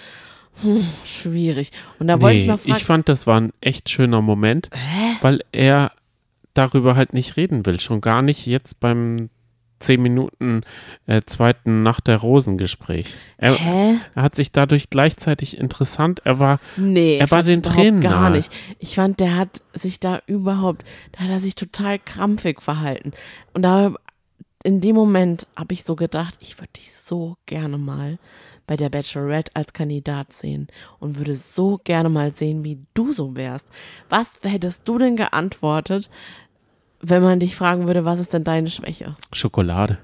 [0.61, 1.73] hm, schwierig.
[1.99, 4.71] Und da wollte ich mal fragen, ich fand, das war ein echt schöner Moment,
[5.23, 5.93] weil er
[6.55, 7.81] darüber halt nicht reden will.
[7.81, 9.31] Schon gar nicht jetzt beim
[9.83, 10.63] 10 Minuten
[11.07, 13.15] äh, zweiten Nach der Rosengespräch.
[13.37, 13.97] Er, hä?
[14.15, 18.39] er hat sich dadurch gleichzeitig interessant, er war, Nee, Er war den Tränen gar nahe.
[18.39, 18.53] nicht.
[18.79, 23.13] Ich fand, der hat sich da überhaupt, da hat er sich total krampfig verhalten.
[23.53, 23.95] Und da
[24.65, 28.19] in dem Moment habe ich so gedacht, ich würde dich so gerne mal
[28.67, 30.69] bei der Bachelorette als Kandidat sehen
[31.01, 33.67] und würde so gerne mal sehen, wie du so wärst.
[34.09, 36.09] Was hättest du denn geantwortet,
[37.03, 39.17] wenn man dich fragen würde, was ist denn deine Schwäche?
[39.33, 39.99] Schokolade.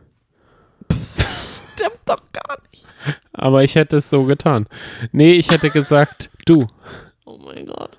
[0.90, 2.86] Stimmt doch gar nicht.
[3.32, 4.66] Aber ich hätte es so getan.
[5.12, 6.66] Nee, ich hätte gesagt, du.
[7.24, 7.96] Oh mein Gott.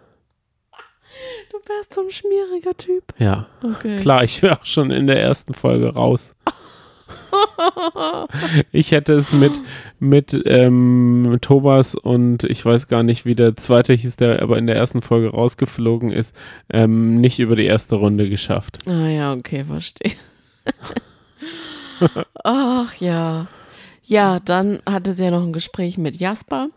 [1.52, 3.04] Du wärst so ein schmieriger Typ.
[3.18, 4.00] Ja, Okay.
[4.00, 6.34] klar, ich wäre auch schon in der ersten Folge raus.
[8.72, 9.62] Ich hätte es mit,
[10.00, 14.68] mit ähm, Thomas und ich weiß gar nicht, wie der zweite hieß, der aber in
[14.68, 16.36] der ersten Folge rausgeflogen ist,
[16.70, 18.80] ähm, nicht über die erste Runde geschafft.
[18.88, 20.14] Ah ja, okay, verstehe.
[22.44, 23.48] Ach ja.
[24.04, 26.70] Ja, dann hatte sie ja noch ein Gespräch mit Jasper.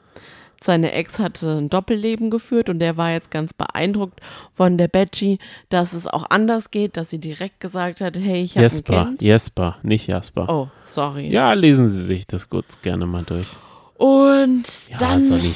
[0.62, 4.20] Seine Ex hatte ein Doppelleben geführt und der war jetzt ganz beeindruckt
[4.52, 5.38] von der Betsy,
[5.70, 9.04] dass es auch anders geht, dass sie direkt gesagt hat, hey, ich habe ein Jesper,
[9.06, 9.22] Kind.
[9.22, 10.48] Jesper, nicht Jasper.
[10.48, 11.28] Oh, sorry.
[11.28, 13.48] Ja, lesen Sie sich das kurz gerne mal durch.
[13.96, 15.54] Und Ja, dann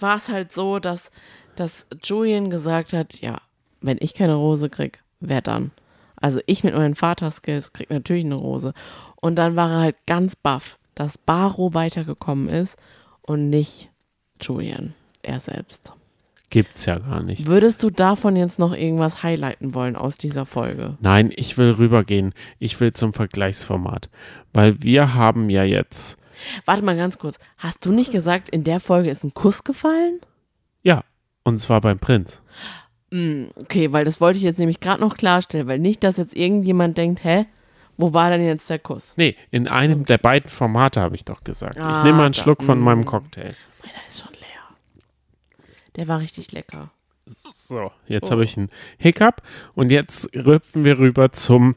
[0.00, 1.10] war es halt so, dass,
[1.56, 3.38] dass Julian gesagt hat, ja,
[3.80, 5.70] wenn ich keine Rose krieg, wer dann?
[6.16, 8.72] Also ich mit meinen Vaterskills krieg natürlich eine Rose.
[9.16, 12.76] Und dann war er halt ganz baff, dass Baro weitergekommen ist
[13.22, 13.90] und nicht
[14.40, 15.92] Julian, er selbst.
[16.50, 17.46] Gibt's ja gar nicht.
[17.46, 20.96] Würdest du davon jetzt noch irgendwas highlighten wollen aus dieser Folge?
[21.00, 22.32] Nein, ich will rübergehen.
[22.58, 24.08] Ich will zum Vergleichsformat.
[24.54, 26.16] Weil wir haben ja jetzt,
[26.64, 27.36] Warte mal ganz kurz.
[27.58, 30.20] Hast du nicht gesagt, in der Folge ist ein Kuss gefallen?
[30.82, 31.02] ja,
[31.44, 32.40] und zwar beim Prinz.
[33.10, 36.36] Mm, Okay, weil das wollte ich jetzt nämlich gerade noch klarstellen, weil nicht, dass jetzt
[36.36, 37.46] irgendjemand denkt, hä,
[37.96, 39.14] wo war denn jetzt der Kuss?
[39.16, 41.76] Nee, in einem der beiden Formate habe ich doch gesagt.
[41.76, 42.82] ich Ah, nehme mal einen da- Schluck von mm.
[42.82, 43.54] meinem Cocktail.
[43.92, 45.66] Meiner ist schon leer.
[45.96, 46.90] Der war richtig lecker.
[47.26, 48.32] So, jetzt Oh.
[48.32, 49.42] habe ich einen Hiccup
[49.74, 51.74] und jetzt rüpfen wir rüber zum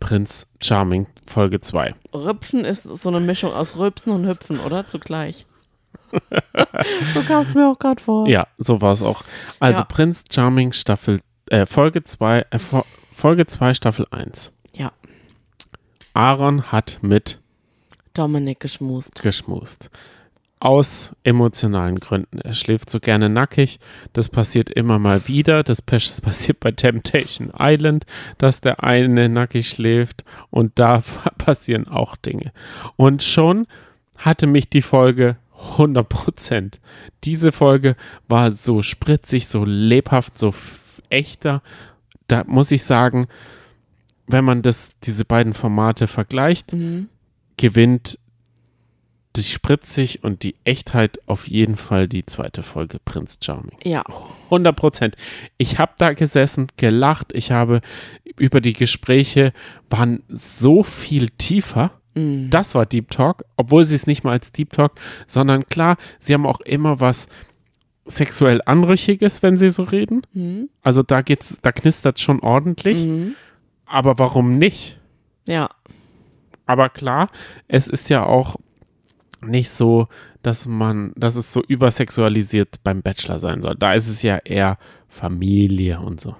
[0.00, 1.94] Prinz Charming Folge 2.
[2.14, 4.86] Rüpfen ist so eine Mischung aus Rübsen und Hüpfen, oder?
[4.86, 5.44] Zugleich.
[7.14, 8.26] so kam es mir auch gerade vor.
[8.28, 9.22] Ja, so war es auch.
[9.60, 9.84] Also Ja.
[9.84, 11.20] Prinz Charming Staffel
[11.50, 14.52] äh, Folge 2 äh, Fo- Folge 2 Staffel 1.
[14.72, 14.92] Ja.
[16.14, 17.40] Aaron hat mit
[18.14, 19.20] Dominik geschmust.
[19.22, 19.90] geschmust.
[20.60, 22.38] Aus emotionalen Gründen.
[22.40, 23.78] Er schläft so gerne nackig.
[24.12, 25.62] Das passiert immer mal wieder.
[25.62, 28.06] Das pas- passiert bei Temptation Island,
[28.38, 30.24] dass der eine nackig schläft.
[30.50, 31.02] Und da
[31.38, 32.52] passieren auch Dinge.
[32.96, 33.66] Und schon
[34.16, 35.36] hatte mich die Folge
[35.76, 36.74] 100%.
[37.24, 37.94] Diese Folge
[38.28, 40.54] war so spritzig, so lebhaft, so
[41.08, 41.62] echter.
[42.26, 43.26] Da muss ich sagen,
[44.26, 47.08] wenn man das, diese beiden Formate vergleicht, Mhm.
[47.56, 48.18] gewinnt
[49.36, 53.76] die Spritzig und die Echtheit auf jeden Fall die zweite Folge Prinz Charming.
[53.84, 54.02] Ja.
[54.46, 55.16] 100 Prozent.
[55.58, 57.32] Ich habe da gesessen, gelacht.
[57.34, 57.80] Ich habe
[58.36, 59.52] über die Gespräche
[59.88, 61.92] waren so viel tiefer.
[62.14, 62.50] Mhm.
[62.50, 64.92] Das war Deep Talk, obwohl sie es nicht mal als Deep Talk,
[65.26, 67.28] sondern klar, sie haben auch immer was
[68.06, 70.22] sexuell Anrüchiges, wenn sie so reden.
[70.32, 70.70] Mhm.
[70.82, 72.98] Also da geht's, da knistert schon ordentlich.
[72.98, 73.34] Mhm.
[73.84, 74.98] Aber warum nicht?
[75.46, 75.68] Ja.
[76.66, 77.30] Aber klar,
[77.66, 78.56] es ist ja auch
[79.40, 80.08] nicht so,
[80.42, 83.76] dass man, dass es so übersexualisiert beim Bachelor sein soll.
[83.76, 84.78] Da ist es ja eher
[85.08, 86.34] Familie und so.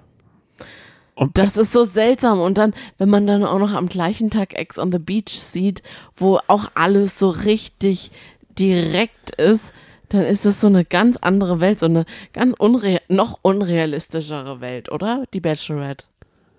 [1.15, 2.41] Und Das ist so seltsam.
[2.41, 5.83] Und dann, wenn man dann auch noch am gleichen Tag Ex on the Beach sieht,
[6.15, 8.13] wo auch alles so richtig
[8.57, 9.73] direkt ist,
[10.11, 14.91] dann ist das so eine ganz andere Welt, so eine ganz unre noch unrealistischere Welt,
[14.91, 15.25] oder?
[15.35, 16.07] Die Bachelorette.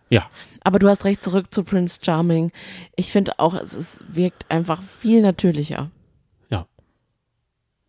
[0.09, 0.29] ja,
[0.61, 2.51] Aber du hast recht, zurück zu Prince Charming.
[2.95, 5.89] Ich finde auch, es ist, wirkt einfach viel natürlicher.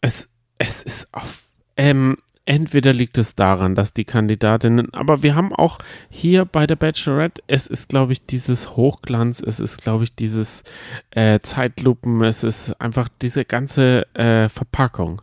[0.01, 0.29] Es,
[0.59, 1.45] es ist auf,
[1.77, 2.17] ähm,
[2.47, 5.79] entweder liegt es daran, dass die Kandidatinnen, aber wir haben auch
[6.09, 10.65] hier bei der Bachelorette, es ist, glaube ich, dieses Hochglanz, es ist, glaube ich, dieses
[11.11, 15.23] äh, Zeitlupen, es ist einfach diese ganze äh, Verpackung,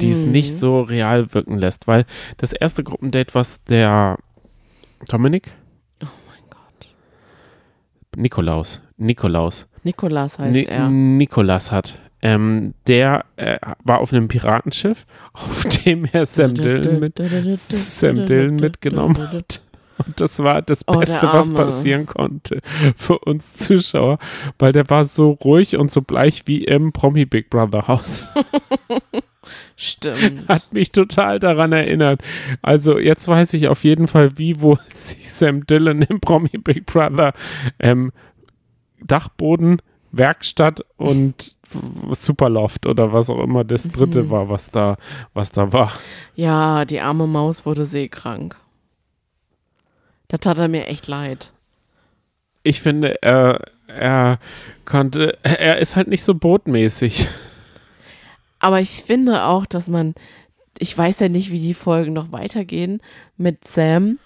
[0.00, 0.32] die es Mhm.
[0.32, 2.04] nicht so real wirken lässt, weil
[2.36, 4.18] das erste Gruppendate, was der
[5.06, 5.52] Dominik?
[6.02, 6.88] Oh mein Gott.
[8.16, 10.88] Nikolaus, Nikolaus, Nikolas heißt Ni er.
[10.88, 11.98] Nikolas hat.
[12.22, 17.20] Ähm, der äh, war auf einem Piratenschiff, auf dem er Sam Dillon, mit,
[17.52, 19.60] Sam Dillon mitgenommen hat.
[20.06, 22.60] Und das war das Oh, Beste, was passieren konnte
[22.96, 24.18] für uns Zuschauer,
[24.58, 28.24] weil der war so ruhig und so bleich wie im Promi Big Brother Haus.
[29.76, 30.48] Stimmt.
[30.48, 32.22] Hat mich total daran erinnert.
[32.62, 36.86] Also jetzt weiß ich auf jeden Fall, wie wohl sich Sam Dillon im Promi Big
[36.86, 37.32] Brother
[37.78, 38.12] ähm,
[39.04, 39.82] Dachboden,
[40.12, 41.56] Werkstatt und
[42.12, 44.30] Superloft oder was auch immer das dritte Mhm.
[44.30, 44.96] war, was da,
[45.32, 45.92] was da war.
[46.34, 48.56] Ja, die arme Maus wurde seekrank.
[50.28, 51.52] Da tat er mir echt leid.
[52.62, 54.38] Ich finde, er, er
[54.84, 57.26] konnte, er ist halt nicht so bootmäßig.
[58.58, 60.14] Aber ich finde auch, dass man,
[60.78, 63.00] ich weiß ja nicht, wie die Folgen noch weitergehen
[63.36, 64.18] mit Sam,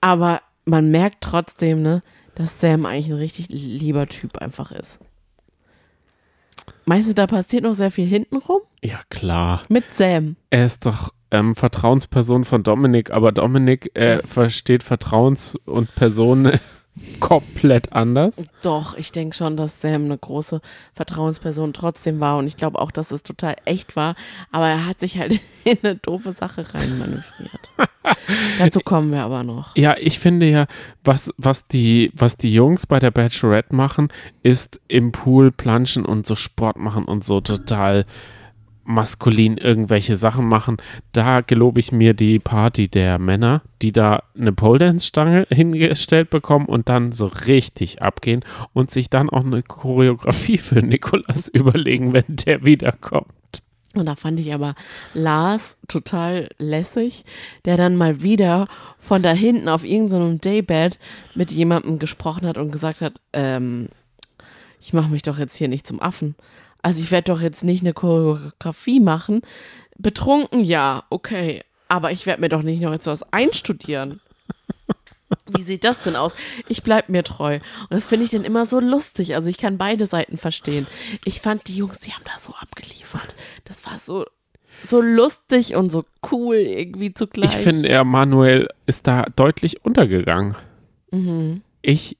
[0.00, 2.02] aber man merkt trotzdem, ne,
[2.40, 4.98] dass Sam eigentlich ein richtig lieber Typ einfach ist.
[6.86, 8.62] Meinst du, da passiert noch sehr viel hintenrum?
[8.82, 9.62] Ja, klar.
[9.68, 10.36] Mit Sam.
[10.48, 16.58] Er ist doch ähm, Vertrauensperson von Dominik, aber Dominik äh, versteht Vertrauens- und Personen
[17.18, 18.44] komplett anders.
[18.62, 20.60] Doch, ich denke schon, dass Sam eine große
[20.94, 24.16] Vertrauensperson trotzdem war und ich glaube auch, dass es total echt war,
[24.50, 27.70] aber er hat sich halt in eine doofe Sache reinmanövriert.
[28.58, 29.76] Dazu kommen wir aber noch.
[29.76, 30.66] Ja, ich finde ja,
[31.04, 34.08] was, was, die, was die Jungs bei der Bachelorette machen,
[34.42, 38.04] ist im Pool planschen und so Sport machen und so total
[38.90, 40.76] maskulin irgendwelche Sachen machen.
[41.12, 46.30] Da gelobe ich mir die Party der Männer, die da eine Pole Dance Stange hingestellt
[46.30, 52.12] bekommen und dann so richtig abgehen und sich dann auch eine Choreografie für Nikolas überlegen,
[52.12, 53.62] wenn der wiederkommt.
[53.94, 54.76] Und da fand ich aber
[55.14, 57.24] Lars total lässig,
[57.64, 58.68] der dann mal wieder
[58.98, 60.98] von da hinten auf irgendeinem so Daybed
[61.34, 63.88] mit jemandem gesprochen hat und gesagt hat, ähm,
[64.80, 66.36] ich mache mich doch jetzt hier nicht zum Affen.
[66.82, 69.42] Also ich werde doch jetzt nicht eine Choreografie machen.
[69.98, 71.62] Betrunken, ja, okay.
[71.88, 74.20] Aber ich werde mir doch nicht noch jetzt was einstudieren.
[75.46, 76.34] Wie sieht das denn aus?
[76.68, 77.56] Ich bleibe mir treu.
[77.56, 79.34] Und das finde ich dann immer so lustig.
[79.34, 80.86] Also ich kann beide Seiten verstehen.
[81.24, 83.34] Ich fand die Jungs, die haben da so abgeliefert.
[83.64, 84.24] Das war so,
[84.84, 87.54] so lustig und so cool irgendwie zugleich.
[87.54, 90.56] Ich finde, er Manuel ist da deutlich untergegangen.
[91.10, 91.62] Mhm.
[91.82, 92.16] Ich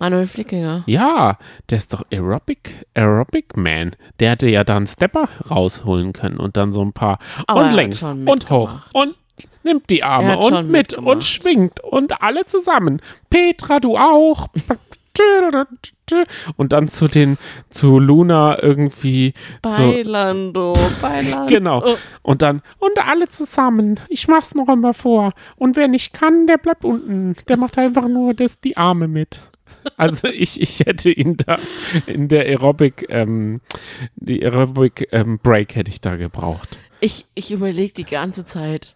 [0.00, 0.82] Manuel Flickinger.
[0.86, 1.36] Ja,
[1.68, 3.90] der ist doch Aerobic, Aerobic Man.
[4.18, 8.02] Der hätte ja dann Stepper rausholen können und dann so ein paar Aber und längs
[8.02, 9.14] und hoch und
[9.62, 13.02] nimmt die Arme und mit und schwingt und alle zusammen.
[13.28, 14.48] Petra, du auch.
[16.56, 17.36] Und dann zu den,
[17.68, 19.34] zu Luna irgendwie.
[19.60, 21.46] Bailando, so, bailando.
[21.46, 21.82] Genau.
[21.84, 21.96] Oh.
[22.22, 24.00] Und dann, und alle zusammen.
[24.08, 25.34] Ich mach's noch einmal vor.
[25.56, 27.36] Und wer nicht kann, der bleibt unten.
[27.48, 29.40] Der macht einfach nur das, die Arme mit.
[29.96, 31.58] Also ich, ich hätte ihn da
[32.06, 33.60] in der Aerobic, ähm,
[34.16, 36.78] die Aerobic ähm, Break hätte ich da gebraucht.
[37.00, 38.94] Ich, ich überlege die ganze Zeit,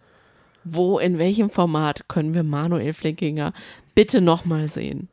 [0.63, 3.53] wo, in welchem Format können wir Manuel Flinkinger
[3.93, 5.09] bitte nochmal sehen?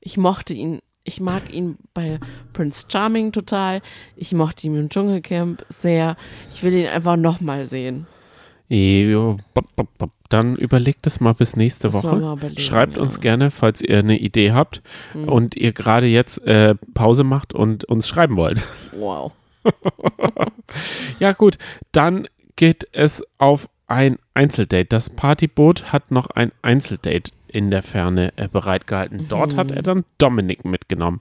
[0.00, 2.18] Ich mochte ihn, ich mag ihn bei
[2.52, 3.82] Prince Charming total.
[4.16, 6.16] Ich mochte ihn im Dschungelcamp sehr.
[6.52, 8.06] Ich will ihn einfach nochmal sehen.
[10.28, 12.38] Dann überlegt es mal bis nächste das Woche.
[12.56, 13.02] Schreibt ja.
[13.02, 14.82] uns gerne, falls ihr eine Idee habt
[15.12, 15.28] hm.
[15.28, 18.60] und ihr gerade jetzt äh, Pause macht und uns schreiben wollt.
[18.92, 19.32] Wow.
[21.18, 21.58] ja, gut.
[21.92, 22.26] Dann
[22.56, 24.86] geht es auf ein Einzeldate.
[24.86, 29.26] Das Partyboot hat noch ein Einzeldate in der Ferne äh, bereitgehalten.
[29.28, 29.56] Dort mhm.
[29.58, 31.20] hat er dann Dominik mitgenommen,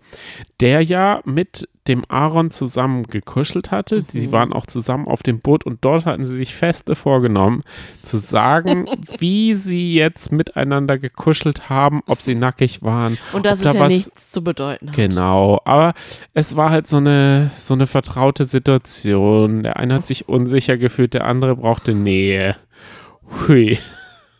[0.61, 3.97] der ja mit dem Aaron zusammen gekuschelt hatte.
[3.97, 4.05] Mhm.
[4.07, 7.61] Sie waren auch zusammen auf dem Boot und dort hatten sie sich feste vorgenommen,
[8.01, 8.87] zu sagen,
[9.19, 13.19] wie sie jetzt miteinander gekuschelt haben, ob sie nackig waren.
[13.31, 14.95] Und dass es da ja was, nichts zu bedeuten hat.
[14.95, 15.93] Genau, aber
[16.33, 19.61] es war halt so eine, so eine vertraute Situation.
[19.61, 22.55] Der eine hat sich unsicher gefühlt, der andere brauchte Nähe.
[23.47, 23.77] Hui.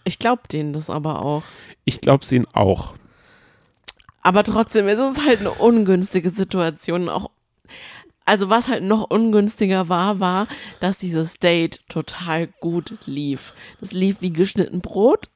[0.04, 1.44] Ich glaube denen das aber auch.
[1.86, 2.94] Ich glaube es ihnen auch.
[4.22, 7.10] Aber trotzdem ist es halt eine ungünstige Situation.
[7.10, 7.30] Auch,
[8.26, 10.48] also was halt noch ungünstiger war, war,
[10.80, 13.54] dass dieses Date total gut lief.
[13.82, 15.30] Das lief wie geschnitten Brot.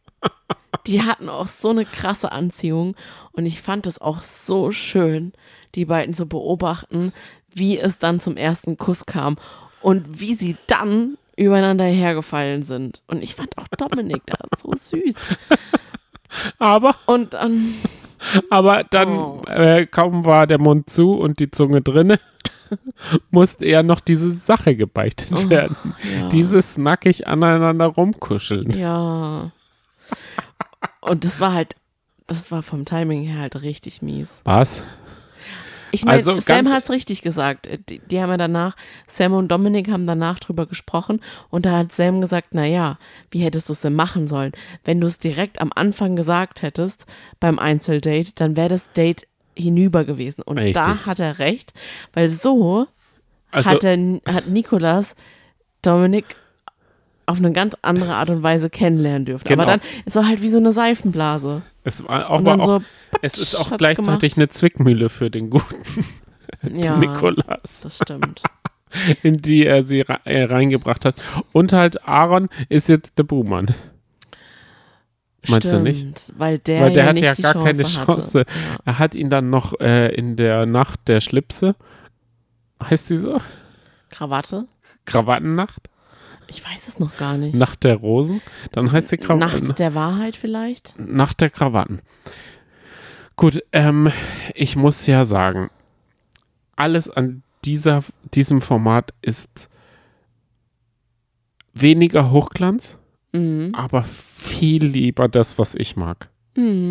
[0.85, 2.95] Die hatten auch so eine krasse Anziehung.
[3.34, 5.34] Und ich fand es auch so schön,
[5.76, 7.14] die beiden zu beobachten,
[7.53, 9.38] wie es dann zum ersten Kuss kam
[9.81, 13.03] und wie sie dann übereinander hergefallen sind.
[13.07, 15.18] Und ich fand auch Dominik da so süß.
[16.59, 16.95] Aber.
[17.05, 17.76] Und dann.
[18.49, 19.43] Aber dann, oh.
[19.47, 22.19] äh, kaum war der Mund zu und die Zunge drinne,
[23.30, 25.77] musste ja noch diese Sache gebeichtet oh, werden.
[26.19, 26.27] Ja.
[26.30, 28.72] Dieses nackig aneinander rumkuscheln.
[28.72, 29.51] Ja.
[31.01, 31.76] Und das war halt,
[32.26, 34.41] das war vom Timing her halt richtig mies.
[34.45, 34.84] Was?
[35.98, 37.65] Ich meine, also Sam hat es richtig gesagt.
[37.65, 38.76] Äh, die, die, haben ja danach,
[39.07, 42.99] Sam und Dominik haben danach drüber gesprochen und da hat Sam gesagt, naja,
[43.32, 44.52] wie hättest du es denn machen sollen?
[44.84, 47.06] Wenn du es direkt am Anfang gesagt hättest
[47.40, 50.44] beim Einzeldate, dann wäre das Date hinüber gewesen.
[50.44, 50.76] Und richtig.
[50.76, 51.74] da hat er recht,
[52.14, 52.88] weil so
[53.49, 53.98] also, hat, er,
[54.28, 55.15] hat Nikolas
[55.82, 56.36] Dominik
[57.26, 59.48] auf eine ganz andere Art und Weise kennenlernen dürfen.
[59.48, 59.64] Genau.
[59.64, 61.61] Aber dann ist er halt wie so eine Seifenblase.
[61.88, 62.85] Es, war auch, auch so,
[63.22, 64.38] es ist auch gleichzeitig gemacht.
[64.38, 66.03] eine Zwickmühle für den guten
[66.76, 67.80] ja, Nikolas.
[67.81, 68.41] Das stimmt.
[69.23, 71.15] In die er sie äh, reingebracht hat.
[71.53, 73.68] Und halt Aaron ist jetzt der Buhmann.
[75.47, 76.34] Meinst Stimmt, du nicht?
[76.38, 78.39] Weil der, weil der ja hat ja gar Chance keine Chance.
[78.39, 78.77] Ja.
[78.84, 81.76] Er hat ihn dann noch äh, in der Nacht der Schlipse,
[82.84, 83.39] heißt die so?
[84.09, 84.68] Krawatte?
[85.05, 85.89] Krawattennacht?
[86.48, 87.56] Ich weiß es noch gar nicht.
[87.56, 88.41] Nacht der Rosen?
[88.72, 89.68] Dann heißt sie Krawatten.
[89.68, 90.94] Nacht der Wahrheit vielleicht?
[90.98, 92.02] Nacht der Krawatten.
[93.36, 94.11] Gut, ähm,
[94.56, 95.69] ich muss ja sagen,
[96.76, 98.03] alles an dieser,
[98.34, 99.69] diesem Format ist
[101.74, 102.98] weniger Hochglanz,
[103.34, 103.74] mhm.
[103.76, 106.30] aber viel lieber das, was ich mag.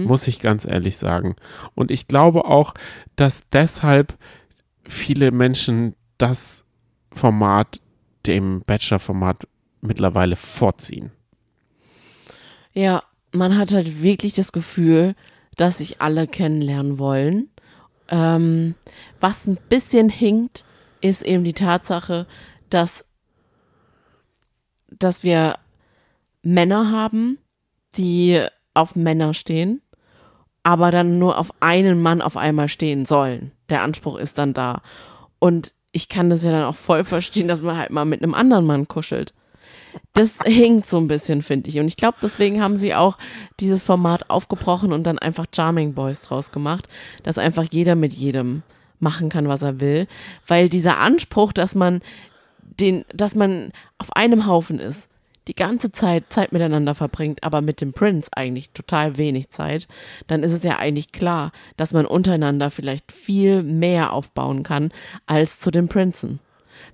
[0.04, 1.34] muss ich ganz ehrlich sagen.
[1.74, 2.74] Und ich glaube auch,
[3.16, 4.16] dass deshalb
[4.84, 6.64] viele Menschen das
[7.12, 7.80] Format
[8.26, 9.46] dem Bachelor-Format
[9.80, 11.10] mittlerweile vorziehen.
[12.72, 15.14] Ja, man hat halt wirklich das Gefühl,
[15.56, 17.48] dass sich alle kennenlernen wollen.
[18.08, 18.74] Ähm,
[19.20, 20.64] was ein bisschen hinkt,
[21.00, 22.26] ist eben die Tatsache,
[22.70, 23.04] dass,
[24.90, 25.56] dass wir
[26.42, 27.38] Männer haben,
[27.96, 28.44] die
[28.74, 29.80] auf Männer stehen,
[30.62, 33.52] aber dann nur auf einen Mann auf einmal stehen sollen.
[33.68, 34.82] Der Anspruch ist dann da.
[35.38, 38.34] Und ich kann das ja dann auch voll verstehen, dass man halt mal mit einem
[38.34, 39.32] anderen Mann kuschelt.
[40.12, 41.78] Das hinkt so ein bisschen, finde ich.
[41.78, 43.16] Und ich glaube, deswegen haben sie auch
[43.60, 46.86] dieses Format aufgebrochen und dann einfach Charming Boys draus gemacht,
[47.22, 48.62] dass einfach jeder mit jedem
[49.00, 50.06] machen kann, was er will.
[50.46, 52.02] Weil dieser Anspruch, dass man
[52.60, 55.08] den, dass man auf einem Haufen ist,
[55.48, 59.86] die ganze Zeit Zeit miteinander verbringt, aber mit dem Prince eigentlich total wenig Zeit,
[60.26, 64.92] dann ist es ja eigentlich klar, dass man untereinander vielleicht viel mehr aufbauen kann
[65.26, 66.40] als zu den Prinzen.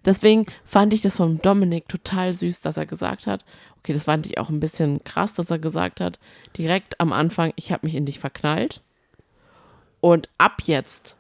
[0.05, 3.45] Deswegen fand ich das von Dominik total süß, dass er gesagt hat,
[3.79, 6.19] okay, das fand ich auch ein bisschen krass, dass er gesagt hat,
[6.57, 8.83] direkt am Anfang, ich habe mich in dich verknallt
[10.01, 11.17] und ab jetzt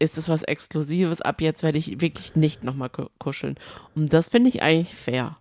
[0.00, 3.56] ist es was Exklusives, ab jetzt werde ich wirklich nicht nochmal kuscheln.
[3.94, 5.36] Und das finde ich eigentlich fair.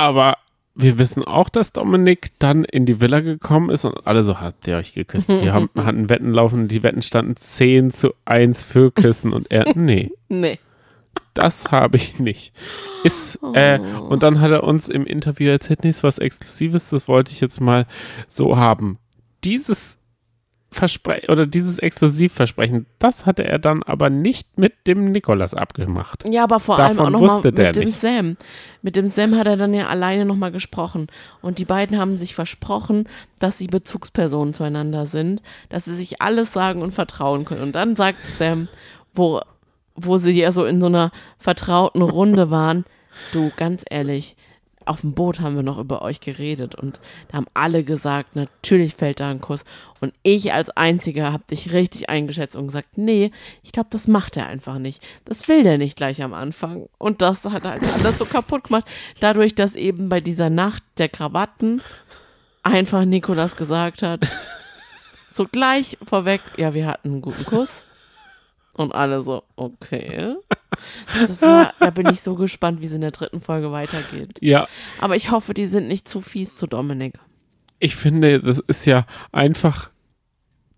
[0.00, 0.38] Aber
[0.74, 4.66] wir wissen auch, dass Dominik dann in die Villa gekommen ist und alle so, habt
[4.66, 5.28] ihr euch geküsst?
[5.28, 9.70] Wir haben, hatten Wetten laufen, die Wetten standen 10 zu 1 für Küssen und er,
[9.76, 10.10] nee.
[10.30, 10.58] Nee.
[11.34, 12.54] Das habe ich nicht.
[13.04, 17.32] Ist, äh, und dann hat er uns im Interview erzählt, nichts was Exklusives, das wollte
[17.32, 17.86] ich jetzt mal
[18.26, 18.98] so haben.
[19.44, 19.98] Dieses
[20.72, 26.22] Versprechen oder dieses Exklusivversprechen, das hatte er dann aber nicht mit dem Nikolas abgemacht.
[26.30, 28.00] Ja, aber vor Davon allem auch der mit dem nicht.
[28.00, 28.36] Sam.
[28.80, 31.08] Mit dem Sam hat er dann ja alleine nochmal gesprochen.
[31.42, 33.08] Und die beiden haben sich versprochen,
[33.40, 37.62] dass sie Bezugspersonen zueinander sind, dass sie sich alles sagen und vertrauen können.
[37.62, 38.68] Und dann sagt Sam,
[39.12, 39.40] wo,
[39.96, 42.84] wo sie ja so in so einer vertrauten Runde waren,
[43.32, 44.36] du, ganz ehrlich,
[44.90, 46.98] auf dem Boot haben wir noch über euch geredet und
[47.28, 49.64] da haben alle gesagt, natürlich fällt da ein Kuss.
[50.00, 53.30] Und ich als Einziger habe dich richtig eingeschätzt und gesagt, nee,
[53.62, 55.00] ich glaube, das macht er einfach nicht.
[55.26, 56.88] Das will der nicht gleich am Anfang.
[56.98, 58.84] Und das hat halt alles so kaputt gemacht.
[59.20, 61.80] Dadurch, dass eben bei dieser Nacht der Krawatten
[62.64, 64.28] einfach Nikolas gesagt hat,
[65.30, 67.86] so gleich vorweg, ja, wir hatten einen guten Kuss.
[68.80, 70.34] Und alle so, okay.
[71.40, 74.38] War, da bin ich so gespannt, wie es in der dritten Folge weitergeht.
[74.40, 74.68] Ja,
[75.00, 77.18] Aber ich hoffe, die sind nicht zu fies zu Dominik.
[77.78, 79.90] ich finde, das ist ja einfach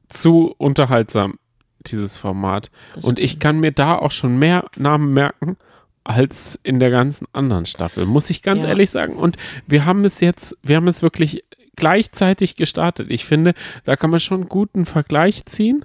[0.08, 1.38] zu unterhaltsam,
[1.86, 2.70] dieses Format.
[2.94, 3.42] Das und ich stimmt.
[3.42, 5.56] kann mir da auch schon mehr Namen merken
[6.04, 8.70] als in der ganzen anderen Staffel, muss ich ganz Ja.
[8.70, 9.14] ehrlich sagen.
[9.16, 9.36] Und
[9.68, 11.44] wir haben es jetzt, wir haben es wirklich
[11.76, 13.10] gleichzeitig gestartet.
[13.10, 13.54] Ich finde,
[13.84, 15.84] da kann man schon einen guten Vergleich ziehen.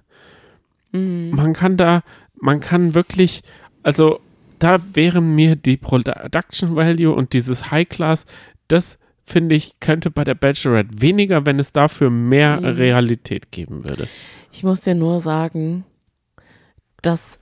[0.97, 1.35] Mhm.
[1.35, 2.03] Man kann da,
[2.39, 3.41] man kann wirklich,
[3.83, 4.19] also
[4.59, 8.25] da wären mir die Production Value und dieses High Class,
[8.67, 12.65] das finde ich, könnte bei der Bachelorette weniger, wenn es dafür mehr Mhm.
[12.65, 14.07] Realität geben würde.
[14.51, 15.83] Ich muss dir nur sagen,
[17.01, 17.37] dass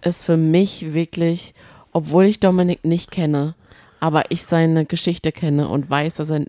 [0.00, 1.54] es für mich wirklich,
[1.92, 3.54] obwohl ich Dominik nicht kenne,
[4.00, 6.44] aber ich seine Geschichte kenne und weiß, dass er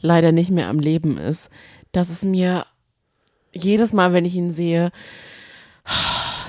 [0.00, 1.48] leider nicht mehr am Leben ist,
[1.92, 2.66] dass es mir
[3.52, 4.90] jedes Mal, wenn ich ihn sehe,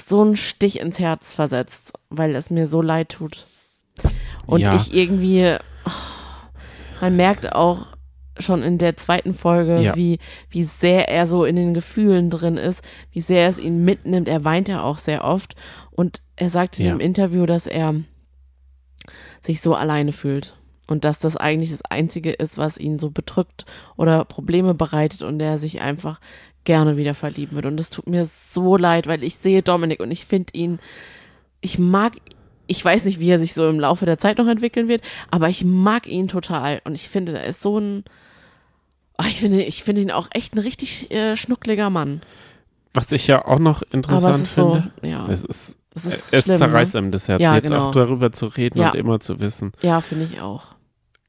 [0.06, 3.46] so einen Stich ins Herz versetzt, weil es mir so leid tut.
[4.46, 4.76] Und Ja.
[4.76, 5.56] ich irgendwie,
[7.02, 7.88] man merkt auch
[8.38, 9.96] schon in der zweiten Folge, Ja.
[9.96, 12.82] wie, wie sehr er so in den Gefühlen drin ist,
[13.12, 14.28] wie sehr es ihn mitnimmt.
[14.28, 15.56] Er weint ja auch sehr oft.
[15.92, 16.92] Und er sagt in Ja.
[16.94, 17.96] dem Interview, dass er
[19.42, 20.58] sich so alleine fühlt.
[20.88, 23.66] Und dass das eigentlich das Einzige ist, was ihn so bedrückt
[23.98, 26.20] oder Probleme bereitet und er sich einfach
[26.64, 27.66] gerne wieder verlieben wird.
[27.66, 30.80] Und das tut mir so leid, weil ich sehe Dominik und ich finde ihn,
[31.62, 32.14] ich mag,
[32.68, 35.02] ich weiß nicht, wie er sich so im Laufe der Zeit noch entwickeln wird,
[35.32, 36.82] aber ich mag ihn total.
[36.84, 38.04] Und ich finde, er ist so ein,
[39.18, 42.22] oh, ich finde, ich finde ihn auch echt ein richtig äh, schnuckliger Mann.
[42.94, 46.34] Was ich ja auch noch interessant es ist so, finde, ja, es ist, es ist
[46.34, 46.98] es schlimm, zerreißt ne?
[47.00, 47.88] einem das Herz, Ja, jetzt genau.
[47.88, 48.90] auch darüber zu reden Ja.
[48.92, 49.72] und immer zu wissen.
[49.82, 50.76] Ja, finde ich auch.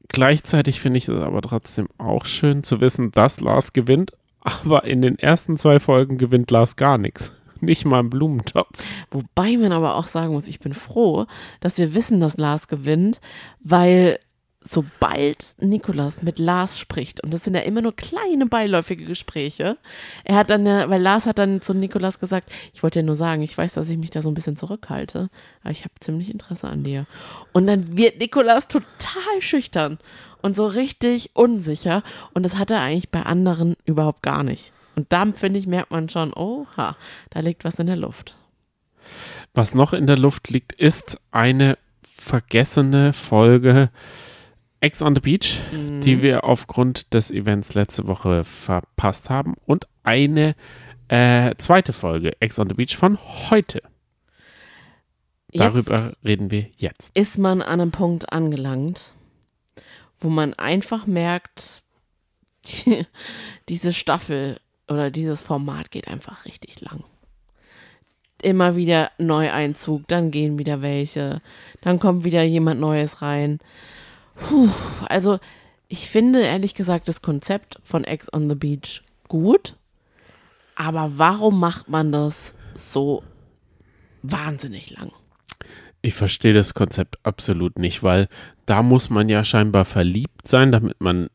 [0.09, 4.11] Gleichzeitig finde ich es aber trotzdem auch schön zu wissen, dass Lars gewinnt,
[4.41, 7.31] aber in den ersten zwei Folgen gewinnt Lars gar nichts.
[7.59, 8.69] Nicht mal einen Blumentopf.
[9.11, 11.25] Wobei man aber auch sagen muss, ich bin froh,
[11.59, 13.19] dass wir wissen, dass Lars gewinnt,
[13.61, 14.19] weil
[14.67, 19.77] sobald Nikolas mit Lars spricht, und das sind ja immer nur kleine beiläufige Gespräche,
[20.23, 23.41] er hat dann, weil Lars hat dann zu Nikolas gesagt, ich wollte ja nur sagen,
[23.41, 25.29] ich weiß, dass ich mich da so ein bisschen zurückhalte,
[25.61, 27.05] aber ich habe ziemlich Interesse an dir.
[27.53, 29.99] Und dann wird Nikolas total schüchtern
[30.41, 32.03] und so richtig unsicher
[32.33, 34.71] und das hat er eigentlich bei anderen überhaupt gar nicht.
[34.95, 36.97] Und da, finde ich, merkt man schon, oha,
[37.29, 38.35] da liegt was in der Luft.
[39.53, 43.89] Was noch in der Luft liegt, ist eine vergessene Folge
[44.79, 46.01] Ex on the Beach, Mhm.
[46.01, 49.55] die wir aufgrund des Events letzte Woche verpasst haben.
[49.65, 50.55] Und eine
[51.09, 53.17] äh, zweite Folge Ex on the Beach von
[53.49, 53.79] heute.
[55.53, 57.15] Darüber reden wir jetzt.
[57.15, 59.13] Jetzt ist man an einem Punkt angelangt,
[60.19, 61.81] wo man einfach merkt,
[63.69, 67.03] diese Staffel oder dieses Format geht einfach richtig lang.
[68.41, 71.41] Immer wieder Neueinzug, dann gehen wieder welche,
[71.81, 73.59] dann kommt wieder jemand Neues rein.
[74.37, 74.69] Puh,
[75.07, 75.39] also
[75.87, 79.75] ich finde ehrlich gesagt das Konzept von Ex on the Beach gut,
[80.75, 83.23] aber warum macht man das so
[84.21, 85.11] wahnsinnig lang?
[86.01, 88.27] Ich verstehe das Konzept absolut nicht, weil
[88.65, 91.29] da muss man ja scheinbar verliebt sein, damit man,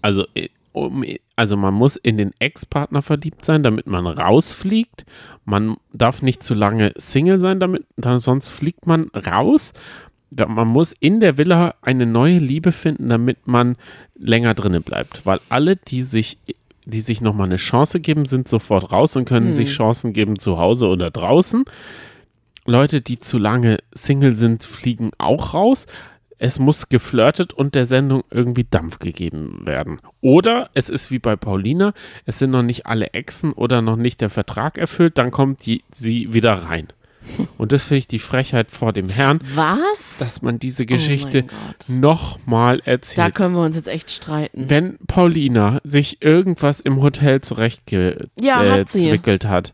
[0.00, 1.04] also, äh, um,
[1.36, 5.04] also man muss in den Ex-Partner verliebt sein, damit man rausfliegt.
[5.44, 9.72] Man darf nicht zu lange Single sein, damit, dann, sonst fliegt man raus.
[10.30, 13.76] Man muss in der Villa eine neue Liebe finden, damit man
[14.16, 15.26] länger drinnen bleibt.
[15.26, 16.38] Weil alle, die sich,
[16.84, 20.58] die sich nochmal eine Chance geben, sind sofort raus und können sich Chancen geben zu
[20.58, 21.64] Hause oder draußen.
[22.66, 25.86] Leute, die zu lange Single sind, fliegen auch raus.
[26.38, 30.00] Es muss geflirtet und der Sendung irgendwie Dampf gegeben werden.
[30.22, 31.92] Oder es ist wie bei Paulina,
[32.24, 35.82] es sind noch nicht alle Exen oder noch nicht der Vertrag erfüllt, dann kommt die,
[35.90, 36.88] sie wieder rein.
[37.58, 40.18] Und das finde ich die Frechheit vor dem Herrn, Was?
[40.18, 43.34] dass man diese Geschichte Oh nochmal Da erzählt.
[43.34, 44.64] können wir uns jetzt echt streiten.
[44.68, 47.40] Wenn Paulina sich irgendwas im Hotel
[48.38, 49.72] Ja, hat zurechtgezwickelt hat,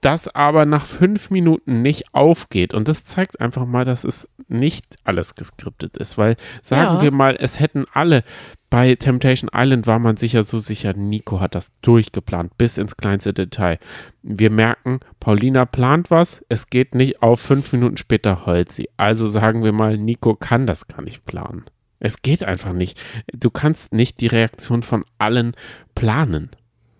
[0.00, 2.72] das aber nach fünf Minuten nicht aufgeht.
[2.74, 6.16] Und das zeigt einfach mal, dass es nicht alles geskriptet ist.
[6.18, 7.02] Weil, sagen Ja.
[7.02, 8.22] wir mal, es hätten alle,
[8.70, 13.32] bei Temptation Island war man sicher so sicher, Nico hat das durchgeplant, bis ins kleinste
[13.32, 13.78] Detail.
[14.22, 18.88] Wir merken, Paulina plant was, es geht nicht auf, fünf Minuten später heult sie.
[18.96, 21.64] Also sagen wir mal, Nico kann das gar nicht planen.
[22.00, 23.00] Es geht einfach nicht.
[23.32, 25.56] Du kannst nicht die Reaktion von allen
[25.96, 26.50] planen.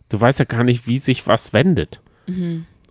[0.09, 2.01] Du weißt ja gar nicht, wie sich was wendet.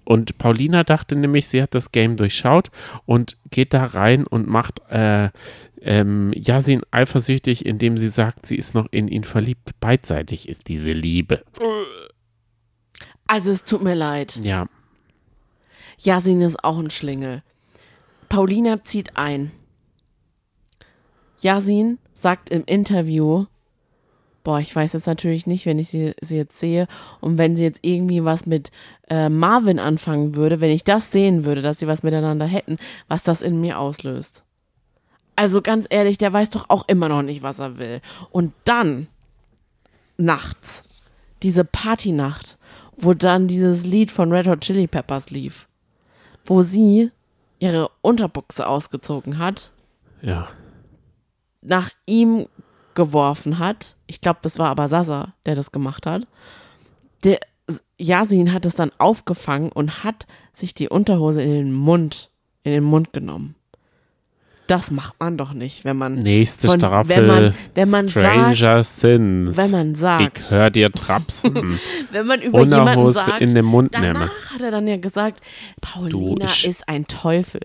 [0.08, 2.70] Und Paulina dachte nämlich, sie hat das Game durchschaut
[3.06, 5.32] und geht da rein und macht äh,
[5.82, 9.72] ähm, Yasin eifersüchtig, indem sie sagt, sie ist noch in ihn verliebt.
[9.82, 11.44] Beidseitig ist diese Liebe.
[13.28, 14.38] Also es tut mir leid.
[14.42, 14.68] Ja,
[16.00, 17.44] Yasin ist auch ein Schlingel.
[18.30, 19.52] Paulina zieht ein.
[21.40, 23.46] Yasin sagt im Interview,
[24.48, 26.88] boah, ich weiß jetzt natürlich nicht, wenn ich sie, sie jetzt sehe
[27.20, 28.72] und wenn sie jetzt irgendwie was mit
[29.10, 32.78] äh, Marvin anfangen würde, wenn ich das sehen würde, dass sie was miteinander hätten,
[33.10, 34.46] was das in mir auslöst.
[35.36, 38.00] Also ganz ehrlich, der weiß doch auch immer noch nicht, was er will.
[38.32, 39.08] Und dann,
[40.16, 40.82] nachts,
[41.44, 42.58] diese Partynacht,
[42.96, 45.68] wo dann dieses Lied von Red Hot Chili Peppers lief,
[46.46, 47.12] wo sie
[47.60, 49.74] ihre Unterbuchse ausgezogen hat,
[50.22, 50.48] ja.
[51.62, 52.48] nach ihm
[52.98, 53.96] geworfen hat.
[54.08, 56.28] Ich glaube, das war aber Sasa, der das gemacht hat.
[57.24, 57.40] Der
[57.98, 62.30] Yasin hat es dann aufgefangen und hat sich die Unterhose in den Mund,
[62.64, 63.56] in den Mund genommen.
[64.68, 67.08] Das macht man doch nicht, wenn man, Nächste Von- Staffel.
[67.10, 69.56] wenn man- wenn man Stranger Sins.
[69.56, 71.80] wenn man sagt, ich höre dir trapsen.
[72.12, 74.32] wenn man über Unterhose sagt, in den Mund danach nehme.
[74.54, 75.40] hat er dann ja gesagt,
[75.80, 77.62] Paulina ist ein Teufel.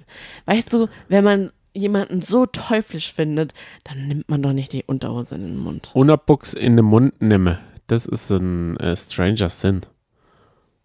[0.46, 3.54] Weißt du, wenn man jemanden so teuflisch findet,
[3.84, 5.90] dann nimmt man doch nicht die Unterhose in den Mund.
[5.94, 7.58] Unterbuchs in den Mund nehme.
[7.86, 9.82] Das ist ein äh, Stranger Sin.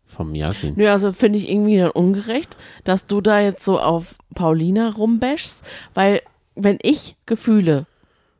[0.05, 0.73] Vom Yasin.
[0.77, 2.55] Nö, also finde ich irgendwie dann ungerecht,
[2.85, 5.61] dass du da jetzt so auf Paulina rumbäschst,
[5.93, 6.21] weil
[6.55, 7.85] wenn ich Gefühle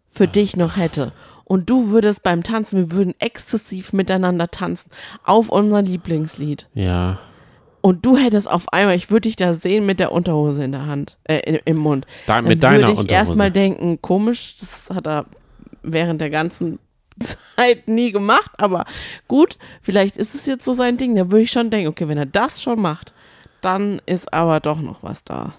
[0.07, 1.11] für dich noch hätte
[1.43, 4.89] und du würdest beim Tanzen, wir würden exzessiv miteinander tanzen
[5.23, 7.19] auf unser Lieblingslied Ja.
[7.87, 10.87] Und du hättest auf einmal, ich würde dich da sehen mit der Unterhose in der
[10.87, 12.05] Hand, äh, in, im Mund.
[12.25, 15.25] Da, Dann mit deiner würde ich erstmal denken, komisch, das hat er
[15.83, 16.79] während der ganzen
[17.55, 18.83] Zeit nie gemacht, aber
[19.29, 21.15] gut, vielleicht ist es jetzt so sein Ding.
[21.15, 23.13] Da würde ich schon denken, okay, wenn er das schon macht,
[23.61, 25.53] dann ist aber doch noch was da.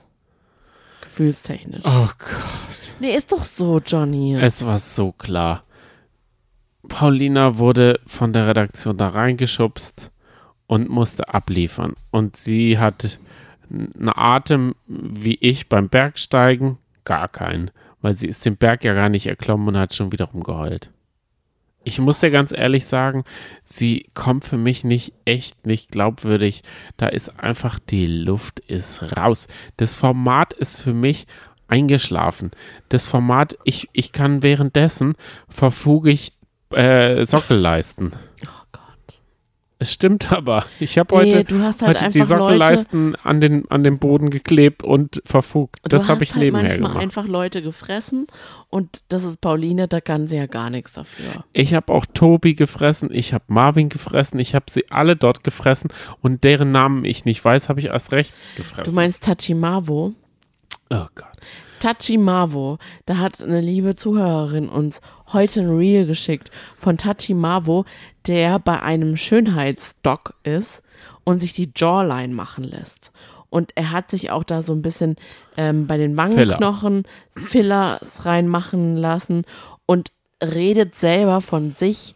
[1.00, 1.80] Gefühlstechnisch.
[1.86, 2.90] oh Gott.
[3.00, 4.34] Nee, ist doch so, Johnny.
[4.34, 5.62] Es war so klar.
[6.88, 10.10] Paulina wurde von der Redaktion da reingeschubst
[10.68, 11.94] und musste abliefern.
[12.12, 13.18] Und sie hat
[13.68, 17.72] einen Atem wie ich beim Bergsteigen, gar keinen.
[18.00, 20.92] Weil sie ist den Berg ja gar nicht erklommen und hat schon wiederum geheult.
[21.84, 23.24] Ich muss dir ganz ehrlich sagen,
[23.64, 26.62] sie kommt für mich nicht echt nicht glaubwürdig.
[26.96, 29.48] Da ist einfach die Luft ist raus.
[29.78, 31.26] Das Format ist für mich
[31.66, 32.50] eingeschlafen.
[32.90, 35.14] Das Format, ich, ich kann währenddessen
[35.48, 36.32] verfuge ich
[36.72, 38.12] äh, Sockel leisten.
[39.80, 40.64] Es stimmt aber.
[40.80, 43.84] Ich habe Nee, heute, du hast halt heute die einfach Leute, Sockenleisten an den, an
[43.84, 45.80] den Boden geklebt und verfugt.
[45.84, 47.02] Das habe ich halt nebenher manchmal gemacht.
[47.02, 48.26] einfach Leute gefressen
[48.70, 51.44] und das ist Pauline, da kann sie ja gar nichts dafür.
[51.52, 55.90] Ich habe auch Tobi gefressen, ich habe Marvin gefressen, ich habe sie alle dort gefressen
[56.22, 58.90] und deren Namen ich nicht weiß, habe ich erst recht gefressen.
[58.90, 60.14] Du meinst Tachimavo?
[60.90, 61.26] oh Gott.
[61.80, 65.00] Tachimavo, da hat eine liebe Zuhörerin uns
[65.32, 67.84] heute ein Reel geschickt von Tachimavo,
[68.26, 70.82] der bei einem Schönheitsdoc ist
[71.24, 73.12] und sich die Jawline machen lässt.
[73.50, 75.16] Und er hat sich auch da so ein bisschen
[75.56, 79.44] ähm, bei den Wangenknochen Fillers reinmachen lassen
[79.86, 82.14] und redet selber von sich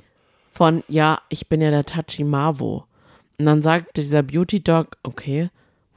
[0.49, 2.85] von, ja, ich bin ja der Tachimavo.
[3.39, 5.49] Und dann sagt dieser Beauty Doc, okay,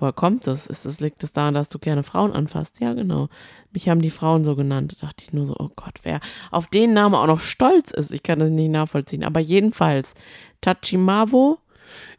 [0.05, 0.67] woher kommt das?
[0.67, 2.79] Ist das, liegt es daran, dass du gerne Frauen anfasst?
[2.79, 3.27] Ja, genau.
[3.71, 4.95] Mich haben die Frauen so genannt.
[4.99, 6.19] Da dachte ich nur so, oh Gott, wer
[6.51, 9.23] auf den Namen auch noch stolz ist, ich kann das nicht nachvollziehen.
[9.23, 10.13] Aber jedenfalls,
[10.61, 11.57] Tachimavo,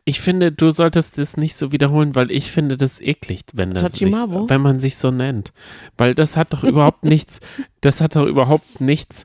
[0.04, 3.92] Ich finde, du solltest das nicht so wiederholen, weil ich finde das eklig, wenn das
[3.92, 5.52] sich, wenn man sich so nennt.
[5.96, 7.40] Weil das hat doch überhaupt nichts,
[7.80, 9.24] das hat doch überhaupt nichts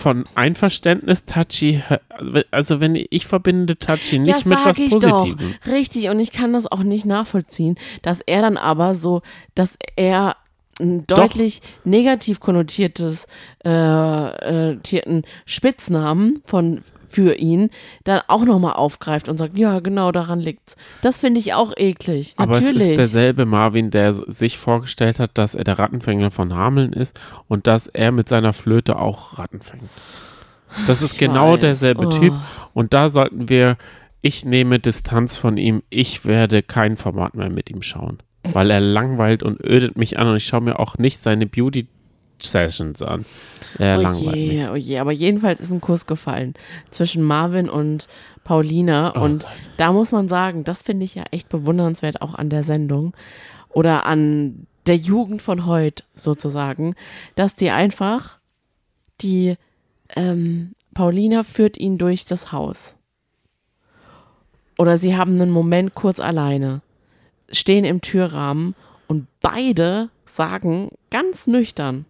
[0.00, 1.82] von Einverständnis, Tachi,
[2.50, 5.54] also wenn ich, verbinde Tachi nicht ja, mit was ich Positivem.
[5.64, 5.72] Doch.
[5.72, 9.22] Richtig, und ich kann das auch nicht nachvollziehen, dass er dann aber so,
[9.54, 10.36] dass er
[10.80, 13.26] ein deutlich negativ konnotiertes
[13.64, 17.70] äh, äh, Spitznamen von für ihn
[18.04, 20.76] dann auch nochmal aufgreift und sagt, ja, genau daran liegt's.
[21.02, 22.34] Das finde ich auch eklig.
[22.36, 22.82] Aber Natürlich.
[22.82, 27.18] es ist derselbe Marvin, der sich vorgestellt hat, dass er der Rattenfänger von Hameln ist
[27.48, 29.82] und dass er mit seiner Flöte auch Ratten fängt.
[30.86, 31.60] Das ist Ich genau weiß.
[31.60, 32.10] derselbe Oh.
[32.10, 32.34] Typ
[32.74, 33.76] und da sollten wir,
[34.22, 38.18] ich nehme Distanz von ihm, ich werde kein Format mehr mit ihm schauen,
[38.52, 41.88] weil er langweilt und ödet mich an und ich schaue mir auch nicht seine Beauty
[42.40, 43.24] Sessions an.
[43.78, 44.52] Er Oh langweilt mich.
[44.52, 46.54] je, oh je, aber jedenfalls ist ein Kuss gefallen
[46.90, 48.08] zwischen Marvin und
[48.44, 49.52] Paulina Oh und Gott.
[49.76, 53.12] da muss man sagen, das finde ich ja echt bewundernswert auch an der Sendung
[53.68, 56.94] oder an der Jugend von heute sozusagen,
[57.36, 58.38] dass die einfach
[59.20, 59.56] die
[60.16, 62.96] ähm, Paulina führt ihn durch das Haus
[64.78, 66.80] oder sie haben einen Moment kurz alleine,
[67.52, 68.74] stehen im Türrahmen
[69.08, 72.06] und beide sagen ganz nüchtern,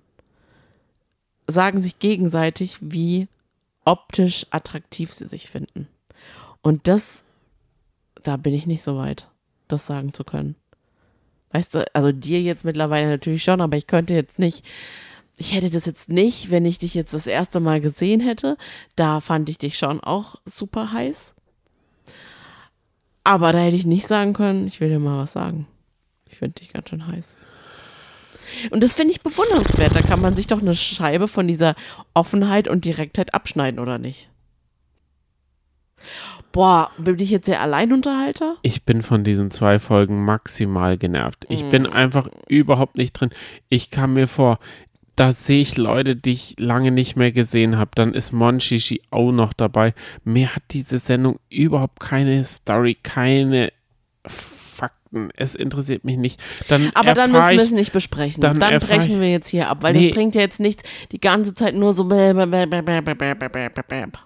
[1.50, 3.28] sagen sich gegenseitig, wie
[3.84, 5.88] optisch attraktiv sie sich finden.
[6.62, 7.24] Und das,
[8.22, 9.28] da bin ich nicht so weit,
[9.68, 10.56] das sagen zu können.
[11.52, 14.64] Weißt du, also dir jetzt mittlerweile natürlich schon, aber ich könnte jetzt nicht,
[15.36, 18.56] ich hätte das jetzt nicht, wenn ich dich jetzt das erste Mal gesehen hätte.
[18.94, 21.34] Da fand ich dich schon auch super heiß.
[23.24, 25.66] Aber da hätte ich nicht sagen können, ich will dir mal was sagen.
[26.28, 27.36] Ich finde dich ganz schön heiß.
[28.70, 29.94] Und das finde ich bewundernswert.
[29.94, 31.74] Da kann man sich doch eine Scheibe von dieser
[32.14, 34.28] Offenheit und Direktheit abschneiden, oder nicht?
[36.52, 38.56] Boah, bin ich jetzt der Alleinunterhalter?
[38.62, 41.46] Ich bin von diesen zwei Folgen maximal genervt.
[41.48, 41.92] Ich bin Mm.
[41.92, 43.30] einfach überhaupt nicht drin.
[43.68, 44.58] Ich kam mir vor,
[45.14, 47.90] da sehe ich Leute, die ich lange nicht mehr gesehen habe.
[47.94, 49.94] Dann ist Monchichi auch noch dabei.
[50.24, 53.70] Mir hat diese Sendung überhaupt keine Story, keine
[55.36, 56.40] es interessiert mich nicht.
[56.68, 58.40] Dann Aber dann müssen wir es nicht besprechen.
[58.40, 60.06] Dann, dann brechen wir jetzt hier ab, weil nee.
[60.06, 62.04] das bringt ja jetzt nichts, die ganze Zeit nur so.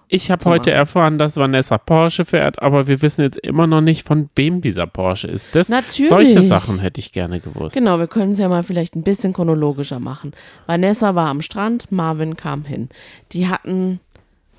[0.07, 0.77] Ich habe heute machen.
[0.77, 4.85] erfahren, dass Vanessa Porsche fährt, aber wir wissen jetzt immer noch nicht, von wem dieser
[4.85, 5.47] Porsche ist.
[5.53, 6.09] Das, Natürlich.
[6.09, 7.75] Solche Sachen hätte ich gerne gewusst.
[7.75, 10.33] Genau, wir können es ja mal vielleicht ein bisschen chronologischer machen.
[10.67, 12.89] Vanessa war am Strand, Marvin kam hin.
[13.31, 13.99] Die hatten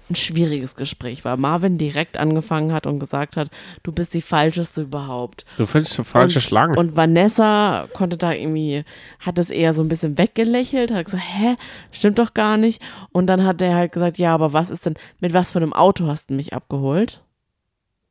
[0.08, 3.48] ein schwieriges Gespräch, weil Marvin direkt angefangen hat und gesagt hat,
[3.82, 5.44] du bist die falscheste überhaupt.
[5.56, 6.78] Du findest falsche und, Schlange.
[6.78, 8.84] Und Vanessa konnte da irgendwie,
[9.18, 11.56] hat es eher so ein bisschen weggelächelt, hat gesagt, hä,
[11.90, 12.80] stimmt doch gar nicht.
[13.10, 15.72] Und dann hat er halt gesagt, ja, aber was ist denn, mit was für einem
[15.72, 17.22] Auto hast du mich abgeholt?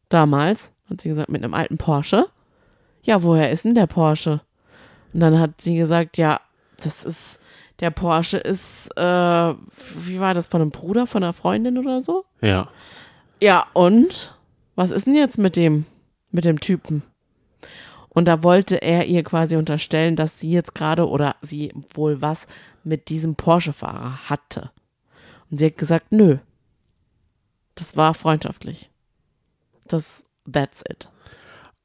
[0.09, 2.27] Damals, hat sie gesagt, mit einem alten Porsche.
[3.03, 4.41] Ja, woher ist denn der Porsche?
[5.13, 6.41] Und dann hat sie gesagt, ja,
[6.83, 7.39] das ist,
[7.79, 12.25] der Porsche ist, äh, wie war das, von einem Bruder, von einer Freundin oder so?
[12.41, 12.69] ja.
[13.41, 14.33] Ja, und?
[14.75, 15.85] Was ist denn jetzt mit dem,
[16.31, 17.03] mit dem Typen?
[18.09, 22.47] Und da wollte er ihr quasi unterstellen, dass sie jetzt gerade oder sie wohl was
[22.85, 24.71] mit diesem Porsche-Fahrer hatte.
[25.51, 26.37] Und sie hat gesagt, nö.
[27.75, 28.89] Das war freundschaftlich.
[29.85, 31.09] Das, that's it.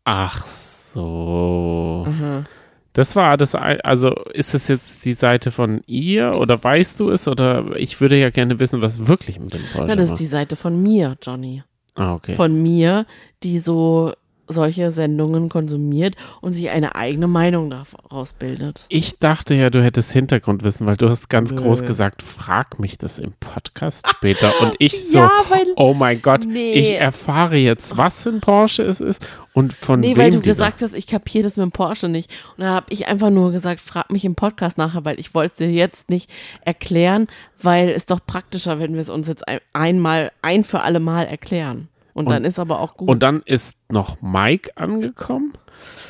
[0.04, 2.04] Ach so.
[2.06, 2.46] Mhm.
[2.92, 7.28] Das war das, also ist das jetzt die Seite von ihr oder weißt du es
[7.28, 10.14] oder ich würde ja gerne wissen, was wirklich mit dem Porsche Na, das war.
[10.14, 11.62] ist die Seite von mir, Johnny.
[11.94, 12.34] ah, okay.
[12.34, 13.06] Von mir,
[13.44, 14.12] die so
[14.50, 18.84] solche Sendungen konsumiert und sich eine eigene Meinung daraus bildet.
[18.88, 21.62] Ich dachte ja, du hättest Hintergrundwissen, weil du hast ganz Nö.
[21.62, 24.52] groß gesagt, frag mich das im Podcast später.
[24.60, 26.72] Und ich so, Ja, weil- oh mein Gott, Nee.
[26.72, 30.40] ich erfahre jetzt, was für ein Porsche es ist und von Nee, wem weil du
[30.40, 32.30] gesagt hast, ich kapiere das mit dem Porsche nicht.
[32.56, 35.52] Und dann habe ich einfach nur gesagt, frag mich im Podcast nachher, weil ich wollte
[35.52, 36.30] es dir jetzt nicht
[36.64, 37.26] erklären,
[37.62, 41.24] weil es doch praktischer, wenn wir es uns jetzt ein, einmal, ein für alle Mal
[41.26, 41.88] erklären.
[42.14, 43.08] Und, Und- dann ist aber auch gut.
[43.08, 45.52] Und dann ist noch Mike angekommen.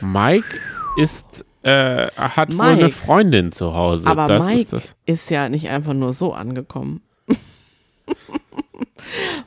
[0.01, 0.59] Mike
[0.97, 2.91] ist, äh, hat wohl eine Mike.
[2.97, 4.09] Freundin zu Hause.
[4.09, 4.97] aber das Mike ist das.
[5.07, 7.03] ist ja nicht einfach nur so angekommen.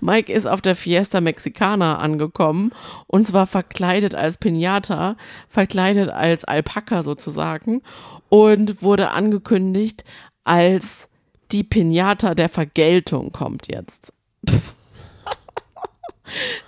[0.02, 2.72] Mike ist auf der Fiesta Mexicana angekommen
[3.08, 5.16] und zwar verkleidet als Pinata,
[5.48, 7.82] verkleidet als Alpaka sozusagen
[8.30, 10.04] und wurde angekündigt
[10.44, 11.08] als
[11.52, 14.12] die Pinata der Vergeltung kommt jetzt.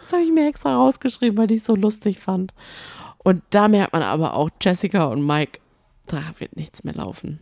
[0.02, 2.54] Das habe ich mir extra rausgeschrieben, weil ich es so lustig fand.
[3.18, 5.60] Und da merkt man aber auch, Jessica und Mike,
[6.08, 7.40] da wird nichts mehr laufen.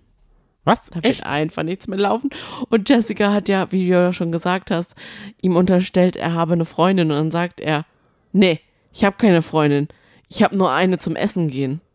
[0.63, 0.89] Was?
[0.89, 1.19] Da Echt?
[1.19, 2.29] wird einfach nichts mehr laufen.
[2.69, 4.95] Und Jessica hat ja, wie du ja schon gesagt hast,
[5.41, 7.11] ihm unterstellt, er habe eine Freundin.
[7.11, 7.85] Und dann sagt er,
[8.31, 8.61] nee,
[8.93, 9.89] ich habe keine Freundin.
[10.29, 11.81] Ich habe nur eine zum Essen gehen.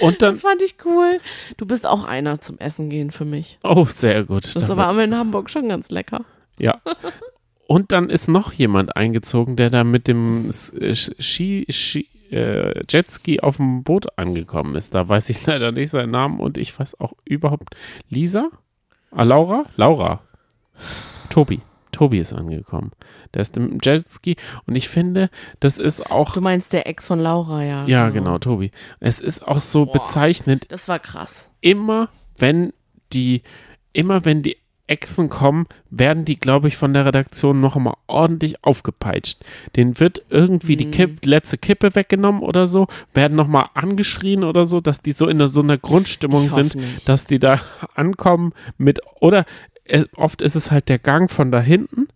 [0.00, 1.20] Und dann, Das fand ich cool.
[1.56, 3.58] Du bist auch einer zum Essen gehen für mich.
[3.62, 4.54] oh, sehr gut.
[4.54, 6.24] Das Da war in Hamburg schon ganz lecker.
[6.58, 6.80] Ja.
[7.66, 13.40] Und dann ist noch jemand eingezogen, der da mit dem äh, Ski, Ski, äh, Jetski
[13.40, 14.94] auf dem Boot angekommen ist.
[14.94, 17.74] Da weiß ich leider nicht seinen Namen und ich weiß auch überhaupt.
[18.08, 18.48] Lisa?
[19.10, 19.64] Ah, Laura?
[19.76, 20.20] Laura.
[21.30, 21.60] Tobi.
[21.92, 22.90] Tobi ist angekommen.
[23.34, 25.28] Der ist im Jetski und ich finde,
[25.60, 26.32] das ist auch.
[26.32, 27.86] Du meinst der Ex von Laura, ja.
[27.86, 28.70] Ja, genau, Tobi.
[28.98, 31.50] Es ist auch so bezeichnend, Das war krass.
[31.60, 32.08] immer
[32.38, 32.72] wenn
[33.12, 33.42] die,
[33.92, 34.56] immer wenn die
[34.92, 39.38] Echsen kommen, werden die, glaube ich, von der Redaktion noch einmal ordentlich aufgepeitscht.
[39.74, 40.78] Den wird irgendwie Mhm.
[40.78, 45.12] die Kipp, letzte Kippe weggenommen oder so, werden noch mal angeschrien oder so, dass die
[45.12, 47.08] so in so einer Grundstimmung sind, nicht.
[47.08, 47.58] dass die da
[47.94, 49.46] ankommen mit, oder
[49.86, 52.08] äh, oft ist es halt der Gang von da hinten,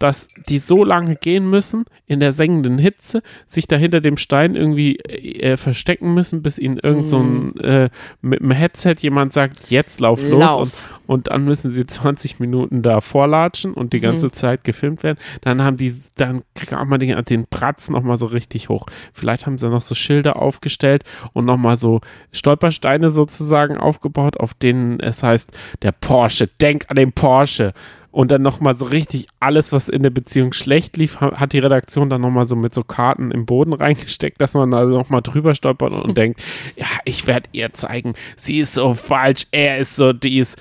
[0.00, 4.56] dass die so lange gehen müssen in der sengenden Hitze, sich da hinter dem Stein
[4.56, 7.88] irgendwie äh, verstecken müssen, bis ihnen irgend so ein äh,
[8.20, 10.60] mit dem Headset jemand sagt, jetzt lauf los Lauf.
[10.62, 10.72] und,
[11.06, 15.18] und dann müssen sie 20 Minuten da vorlatschen und die ganze Zeit gefilmt werden.
[15.42, 18.86] Dann haben die, dann kann man den, den Pratz nochmal so richtig hoch.
[19.12, 22.00] Vielleicht haben sie noch so Schilder aufgestellt und nochmal so
[22.32, 25.50] Stolpersteine sozusagen aufgebaut, auf denen es heißt,
[25.82, 27.72] der Porsche, denk an den Porsche.
[28.10, 31.58] Und dann nochmal so richtig alles, was in der Beziehung schlecht lief, ha- hat die
[31.58, 35.56] Redaktion dann nochmal so mit so Karten im Boden reingesteckt, dass man da nochmal drüber
[35.56, 36.40] stolpert und denkt,
[36.76, 40.54] ja, ich werde ihr zeigen, sie ist so falsch, er ist so dies,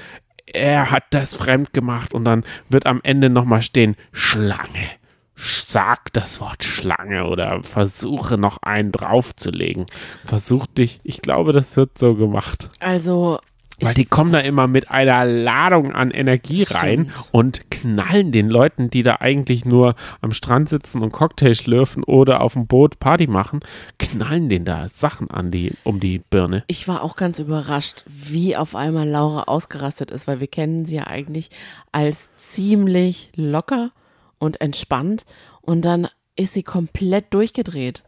[0.46, 4.90] er hat das fremd gemacht und dann wird am Ende nochmal stehen, Schlange.
[5.36, 9.86] Sag das Wort Schlange oder versuche noch einen draufzulegen.
[10.24, 12.70] Versuch dich, ich glaube, das wird so gemacht.
[12.80, 13.40] Also,
[13.86, 17.30] Weil die kommen da immer mit einer Ladung an Energie rein Stimmt.
[17.32, 22.42] und knallen den Leuten, die da eigentlich nur am Strand sitzen und Cocktail schlürfen oder
[22.42, 23.60] auf dem Boot Party machen,
[24.00, 26.64] knallen denen da Sachen an die, um die Birne.
[26.68, 30.96] ich war auch ganz überrascht, wie auf einmal Laura ausgerastet ist, weil wir kennen sie
[30.96, 31.50] ja eigentlich
[31.92, 33.92] als ziemlich locker
[34.40, 35.26] und entspannt
[35.62, 38.04] und dann ist sie komplett durchgedreht.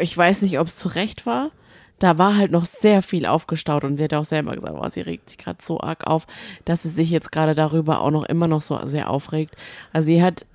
[0.00, 1.50] Ich weiß nicht, ob es zu Recht war.
[1.98, 5.00] Da war halt noch sehr viel aufgestaut und sie hat auch selber gesagt, oh, sie
[5.00, 6.26] regt sich gerade so arg auf,
[6.64, 9.56] dass sie sich jetzt gerade darüber auch noch immer noch so sehr aufregt.
[9.92, 10.46] Also sie hat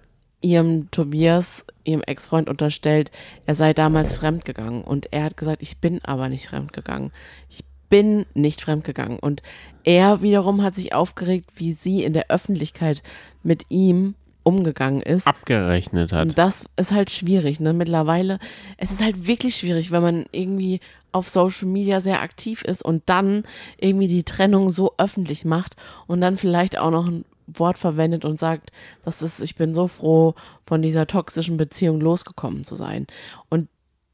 [0.42, 3.12] ihrem Tobias, ihrem Ex-Freund unterstellt,
[3.46, 7.12] er sei damals fremdgegangen und er hat gesagt, ich bin aber nicht fremdgegangen.
[7.50, 9.42] Ich bin nicht fremdgegangen und
[9.84, 13.04] er wiederum hat sich aufgeregt, wie sie in der Öffentlichkeit
[13.44, 15.28] mit ihm umgegangen ist.
[15.28, 16.24] Abgerechnet hat.
[16.24, 17.74] Und das ist halt schwierig, ne?
[17.74, 18.40] Mittlerweile,
[18.78, 20.80] es ist halt wirklich schwierig, wenn man irgendwie
[21.12, 23.44] auf Social Media sehr aktiv ist und dann
[23.78, 25.76] irgendwie die Trennung so öffentlich macht
[26.08, 28.72] und dann vielleicht auch noch ein Wort verwendet und sagt,
[29.04, 30.34] das ist, ich bin so froh,
[30.66, 33.06] von dieser toxischen Beziehung losgekommen zu sein.
[33.50, 33.70] Und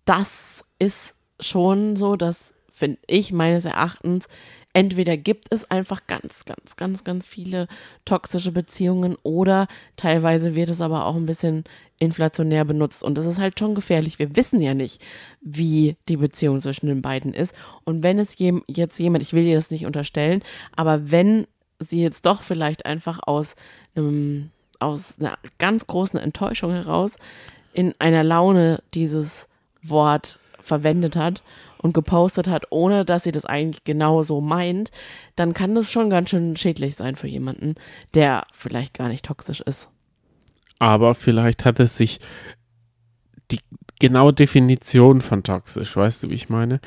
[0.05, 4.27] das ist schon so, dass, finde ich, meines Erachtens,
[4.79, 7.67] entweder gibt es einfach ganz, ganz, ganz, ganz viele
[8.05, 11.65] toxische Beziehungen oder teilweise wird es aber auch ein bisschen
[11.99, 13.03] inflationär benutzt.
[13.03, 14.19] Und das ist halt schon gefährlich.
[14.19, 15.01] Wir wissen ja nicht,
[15.41, 17.53] wie die Beziehung zwischen den beiden ist.
[17.83, 18.35] Und wenn es
[18.67, 20.43] jetzt jemand, ich will dir das nicht unterstellen,
[20.77, 21.45] aber wenn
[21.79, 23.57] sie jetzt doch vielleicht einfach aus
[23.95, 24.49] einem,
[24.79, 27.17] aus einer ganz großen Enttäuschung heraus
[27.73, 29.49] in einer Laune dieses
[29.83, 31.43] Wort verwendet hat
[31.81, 34.91] und gepostet hat, ohne dass sie das eigentlich genau so meint,
[35.35, 37.75] dann kann das schon ganz schön schädlich sein für jemanden,
[38.13, 39.89] der vielleicht gar nicht toxisch ist.
[40.79, 42.19] aber vielleicht hat es sich
[43.51, 43.59] die
[43.99, 46.79] genaue Definition von toxisch, weißt du, wie ich meine?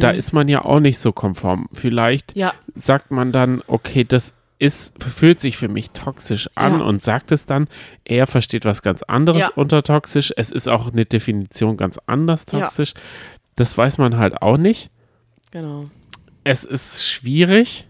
[0.00, 1.68] Da ist man ja auch nicht so konform.
[1.72, 6.84] Vielleicht Ja, sagt man dann, okay, das ist, fühlt sich für mich toxisch an Ja.
[6.84, 7.66] und sagt es dann.
[8.04, 9.50] Er versteht was ganz anderes Ja.
[9.56, 10.32] unter toxisch.
[10.36, 12.92] Es ist auch eine Definition ganz anders toxisch.
[13.56, 14.90] Das weiß man halt auch nicht.
[15.50, 15.86] genau.
[16.42, 17.86] Es ist schwierig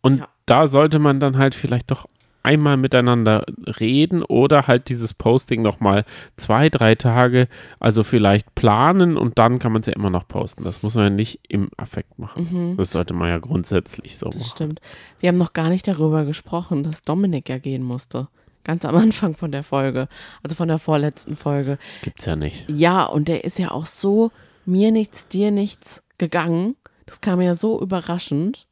[0.00, 0.28] und Ja.
[0.46, 2.06] da sollte man dann halt vielleicht doch
[2.42, 3.44] einmal miteinander
[3.78, 6.04] reden oder halt dieses Posting nochmal
[6.36, 7.46] zwei, drei Tage,
[7.78, 10.64] also vielleicht planen und dann kann man es ja immer noch posten.
[10.64, 12.74] Das muss man ja nicht im Affekt machen.
[12.76, 14.30] Das sollte man ja grundsätzlich so Mhm.
[14.32, 14.50] Das machen.
[14.50, 14.80] stimmt.
[15.20, 18.26] Wir haben noch gar nicht darüber gesprochen, dass Dominik ja gehen musste.
[18.64, 20.08] Ganz am Anfang von der Folge.
[20.42, 21.78] Also von der vorletzten Folge.
[22.02, 22.68] Gibt's ja nicht.
[22.68, 24.32] Ja, und der ist ja auch so
[24.64, 26.76] mir nichts, dir nichts gegangen.
[27.06, 28.66] Das kam ja so überraschend.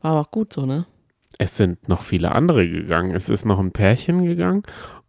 [0.00, 0.86] War aber auch gut so, ne?
[1.38, 3.14] Es sind noch viele andere gegangen.
[3.14, 4.62] Es ist noch ein Pärchen gegangen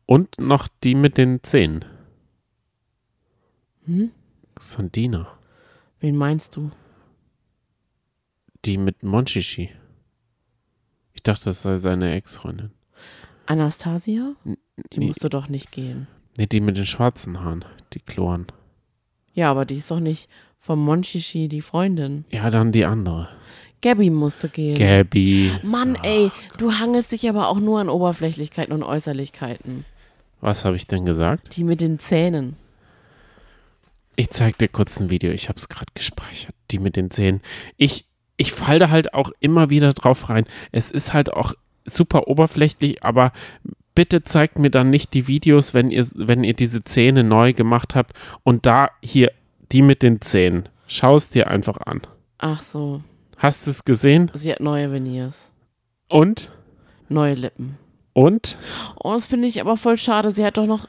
[0.06, 1.84] und noch die mit den Zähnen.
[3.86, 4.12] Hm?
[4.60, 5.28] Sandina.
[6.00, 6.72] Wen meinst du?
[8.66, 9.72] Die mit Monchichi.
[11.14, 12.72] Ich dachte, das sei seine Ex-Freundin.
[13.48, 14.36] Anastasia?
[14.94, 16.08] Die Nee, musste doch nicht gehen.
[16.38, 17.66] nee, die mit den schwarzen Haaren.
[17.94, 18.48] Die Kloren.
[19.34, 20.30] Ja, aber die ist doch nicht
[20.60, 22.26] vom Monchichi die Freundin.
[22.30, 23.30] Ja, dann die andere.
[23.82, 24.78] Gabby musste gehen.
[24.78, 25.52] Gabby.
[25.64, 29.86] Mann, ey, du hangelst dich aber auch nur an Oberflächlichkeiten und Äußerlichkeiten.
[30.40, 31.56] Was habe ich denn gesagt?
[31.56, 32.56] Die mit den Zähnen.
[34.16, 35.32] Ich zeig dir kurz ein Video.
[35.32, 36.54] Ich habe es gerade gespeichert.
[36.70, 37.42] Die mit den Zähnen.
[37.78, 38.06] Ich,
[38.38, 40.46] ich falle da halt auch immer wieder drauf rein.
[40.72, 41.54] Es ist halt auch
[41.86, 43.32] super oberflächlich, aber
[43.96, 47.96] bitte zeigt mir dann nicht die Videos, wenn ihr, wenn ihr diese Zähne neu gemacht
[47.96, 48.14] habt.
[48.44, 49.32] Und da hier,
[49.72, 50.70] die mit den Zähnen.
[50.88, 52.02] Schau es dir einfach an.
[52.38, 53.02] Ach so,
[53.38, 54.30] Hast du es gesehen?
[54.34, 55.52] sie hat neue Veneers.
[56.10, 56.52] Und?
[57.10, 57.78] Neue Lippen.
[58.14, 58.58] Und?
[59.02, 60.32] Oh, das finde ich aber voll schade.
[60.32, 60.88] Sie hat doch noch.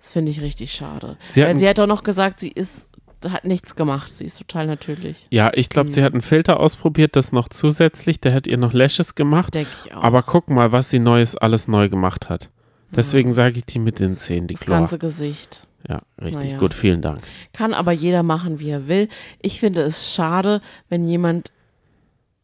[0.00, 1.16] Das finde ich richtig schade.
[1.26, 2.88] Sie Weil sie hat doch noch gesagt, sie ist,
[3.32, 4.14] hat nichts gemacht.
[4.14, 5.26] Sie ist total natürlich.
[5.30, 8.20] Ja, ich glaube, sie hat einen Filter ausprobiert, das noch zusätzlich.
[8.20, 9.54] Der hat ihr noch Lashes gemacht.
[9.54, 10.02] Denke ich auch.
[10.02, 12.50] Aber guck mal, was sie Neues alles neu gemacht hat.
[12.94, 14.76] Deswegen sage ich die mit den Zähnen, die das Chlor.
[14.78, 15.66] ganze Gesicht.
[15.88, 16.58] Ja, richtig Naja.
[16.58, 16.72] gut.
[16.74, 17.20] Vielen Dank.
[17.52, 19.08] Kann aber jeder machen, wie er will.
[19.42, 21.50] Ich finde es schade, wenn jemand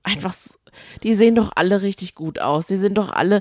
[0.03, 0.35] einfach.
[1.03, 2.67] Die sehen doch alle richtig gut aus.
[2.67, 3.41] Die sind doch alle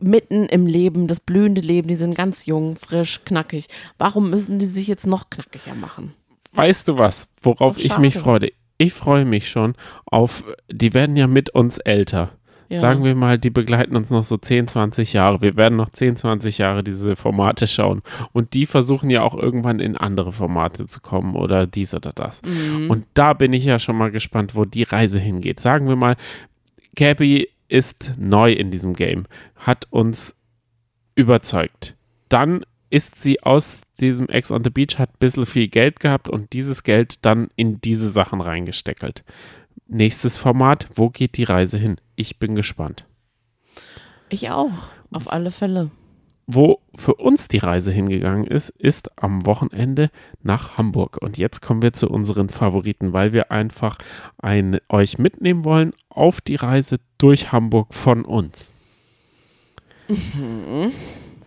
[0.00, 1.86] mitten im Leben, das blühende Leben.
[1.88, 3.68] Die sind ganz jung, frisch, knackig.
[3.98, 6.14] Warum müssen die sich jetzt noch knackiger machen?
[6.52, 8.50] Weißt du was, worauf ich mich freue?
[8.78, 9.74] Ich freue mich schon
[10.06, 12.32] auf, die werden ja mit uns älter.
[12.68, 12.78] Ja.
[12.78, 15.42] Sagen wir mal, die begleiten uns noch so 10, 20 Jahre.
[15.42, 18.00] Wir werden noch 10, 20 Jahre diese Formate schauen.
[18.32, 22.40] Und die versuchen ja auch irgendwann in andere Formate zu kommen oder dies oder das.
[22.42, 22.88] Mhm.
[22.88, 25.60] Und da bin ich ja schon mal gespannt, wo die Reise hingeht.
[25.60, 26.16] Sagen wir mal,
[26.96, 29.26] Gabby ist neu in diesem Game,
[29.56, 30.34] hat uns
[31.14, 31.94] überzeugt.
[32.30, 36.28] Dann ist sie aus diesem Ex on the Beach, hat ein bisschen viel Geld gehabt
[36.28, 39.24] und dieses Geld dann in diese Sachen reingesteckelt.
[39.88, 41.96] Nächstes Format, wo geht die Reise hin?
[42.16, 43.06] Ich bin gespannt.
[44.28, 45.90] Ich auch, auf alle Fälle.
[46.46, 50.10] Wo für uns die Reise hingegangen ist, ist am Wochenende
[50.42, 51.16] nach Hamburg.
[51.22, 53.96] Und jetzt kommen wir zu unseren Favoriten, weil wir einfach
[54.36, 58.74] ein, euch mitnehmen wollen auf die Reise durch Hamburg von uns.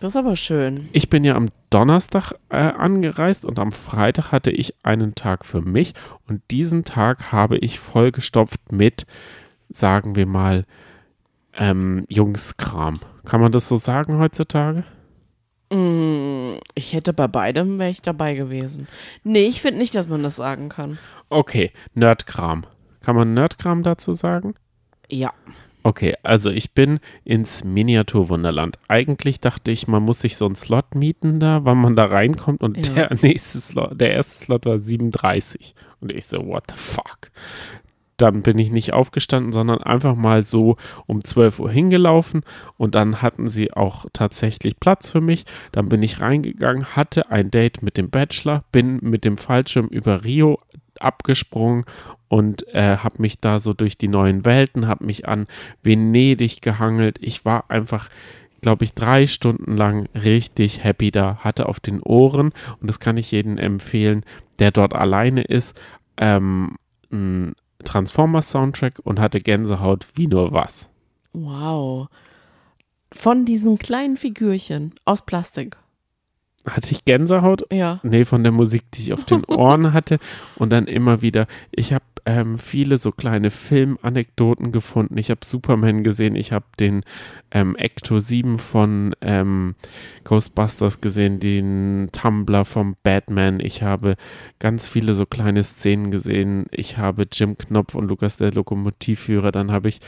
[0.00, 0.88] Das ist aber schön.
[0.92, 5.62] Ich bin ja am Donnerstag äh, angereist und am Freitag hatte ich einen Tag für
[5.62, 5.94] mich
[6.28, 9.06] und diesen Tag habe ich vollgestopft mit,
[9.70, 10.64] sagen wir mal,
[11.54, 13.00] ähm, Jungskram.
[13.24, 14.84] Kann man das so sagen heutzutage?
[15.72, 18.88] Mm, Ich hätte bei beidem wäre ich dabei gewesen.
[19.24, 20.98] Nee, ich finde nicht, dass man das sagen kann.
[21.30, 22.64] Okay, Nerdkram.
[23.00, 24.54] Kann man Nerdkram dazu sagen?
[25.08, 25.32] Ja.
[25.86, 28.76] Okay, also ich bin ins Miniaturwunderland.
[28.88, 32.60] Eigentlich dachte ich, man muss sich so einen Slot mieten da, wann man da reinkommt
[32.64, 33.06] und Ja.
[33.06, 37.30] der nächste Slot, der erste Slot war 37 und ich so what the fuck.
[38.16, 40.76] Dann bin ich nicht aufgestanden, sondern einfach mal so
[41.06, 42.40] um 12 Uhr hingelaufen
[42.78, 45.44] und dann hatten sie auch tatsächlich Platz für mich.
[45.70, 50.24] Dann bin ich reingegangen, hatte ein Date mit dem Bachelor, bin mit dem Fallschirm über
[50.24, 50.58] Rio
[51.02, 51.84] abgesprungen
[52.28, 55.46] und äh, habe mich da so durch die neuen Welten, habe mich an
[55.82, 57.18] Venedig gehangelt.
[57.20, 58.08] Ich war einfach,
[58.60, 63.16] glaube ich, drei Stunden lang richtig happy da, hatte auf den Ohren und das kann
[63.16, 64.24] ich jedem empfehlen,
[64.58, 65.78] der dort alleine ist,
[66.16, 66.76] ähm,
[67.12, 67.54] ein
[67.84, 70.90] Transformers-Soundtrack und hatte Gänsehaut wie nur was.
[71.32, 72.08] Wow.
[73.12, 75.76] Von diesen kleinen Figürchen aus Plastik.
[76.66, 77.62] Hatte ich Gänsehaut?
[77.72, 78.00] Ja.
[78.02, 80.18] Nee, von der Musik, die ich auf den Ohren hatte
[80.56, 81.46] und dann immer wieder.
[81.70, 85.16] Ich habe ähm, viele so kleine Filmanekdoten gefunden.
[85.16, 87.02] Ich habe Superman gesehen, ich habe den
[87.52, 89.76] ähm, Ecto 7 von ähm,
[90.24, 93.60] Ghostbusters gesehen, den Tumblr vom Batman.
[93.60, 94.16] Ich habe
[94.58, 96.66] ganz viele so kleine Szenen gesehen.
[96.72, 99.52] Ich habe Jim Knopf und Lukas der Lokomotivführer.
[99.52, 100.00] Dann habe ich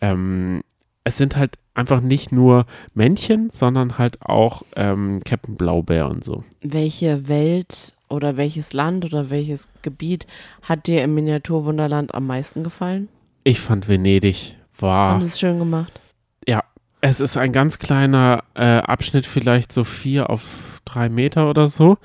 [0.00, 0.62] ähm,
[1.04, 6.44] es sind halt einfach nicht nur Männchen, sondern halt auch ähm, Captain Blaubeer und so.
[6.62, 10.26] Welche Welt oder welches Land oder welches Gebiet
[10.62, 13.08] hat dir im Miniaturwunderland am meisten gefallen?
[13.42, 15.16] Ich fand Venedig war.
[15.16, 16.00] Und es schön gemacht.
[16.48, 16.64] Ja,
[17.00, 21.98] es ist ein ganz kleiner äh, Abschnitt, vielleicht so vier auf drei Meter oder so.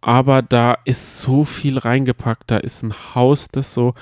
[0.00, 2.50] Aber da ist so viel reingepackt.
[2.50, 3.94] Da ist ein Haus, das so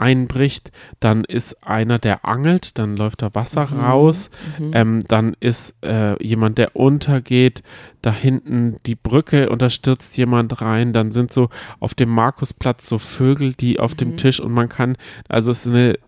[0.00, 3.80] einbricht, dann ist einer, der angelt, dann läuft da Wasser mhm.
[3.80, 4.70] raus, mhm.
[4.74, 7.62] Ähm, dann ist äh, jemand, der untergeht,
[8.02, 12.88] da hinten die Brücke und da stürzt jemand rein, dann sind so auf dem Markusplatz
[12.88, 13.96] so Vögel, die auf mhm.
[13.98, 14.96] dem Tisch und man kann,
[15.28, 15.98] also es ist eine,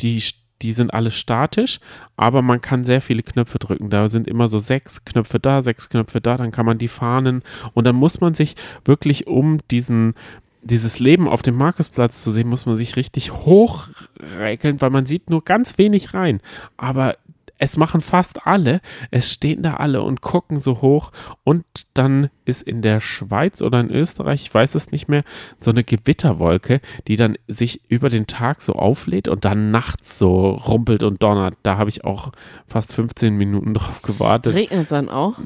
[0.00, 0.22] die
[0.62, 1.80] die sind alle statisch,
[2.16, 3.90] aber man kann sehr viele Knöpfe drücken.
[3.90, 7.42] Da sind immer so sechs Knöpfe da, sechs Knöpfe da, dann kann man die Fahnen
[7.74, 8.54] und dann muss man sich
[8.84, 10.14] wirklich um diesen
[10.62, 15.28] dieses Leben auf dem Markusplatz zu sehen, muss man sich richtig hochrekeln, weil man sieht
[15.28, 16.40] nur ganz wenig rein.
[16.76, 17.16] Aber
[17.62, 18.80] es machen fast alle,
[19.12, 21.12] es stehen da alle und gucken so hoch
[21.44, 21.64] und
[21.94, 25.22] dann ist in der Schweiz oder in Österreich, ich weiß es nicht mehr,
[25.58, 30.50] so eine Gewitterwolke, die dann sich über den Tag so auflädt und dann nachts so
[30.50, 31.54] rumpelt und donnert.
[31.62, 32.32] Da habe ich auch
[32.66, 34.56] fast 15 Minuten drauf gewartet.
[34.56, 35.38] Regnet es dann auch?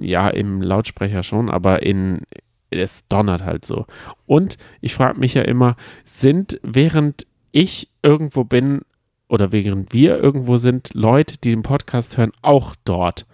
[0.00, 2.22] Ja, im Lautsprecher schon, aber in,
[2.70, 3.86] es donnert halt so.
[4.26, 8.82] Und ich frage mich ja immer, sind während ich irgendwo bin
[9.28, 13.26] oder während wir irgendwo sind, Leute, die den Podcast hören, auch dort.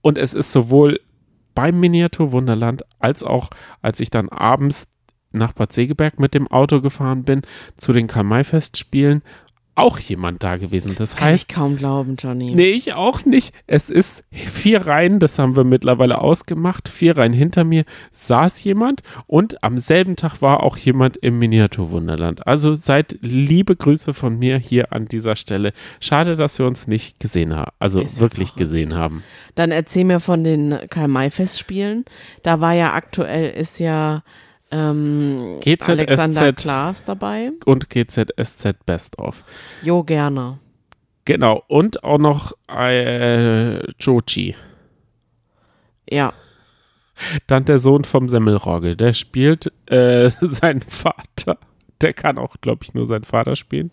[0.00, 1.00] Und es ist sowohl
[1.54, 3.50] beim Miniatur Wunderland als auch,
[3.82, 4.88] als ich dann abends
[5.32, 7.42] nach Bad Segeberg mit dem Auto gefahren bin,
[7.76, 9.22] zu den Karl-May-Festspielen,
[9.76, 10.96] auch jemand da gewesen.
[10.98, 12.54] Das Kann heißt, ich kaum glauben, Johnny.
[12.54, 13.54] Nee, ich auch nicht.
[13.66, 16.88] Es ist vier Reihen, das haben wir mittlerweile ausgemacht.
[16.88, 22.46] Vier Reihen hinter mir saß jemand und am selben Tag war auch jemand im Miniaturwunderland.
[22.46, 25.72] Also seid liebe Grüße von mir hier an dieser Stelle.
[26.00, 29.22] Schade, dass wir uns nicht gesehen haben, also ist wirklich gesehen haben.
[29.54, 32.06] Dann erzähl mir von den Karl-May-Festspielen.
[32.42, 34.22] Da war ja aktuell, ist ja
[34.70, 37.52] ähm, GZSZ Alexander Klavs dabei.
[37.64, 39.44] Und GZSZ Best of.
[39.82, 40.58] Jo, gerne.
[41.24, 41.62] Genau.
[41.68, 44.54] Und auch noch äh, Jochi.
[46.08, 46.32] Ja.
[47.46, 48.96] Dann der Sohn vom Semmelrogge.
[48.96, 51.58] Der spielt äh, seinen Vater
[52.00, 53.90] der kann auch, glaube ich, nur seinen Vater spielen.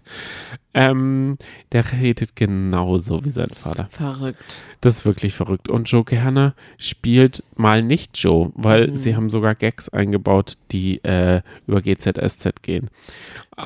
[0.74, 1.38] Ähm,
[1.72, 3.88] der redet genauso wie sein Vater.
[3.92, 4.42] Verrückt.
[4.82, 5.70] Das ist wirklich verrückt.
[5.70, 8.98] Und Joe Gerner spielt mal nicht Joe, weil mhm.
[8.98, 12.90] sie haben sogar Gags eingebaut, die äh, über GZSZ gehen.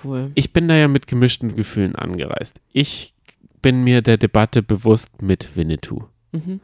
[0.04, 0.32] Cool.
[0.36, 2.60] Ich bin da ja mit gemischten Gefühlen angereist.
[2.74, 3.14] Ich
[3.62, 6.04] bin mir der Debatte bewusst mit Winnetou.
[6.32, 6.60] Mhm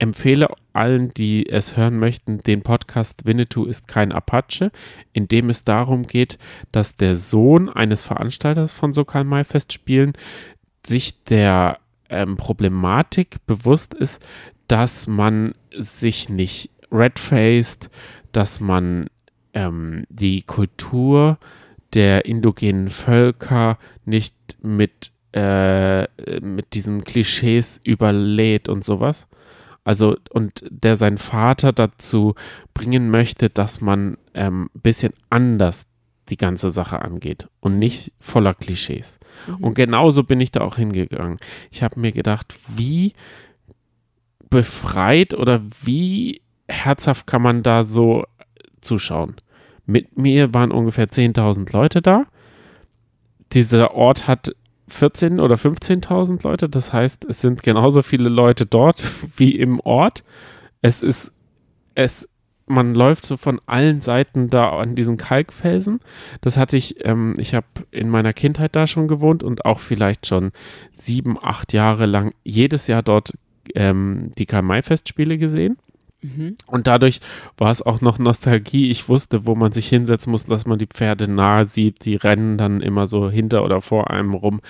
[0.00, 4.72] empfehle allen, die es hören möchten, den Podcast Winnetou ist kein Apache,
[5.12, 6.38] in dem es darum geht,
[6.72, 10.14] dass der Sohn eines Veranstalters von so Mai Festspielen
[10.84, 11.78] sich der
[12.08, 14.24] ähm, Problematik bewusst ist,
[14.68, 17.90] dass man sich nicht redfaced,
[18.32, 19.06] dass man
[19.52, 21.38] ähm, die Kultur
[21.92, 26.04] der indogenen Völker nicht mit, äh,
[26.40, 29.28] mit diesen Klischees überlädt und sowas.
[29.84, 32.34] Also, und der seinen Vater dazu
[32.74, 35.86] bringen möchte, dass man ein ähm, bisschen anders
[36.28, 39.18] die ganze Sache angeht und nicht voller Klischees.
[39.46, 39.64] Mhm.
[39.64, 41.38] Und genauso bin ich da auch hingegangen.
[41.70, 43.14] Ich habe mir gedacht, wie
[44.48, 48.24] befreit oder wie herzhaft kann man da so
[48.80, 49.36] zuschauen.
[49.86, 52.26] Mit mir waren ungefähr 10.000 Leute da.
[53.52, 54.54] Dieser Ort hat
[54.90, 56.68] 14.000 oder 15.000 Leute.
[56.68, 59.02] Das heißt, es sind genauso viele Leute dort
[59.36, 60.24] wie im Ort.
[60.82, 61.32] Es ist,
[61.94, 62.28] es,
[62.66, 66.00] man läuft so von allen Seiten da an diesen Kalkfelsen.
[66.40, 70.26] Das hatte ich, ähm, ich habe in meiner Kindheit da schon gewohnt und auch vielleicht
[70.26, 70.52] schon
[70.92, 73.32] sieben, acht Jahre lang jedes Jahr dort
[73.74, 75.76] ähm, die Karl-May-Festspiele gesehen.
[76.22, 76.56] Mhm.
[76.66, 77.20] Und dadurch
[77.56, 78.90] war es auch noch Nostalgie.
[78.90, 82.04] Ich wusste, wo man sich hinsetzen muss, dass man die Pferde nahe sieht.
[82.04, 84.60] Die rennen dann immer so hinter oder vor einem rum.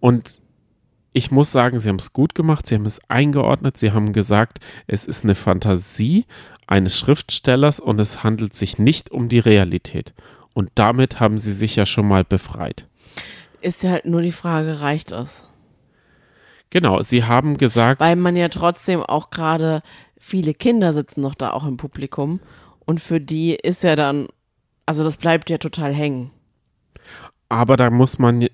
[0.00, 0.40] Und
[1.12, 2.66] ich muss sagen, sie haben es gut gemacht.
[2.66, 3.78] Sie haben es eingeordnet.
[3.78, 6.24] Sie haben gesagt, es ist eine Fantasie
[6.66, 10.14] eines Schriftstellers und es handelt sich nicht um die Realität.
[10.54, 12.86] Und damit haben sie sich ja schon mal befreit.
[13.60, 15.44] Ist ja halt nur die Frage, reicht das?
[16.70, 18.00] Genau, sie haben gesagt.
[18.00, 19.82] Weil man ja trotzdem auch gerade
[20.20, 22.38] viele Kinder sitzen noch da auch im Publikum
[22.86, 24.28] und für die ist ja dann,
[24.86, 26.30] also das bleibt ja total hängen.
[27.48, 28.46] aber da muss man,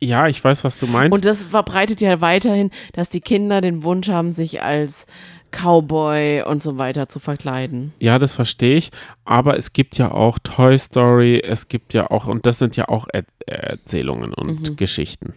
[0.00, 1.14] ja, ich weiß, was du meinst.
[1.14, 5.06] Und das verbreitet ja weiterhin, dass die Kinder den Wunsch haben, sich als
[5.50, 7.92] Cowboy und so weiter zu verkleiden.
[8.00, 8.90] Ja, das verstehe ich.
[9.24, 12.88] Aber es gibt ja auch Toy Story, es gibt ja auch, und das sind ja
[12.88, 14.76] auch er Erzählungen und mhm.
[14.76, 15.34] Geschichten.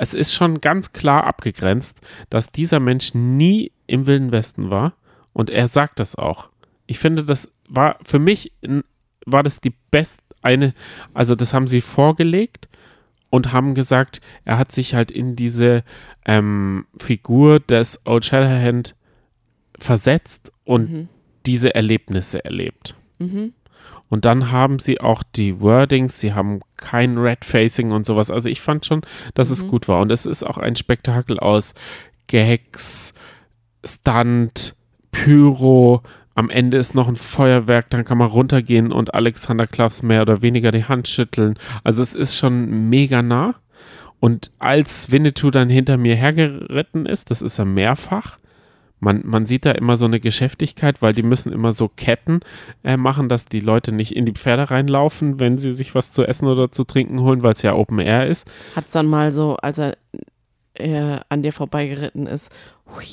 [0.00, 2.00] Es ist schon ganz klar abgegrenzt,
[2.30, 4.94] dass dieser Mensch nie im Wilden Westen war.
[5.32, 6.48] Und er sagt das auch.
[6.86, 8.52] Ich finde, das war für mich,
[9.26, 10.74] war das die beste, eine,
[11.12, 12.68] also das haben sie vorgelegt
[13.30, 15.82] und haben gesagt, er hat sich halt in diese
[16.24, 18.92] ähm, Figur des O'Shallahan
[19.78, 21.08] versetzt und mhm.
[21.44, 22.94] diese Erlebnisse erlebt.
[23.18, 23.52] Mhm.
[24.08, 28.30] Und dann haben sie auch die Wordings, sie haben kein Red Facing und sowas.
[28.30, 29.02] Also ich fand schon,
[29.34, 29.52] dass mhm.
[29.52, 30.00] es gut war.
[30.00, 31.74] Und es ist auch ein Spektakel aus
[32.28, 33.14] Gags,
[33.84, 34.74] Stunt,
[35.10, 36.02] Pyro.
[36.34, 40.42] Am Ende ist noch ein Feuerwerk, dann kann man runtergehen und Alexander Klaffs mehr oder
[40.42, 41.58] weniger die Hand schütteln.
[41.82, 43.54] Also es ist schon mega nah.
[44.20, 48.38] Und als Winnetou dann hinter mir hergeritten ist, das ist er mehrfach,
[48.98, 52.40] man, man sieht da immer so eine Geschäftigkeit, weil die müssen immer so Ketten
[52.82, 56.24] äh, machen, dass die Leute nicht in die Pferde reinlaufen, wenn sie sich was zu
[56.24, 58.50] essen oder zu trinken holen, weil es ja Open Air ist.
[58.74, 59.96] Hat es dann mal so, als er
[60.74, 62.50] äh, an dir vorbeigeritten ist,
[62.86, 63.04] hui,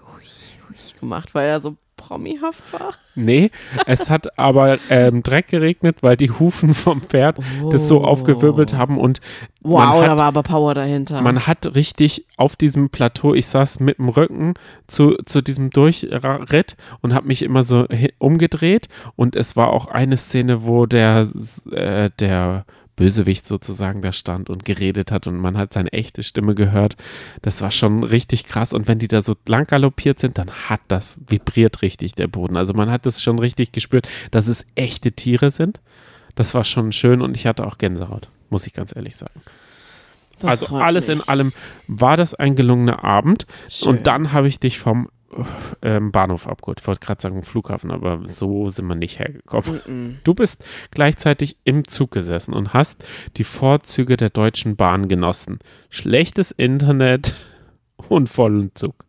[0.00, 0.24] hui,
[0.68, 2.94] hui gemacht, weil er so promihaft war?
[3.14, 3.50] Nee,
[3.86, 7.70] es hat aber ähm, Dreck geregnet, weil die Hufen vom Pferd oh.
[7.70, 8.76] das so aufgewirbelt oh.
[8.78, 9.20] haben und
[9.60, 11.20] wow, hat, da war aber Power dahinter.
[11.22, 14.54] Man hat richtig auf diesem Plateau, ich saß mit dem Rücken
[14.86, 17.86] zu, zu diesem Durchritt und habe mich immer so
[18.18, 21.28] umgedreht und es war auch eine Szene, wo der,
[21.70, 22.64] äh, der
[23.02, 26.94] Bösewicht sozusagen da stand und geredet hat und man hat seine echte Stimme gehört.
[27.42, 28.72] Das war schon richtig krass.
[28.72, 32.56] Und wenn die da so lang galoppiert sind, dann hat das vibriert richtig der Boden.
[32.56, 35.80] Also man hat das schon richtig gespürt, dass es echte Tiere sind.
[36.36, 39.42] Das war schon schön und ich hatte auch Gänsehaut, muss ich ganz ehrlich sagen.
[40.38, 41.16] Das also alles mich.
[41.16, 41.52] in allem
[41.88, 43.46] war das ein gelungener Abend.
[43.68, 43.88] Schön.
[43.88, 45.08] Und dann habe ich dich vom
[45.82, 46.80] ähm, Bahnhof abgeholt.
[46.80, 49.80] Ich wollte gerade sagen Flughafen, aber so sind wir nicht hergekommen.
[49.86, 50.14] Mm -mm.
[50.24, 53.04] Du bist gleichzeitig im Zug gesessen und hast
[53.36, 55.58] die Vorzüge der Deutschen Bahn genossen.
[55.90, 57.34] Schlechtes Internet
[58.08, 59.04] und vollen Zug.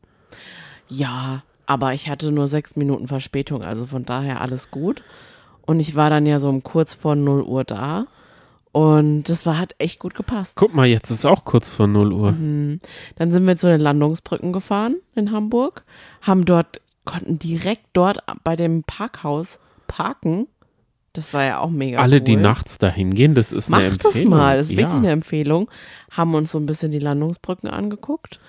[0.87, 5.03] Ja, aber ich hatte nur sechs Minuten Verspätung, also von daher alles gut.
[5.65, 8.05] Und ich war dann ja so um kurz vor 0 Uhr da.
[8.73, 10.53] Und das war, hat echt gut gepasst.
[10.55, 12.31] Guck mal, jetzt ist auch kurz vor 0 Uhr.
[12.31, 12.79] Mhm.
[13.15, 15.85] Dann sind wir zu den Landungsbrücken gefahren in Hamburg,
[16.23, 20.47] haben dort, konnten direkt dort bei dem Parkhaus parken.
[21.13, 22.21] Das war ja auch mega Alle, cool.
[22.21, 24.31] die nachts dahin gehen, das ist Mach eine Empfehlung.
[24.31, 24.77] das mal, das ist ja.
[24.79, 25.69] wirklich eine Empfehlung.
[26.09, 28.39] Haben uns so ein bisschen die Landungsbrücken angeguckt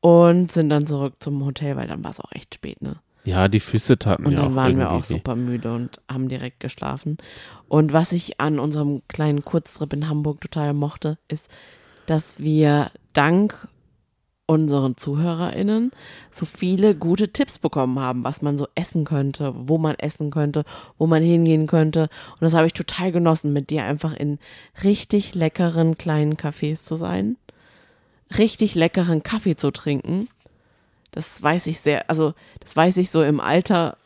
[0.00, 2.96] und sind dann zurück zum Hotel, weil dann war es auch echt spät, ne?
[3.28, 7.18] Ja, die Füße taten Und dann waren wir auch super müde und haben direkt geschlafen.
[7.68, 11.48] Und was ich an unserem kleinen Kurztrip in Hamburg total mochte, ist,
[12.06, 13.68] dass wir dank
[14.46, 15.90] unseren ZuhörerInnen
[16.30, 20.64] so viele gute Tipps bekommen haben, was man so essen könnte, wo man essen könnte,
[20.96, 22.08] wo man hingehen könnte.
[22.32, 24.38] Und das habe ich total genossen, mit dir einfach in
[24.82, 27.36] richtig leckeren kleinen Cafés zu sein,
[28.38, 30.28] richtig leckeren Kaffee zu trinken
[31.10, 33.96] das weiß ich sehr, also das weiß ich so im Alter,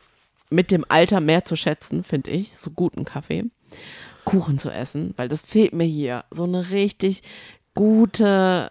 [0.49, 3.45] mit dem Alter mehr zu schätzen, finde ich, so guten Kaffee.
[4.25, 6.23] Kuchen zu essen, weil das fehlt mir hier.
[6.31, 7.23] So eine richtig
[7.73, 8.69] gute,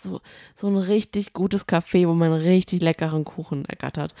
[0.00, 0.20] so,
[0.56, 4.14] so ein richtig gutes Kaffee, wo man richtig leckeren Kuchen ergattert.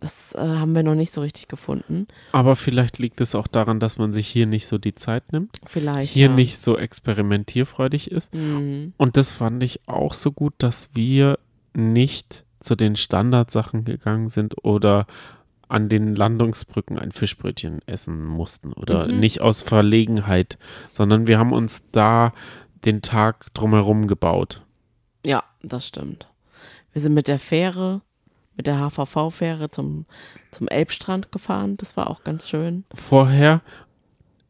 [0.00, 2.06] Das äh, haben wir noch nicht so richtig gefunden.
[2.32, 5.58] Aber vielleicht liegt es auch daran, dass man sich hier nicht so die Zeit nimmt.
[5.66, 6.12] Vielleicht.
[6.12, 6.34] Hier ja.
[6.34, 8.34] nicht so experimentierfreudig ist.
[8.34, 8.92] Mhm.
[8.98, 11.38] Und das fand ich auch so gut, dass wir
[11.72, 15.06] nicht zu den Standardsachen gegangen sind oder
[15.68, 19.20] an den Landungsbrücken ein Fischbrötchen essen mussten oder mhm.
[19.20, 20.58] nicht aus Verlegenheit,
[20.92, 22.32] sondern wir haben uns da
[22.84, 24.62] den Tag drumherum gebaut.
[25.24, 26.28] Ja, das stimmt.
[26.92, 28.02] Wir sind mit der Fähre,
[28.56, 30.06] mit der HVV-Fähre zum,
[30.50, 31.76] zum Elbstrand gefahren.
[31.76, 32.84] Das war auch ganz schön.
[32.94, 33.60] Vorher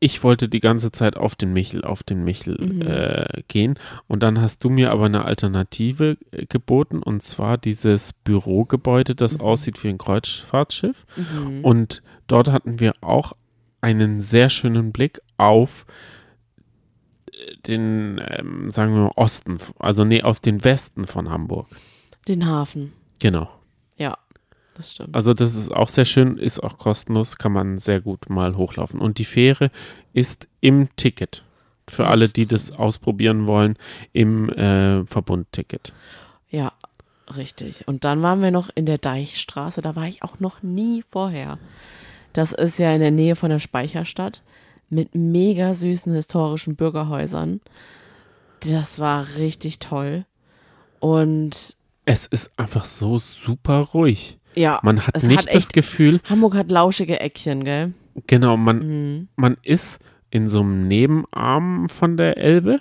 [0.06, 2.82] ich wollte die ganze Zeit auf den Michel, auf den Michel mhm.
[2.82, 3.76] äh, gehen.
[4.06, 9.34] Und dann hast du mir aber eine Alternative äh, geboten, und zwar dieses Bürogebäude, das
[9.34, 9.40] mhm.
[9.40, 11.06] aussieht wie ein Kreuzfahrtschiff.
[11.16, 11.64] Mhm.
[11.64, 13.32] Und dort hatten wir auch
[13.80, 15.86] einen sehr schönen Blick auf
[17.32, 21.66] äh, den, ähm, sagen wir mal, Osten, also nee, auf den Westen von Hamburg.
[22.28, 22.92] Den Hafen.
[23.18, 23.55] Genau
[24.76, 25.14] das stimmt.
[25.14, 29.00] Also das ist auch sehr schön, ist auch kostenlos, kann man sehr gut mal hochlaufen.
[29.00, 29.70] Und die Fähre
[30.12, 31.42] ist im Ticket.
[31.88, 33.76] Für alle, die das ausprobieren wollen,
[34.12, 35.92] im äh, Verbundticket.
[36.50, 36.72] Ja,
[37.36, 37.86] richtig.
[37.86, 41.58] Und dann waren wir noch in der Deichstraße, da war ich auch noch nie vorher.
[42.32, 44.42] Das ist ja in der Nähe von der Speicherstadt.
[44.88, 47.60] mit mega süßen historischen Bürgerhäusern.
[48.60, 50.24] Das war richtig toll.
[51.00, 54.38] Und Es ist einfach so super ruhig.
[54.56, 57.92] Ja, Man hat nicht hat das echt, Gefühl, Hamburg hat lauschige Eckchen, gell?
[58.26, 59.28] genau, man, Mhm.
[59.36, 60.00] man ist
[60.30, 62.80] in so einem Nebenarm von der Elbe.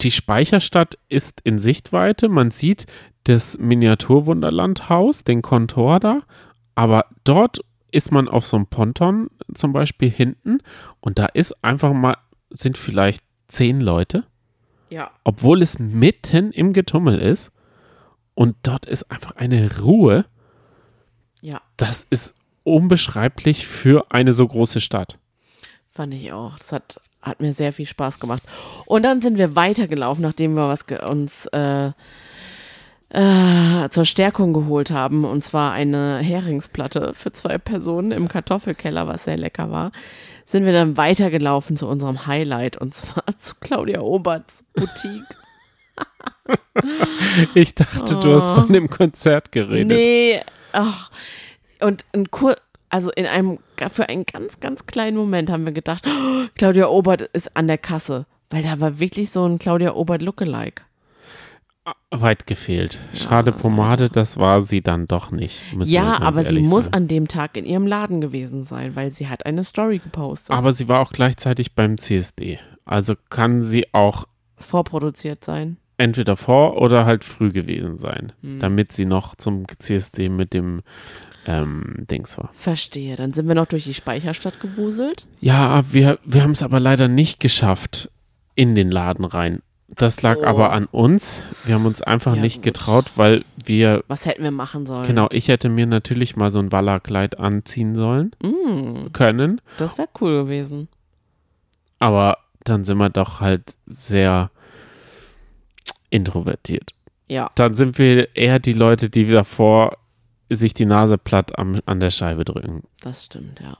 [0.00, 2.28] Die Speicherstadt ist in Sichtweite.
[2.28, 2.86] Man sieht
[3.24, 6.20] das Miniaturwunderlandhaus, den Kontor da.
[6.74, 7.60] Aber dort
[7.92, 10.58] ist man auf so einem Ponton zum Beispiel hinten
[11.00, 12.16] und da ist einfach mal,
[12.50, 14.24] sind vielleicht zehn Leute,
[14.90, 15.10] Ja.
[15.22, 17.52] obwohl es mitten im Getummel ist.
[18.34, 20.24] Und dort ist einfach eine Ruhe.
[21.44, 25.18] Ja, Das ist unbeschreiblich für eine so große Stadt.
[25.92, 26.58] fand ich auch.
[26.58, 28.42] Das hat, hat mir sehr viel Spaß gemacht.
[28.86, 31.88] Und dann sind wir weitergelaufen, nachdem wir was uns äh,
[33.10, 35.26] äh, zur Stärkung geholt haben.
[35.26, 39.92] Und zwar eine Heringsplatte für zwei Personen im Kartoffelkeller, was sehr lecker war.
[40.46, 45.36] Sind wir dann weitergelaufen zu unserem Highlight und zwar zu Claudia Oberts Boutique.
[47.54, 49.96] Ich dachte, du hast von dem Konzert geredet.
[49.96, 50.40] Nee,
[50.74, 51.10] ach.
[51.80, 52.56] Und ein kur
[52.94, 53.58] also in einem,
[53.90, 57.76] für einen ganz, ganz kleinen Moment haben wir gedacht, oh, Claudia Obert ist an der
[57.78, 58.24] Kasse.
[58.50, 60.84] Weil da war wirklich so ein Claudia Obert Lookalike.
[62.12, 63.00] Weit gefehlt.
[63.12, 65.60] Schade Pomade, das war sie dann doch nicht.
[65.80, 66.94] Ja, aber sie ehrlich muss sein.
[66.94, 70.52] an dem Tag in ihrem Laden gewesen sein, weil sie hat eine Story gepostet.
[70.52, 72.60] Aber sie war auch gleichzeitig beim CSD.
[72.84, 74.24] Also kann sie auch
[74.56, 75.78] Vorproduziert sein.
[75.96, 78.60] Entweder vor oder halt früh gewesen sein, Hm.
[78.60, 80.82] damit sie noch zum CSD mit dem
[81.46, 82.50] ähm, Dings war.
[82.54, 83.16] Verstehe.
[83.16, 85.26] Dann sind wir noch durch die Speicherstadt gewuselt.
[85.40, 88.10] Ja, wir, wir haben es aber leider nicht geschafft
[88.54, 89.60] in den Laden rein.
[89.96, 90.44] Das lag so.
[90.44, 91.42] aber an uns.
[91.64, 92.64] Wir haben uns einfach Ja, nicht gut.
[92.64, 95.06] getraut, weil wir, Was hätten wir machen sollen?
[95.06, 99.60] genau, ich hätte mir natürlich mal so ein Wallerkleid anziehen sollen, Mm, können.
[99.76, 100.88] das wäre cool gewesen.
[101.98, 104.50] Aber dann sind wir doch halt sehr
[106.14, 106.90] introvertiert.
[107.28, 107.50] Ja.
[107.56, 109.96] Dann sind wir eher die Leute, die davor
[110.50, 112.82] sich die Nase platt am, an der Scheibe drücken.
[113.02, 113.78] Das stimmt, ja.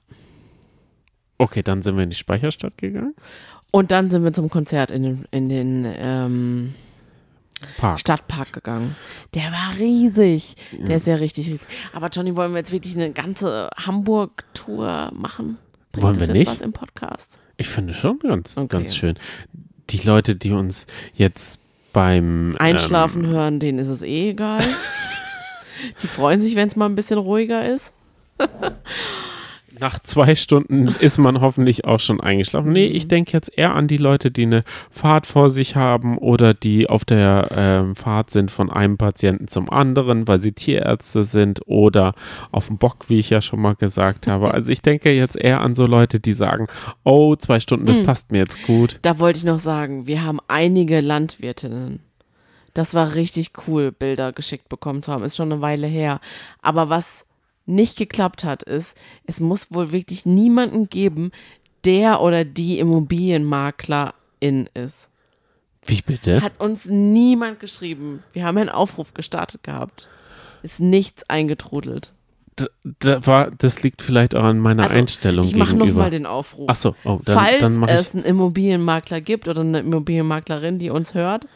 [1.39, 3.15] Okay, dann sind wir in die Speicherstadt gegangen.
[3.71, 6.75] Und dann sind wir zum Konzert in den, in den ähm,
[7.77, 8.01] Park.
[8.01, 8.97] Stadtpark gegangen.
[9.35, 10.55] Der war riesig.
[10.73, 11.67] Der ist ja richtig riesig.
[11.93, 15.59] Aber Johnny, wollen wir jetzt wirklich eine ganze Hamburg-Tour machen?
[15.93, 16.47] Bringt Wollen wir jetzt nicht?
[16.47, 17.39] was im Podcast?
[17.57, 18.69] Ich finde schon ganz, Okay.
[18.69, 19.19] ganz schön.
[19.91, 21.61] Die Leute, die uns jetzt
[21.95, 24.61] beim Einschlafen ähm, hören, denen ist es eh egal.
[26.03, 27.95] Die freuen sich, wenn es mal ein bisschen ruhiger ist.
[29.81, 32.73] Nach zwei Stunden ist man hoffentlich auch schon eingeschlafen.
[32.73, 32.95] Nee, Mhm.
[32.95, 34.61] ich denke jetzt eher an die Leute, die eine
[34.91, 39.69] Fahrt vor sich haben oder die auf der ähm, Fahrt sind von einem Patienten zum
[39.71, 42.15] anderen, weil sie Tierärzte sind oder
[42.53, 44.45] auf dem Bock, wie ich ja schon mal gesagt habe.
[44.55, 46.69] Also ich denke jetzt eher an so Leute, die sagen,
[47.03, 48.05] oh, zwei Stunden, das Mhm.
[48.05, 48.99] passt mir jetzt gut.
[49.03, 52.01] Da wollte ich noch sagen, wir haben einige Landwirtinnen.
[52.75, 55.25] Das war richtig cool, Bilder geschickt bekommen zu haben.
[55.25, 56.21] Ist schon eine Weile her.
[56.63, 57.25] Aber was
[57.67, 58.97] nicht geklappt hat, ist,
[59.27, 61.31] es muss wohl wirklich niemanden geben,
[61.85, 65.09] der oder die Immobilienmaklerin ist.
[65.87, 66.41] Wie bitte?
[66.41, 68.23] Hat uns niemand geschrieben.
[68.33, 70.09] Wir haben einen Aufruf gestartet gehabt.
[70.63, 72.15] Ist nichts eingetrudelt.
[72.59, 72.67] D
[73.01, 75.89] da war, das liegt vielleicht auch an meiner Also, Einstellung Ich mache gegenüber.
[75.91, 76.67] nochmal den Aufruf.
[76.71, 80.79] Ach so, oh, dann, Falls dann mache ich es einen Immobilienmakler gibt oder eine Immobilienmaklerin,
[80.79, 81.47] die uns hört,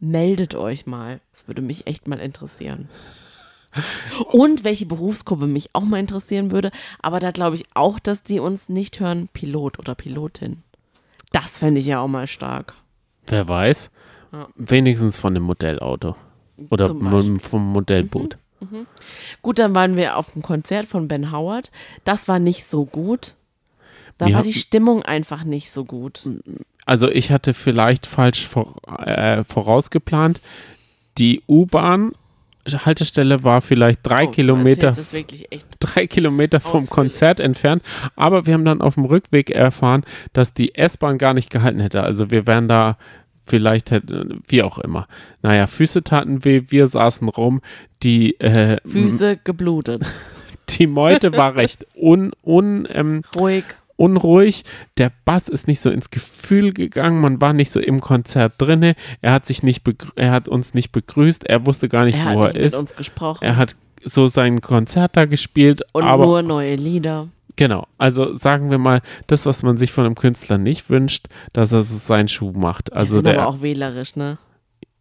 [0.00, 1.20] meldet euch mal.
[1.32, 2.88] Das würde mich echt mal interessieren.
[4.32, 6.70] Und welche Berufsgruppe mich auch mal interessieren würde,
[7.00, 10.62] aber da glaube ich auch, dass die uns nicht hören, Pilot oder Pilotin.
[11.32, 12.74] Das fände ich ja auch mal stark.
[13.26, 13.90] Wer weiß.
[14.32, 14.48] Ja.
[14.56, 16.16] Wenigstens von dem Modellauto.
[16.70, 18.36] Oder vom Modellboot.
[19.42, 21.70] Gut, dann waren wir auf dem Konzert von Ben Howard.
[22.04, 23.36] Das war nicht so gut.
[24.16, 26.28] Da Wir war die Stimmung einfach nicht so gut.
[26.84, 28.48] Also ich hatte vielleicht falsch
[29.04, 30.40] äh, vorausgeplant.
[31.18, 31.42] Die
[32.68, 34.94] U-Bahn-Haltestelle war vielleicht drei Oh, Kilometer,
[35.80, 36.88] drei Kilometer vom.
[36.88, 37.82] Konzert entfernt.
[38.16, 42.02] Aber wir haben dann auf dem Rückweg erfahren, dass die S-Bahn gar nicht gehalten hätte.
[42.02, 42.96] Also wir wären da
[43.46, 45.06] vielleicht hätte, wie auch immer.
[45.42, 47.60] Naja, Füße taten weh, wir saßen rum.
[48.02, 50.04] Die, äh, Füße geblutet.
[50.68, 53.64] die Meute war recht un, un, ähm, Ruhig.
[53.98, 54.64] Unruhig.
[54.96, 57.20] Der Bass ist nicht so ins Gefühl gegangen.
[57.20, 58.94] Man war nicht so im Konzert drinne.
[59.20, 59.82] Er hat sich nicht,
[60.16, 61.44] er hat uns nicht begrüßt.
[61.44, 62.74] Er wusste gar nicht, Er hat wo nicht er mit ist.
[62.78, 63.44] uns gesprochen.
[63.44, 65.82] Er hat so sein Konzert da gespielt.
[65.92, 67.28] und aber nur neue Lieder.
[67.56, 71.72] genau, also sagen wir mal, das, was man sich von einem Künstler nicht wünscht, dass
[71.72, 72.92] er so seinen Schuh macht.
[72.92, 74.38] Also der, aber auch wählerisch, ne?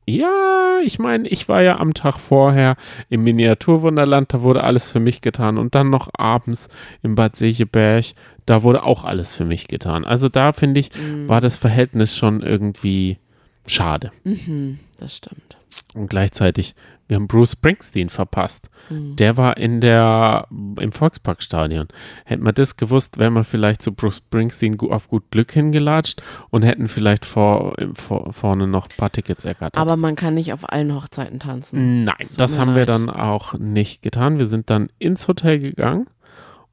[0.10, 2.76] Ja, ich meine, ich war ja am Tag vorher
[3.10, 5.58] im Miniaturwunderland, da wurde alles für mich getan.
[5.58, 6.70] Und dann noch abends
[7.04, 8.06] im Bad Segeberg,
[8.46, 10.06] da wurde auch alles für mich getan.
[10.06, 11.28] Also da finde ich, Mhm.
[11.28, 13.18] war das Verhältnis schon irgendwie
[13.66, 14.12] schade.
[14.24, 15.58] Mhm, das stimmt.
[15.94, 16.74] Und gleichzeitig,
[17.08, 18.70] wir haben Bruce Springsteen verpasst.
[18.90, 19.16] Mhm.
[19.16, 21.88] Der war in der, im Volksparkstadion.
[22.26, 26.64] Hätten wir das gewusst, wären wir vielleicht zu Bruce Springsteen auf gut Glück hingelatscht und
[26.64, 29.78] hätten vielleicht vor, vor, vorne noch ein paar Tickets ergattert.
[29.78, 32.04] Aber man kann nicht auf allen Hochzeiten tanzen.
[32.04, 32.90] Nein, das mir haben wir leid.
[32.90, 34.40] dann auch nicht getan.
[34.40, 36.08] Wir sind dann ins Hotel gegangen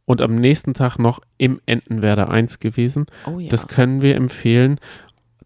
[0.05, 3.06] und am nächsten Tag noch im Entenwerder 1 gewesen.
[3.27, 3.48] Oh ja.
[3.48, 4.78] Das können wir empfehlen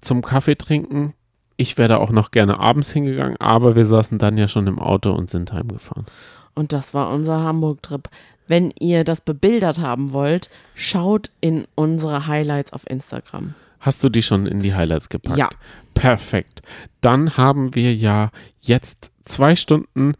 [0.00, 1.14] zum Kaffee trinken.
[1.60, 4.78] Ich wäre da auch noch gerne abends hingegangen, aber wir saßen dann ja schon im
[4.78, 6.06] Auto und sind heimgefahren.
[6.54, 8.08] Und das war unser Hamburg-Trip.
[8.46, 13.54] Wenn ihr das bebildert haben wollt, schaut in unsere Highlights auf Instagram.
[13.80, 15.36] Hast du die schon in die Highlights gepackt?
[15.36, 15.50] Ja.
[15.94, 16.62] Perfekt.
[17.00, 18.30] Dann haben wir ja
[18.60, 20.14] jetzt zwei Stunden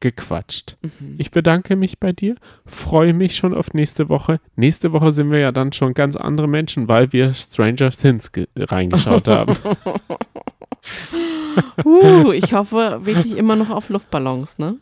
[0.00, 0.76] gequatscht.
[0.82, 1.16] Mhm.
[1.18, 4.40] Ich bedanke mich bei dir, freue mich schon auf nächste Woche.
[4.56, 8.46] Nächste Woche sind wir ja dann schon ganz andere Menschen, weil wir Stranger Things ge-
[8.56, 9.54] reingeschaut haben.
[11.84, 14.76] Uh, ich hoffe wirklich immer noch auf Luftballons, ne?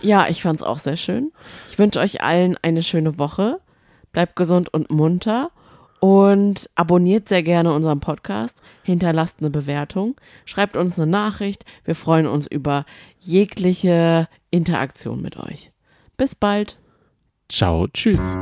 [0.00, 1.32] Ja, ich fand's auch sehr schön.
[1.70, 3.60] Ich wünsche euch allen eine schöne Woche.
[4.12, 5.50] Bleibt gesund und munter
[6.00, 10.14] und abonniert sehr gerne unseren Podcast, hinterlasst eine Bewertung,
[10.44, 11.64] schreibt uns eine Nachricht.
[11.84, 12.84] Wir freuen uns über
[13.20, 15.72] jegliche Interaktion mit euch.
[16.16, 16.78] Bis bald.
[17.48, 18.36] Ciao, tschüss.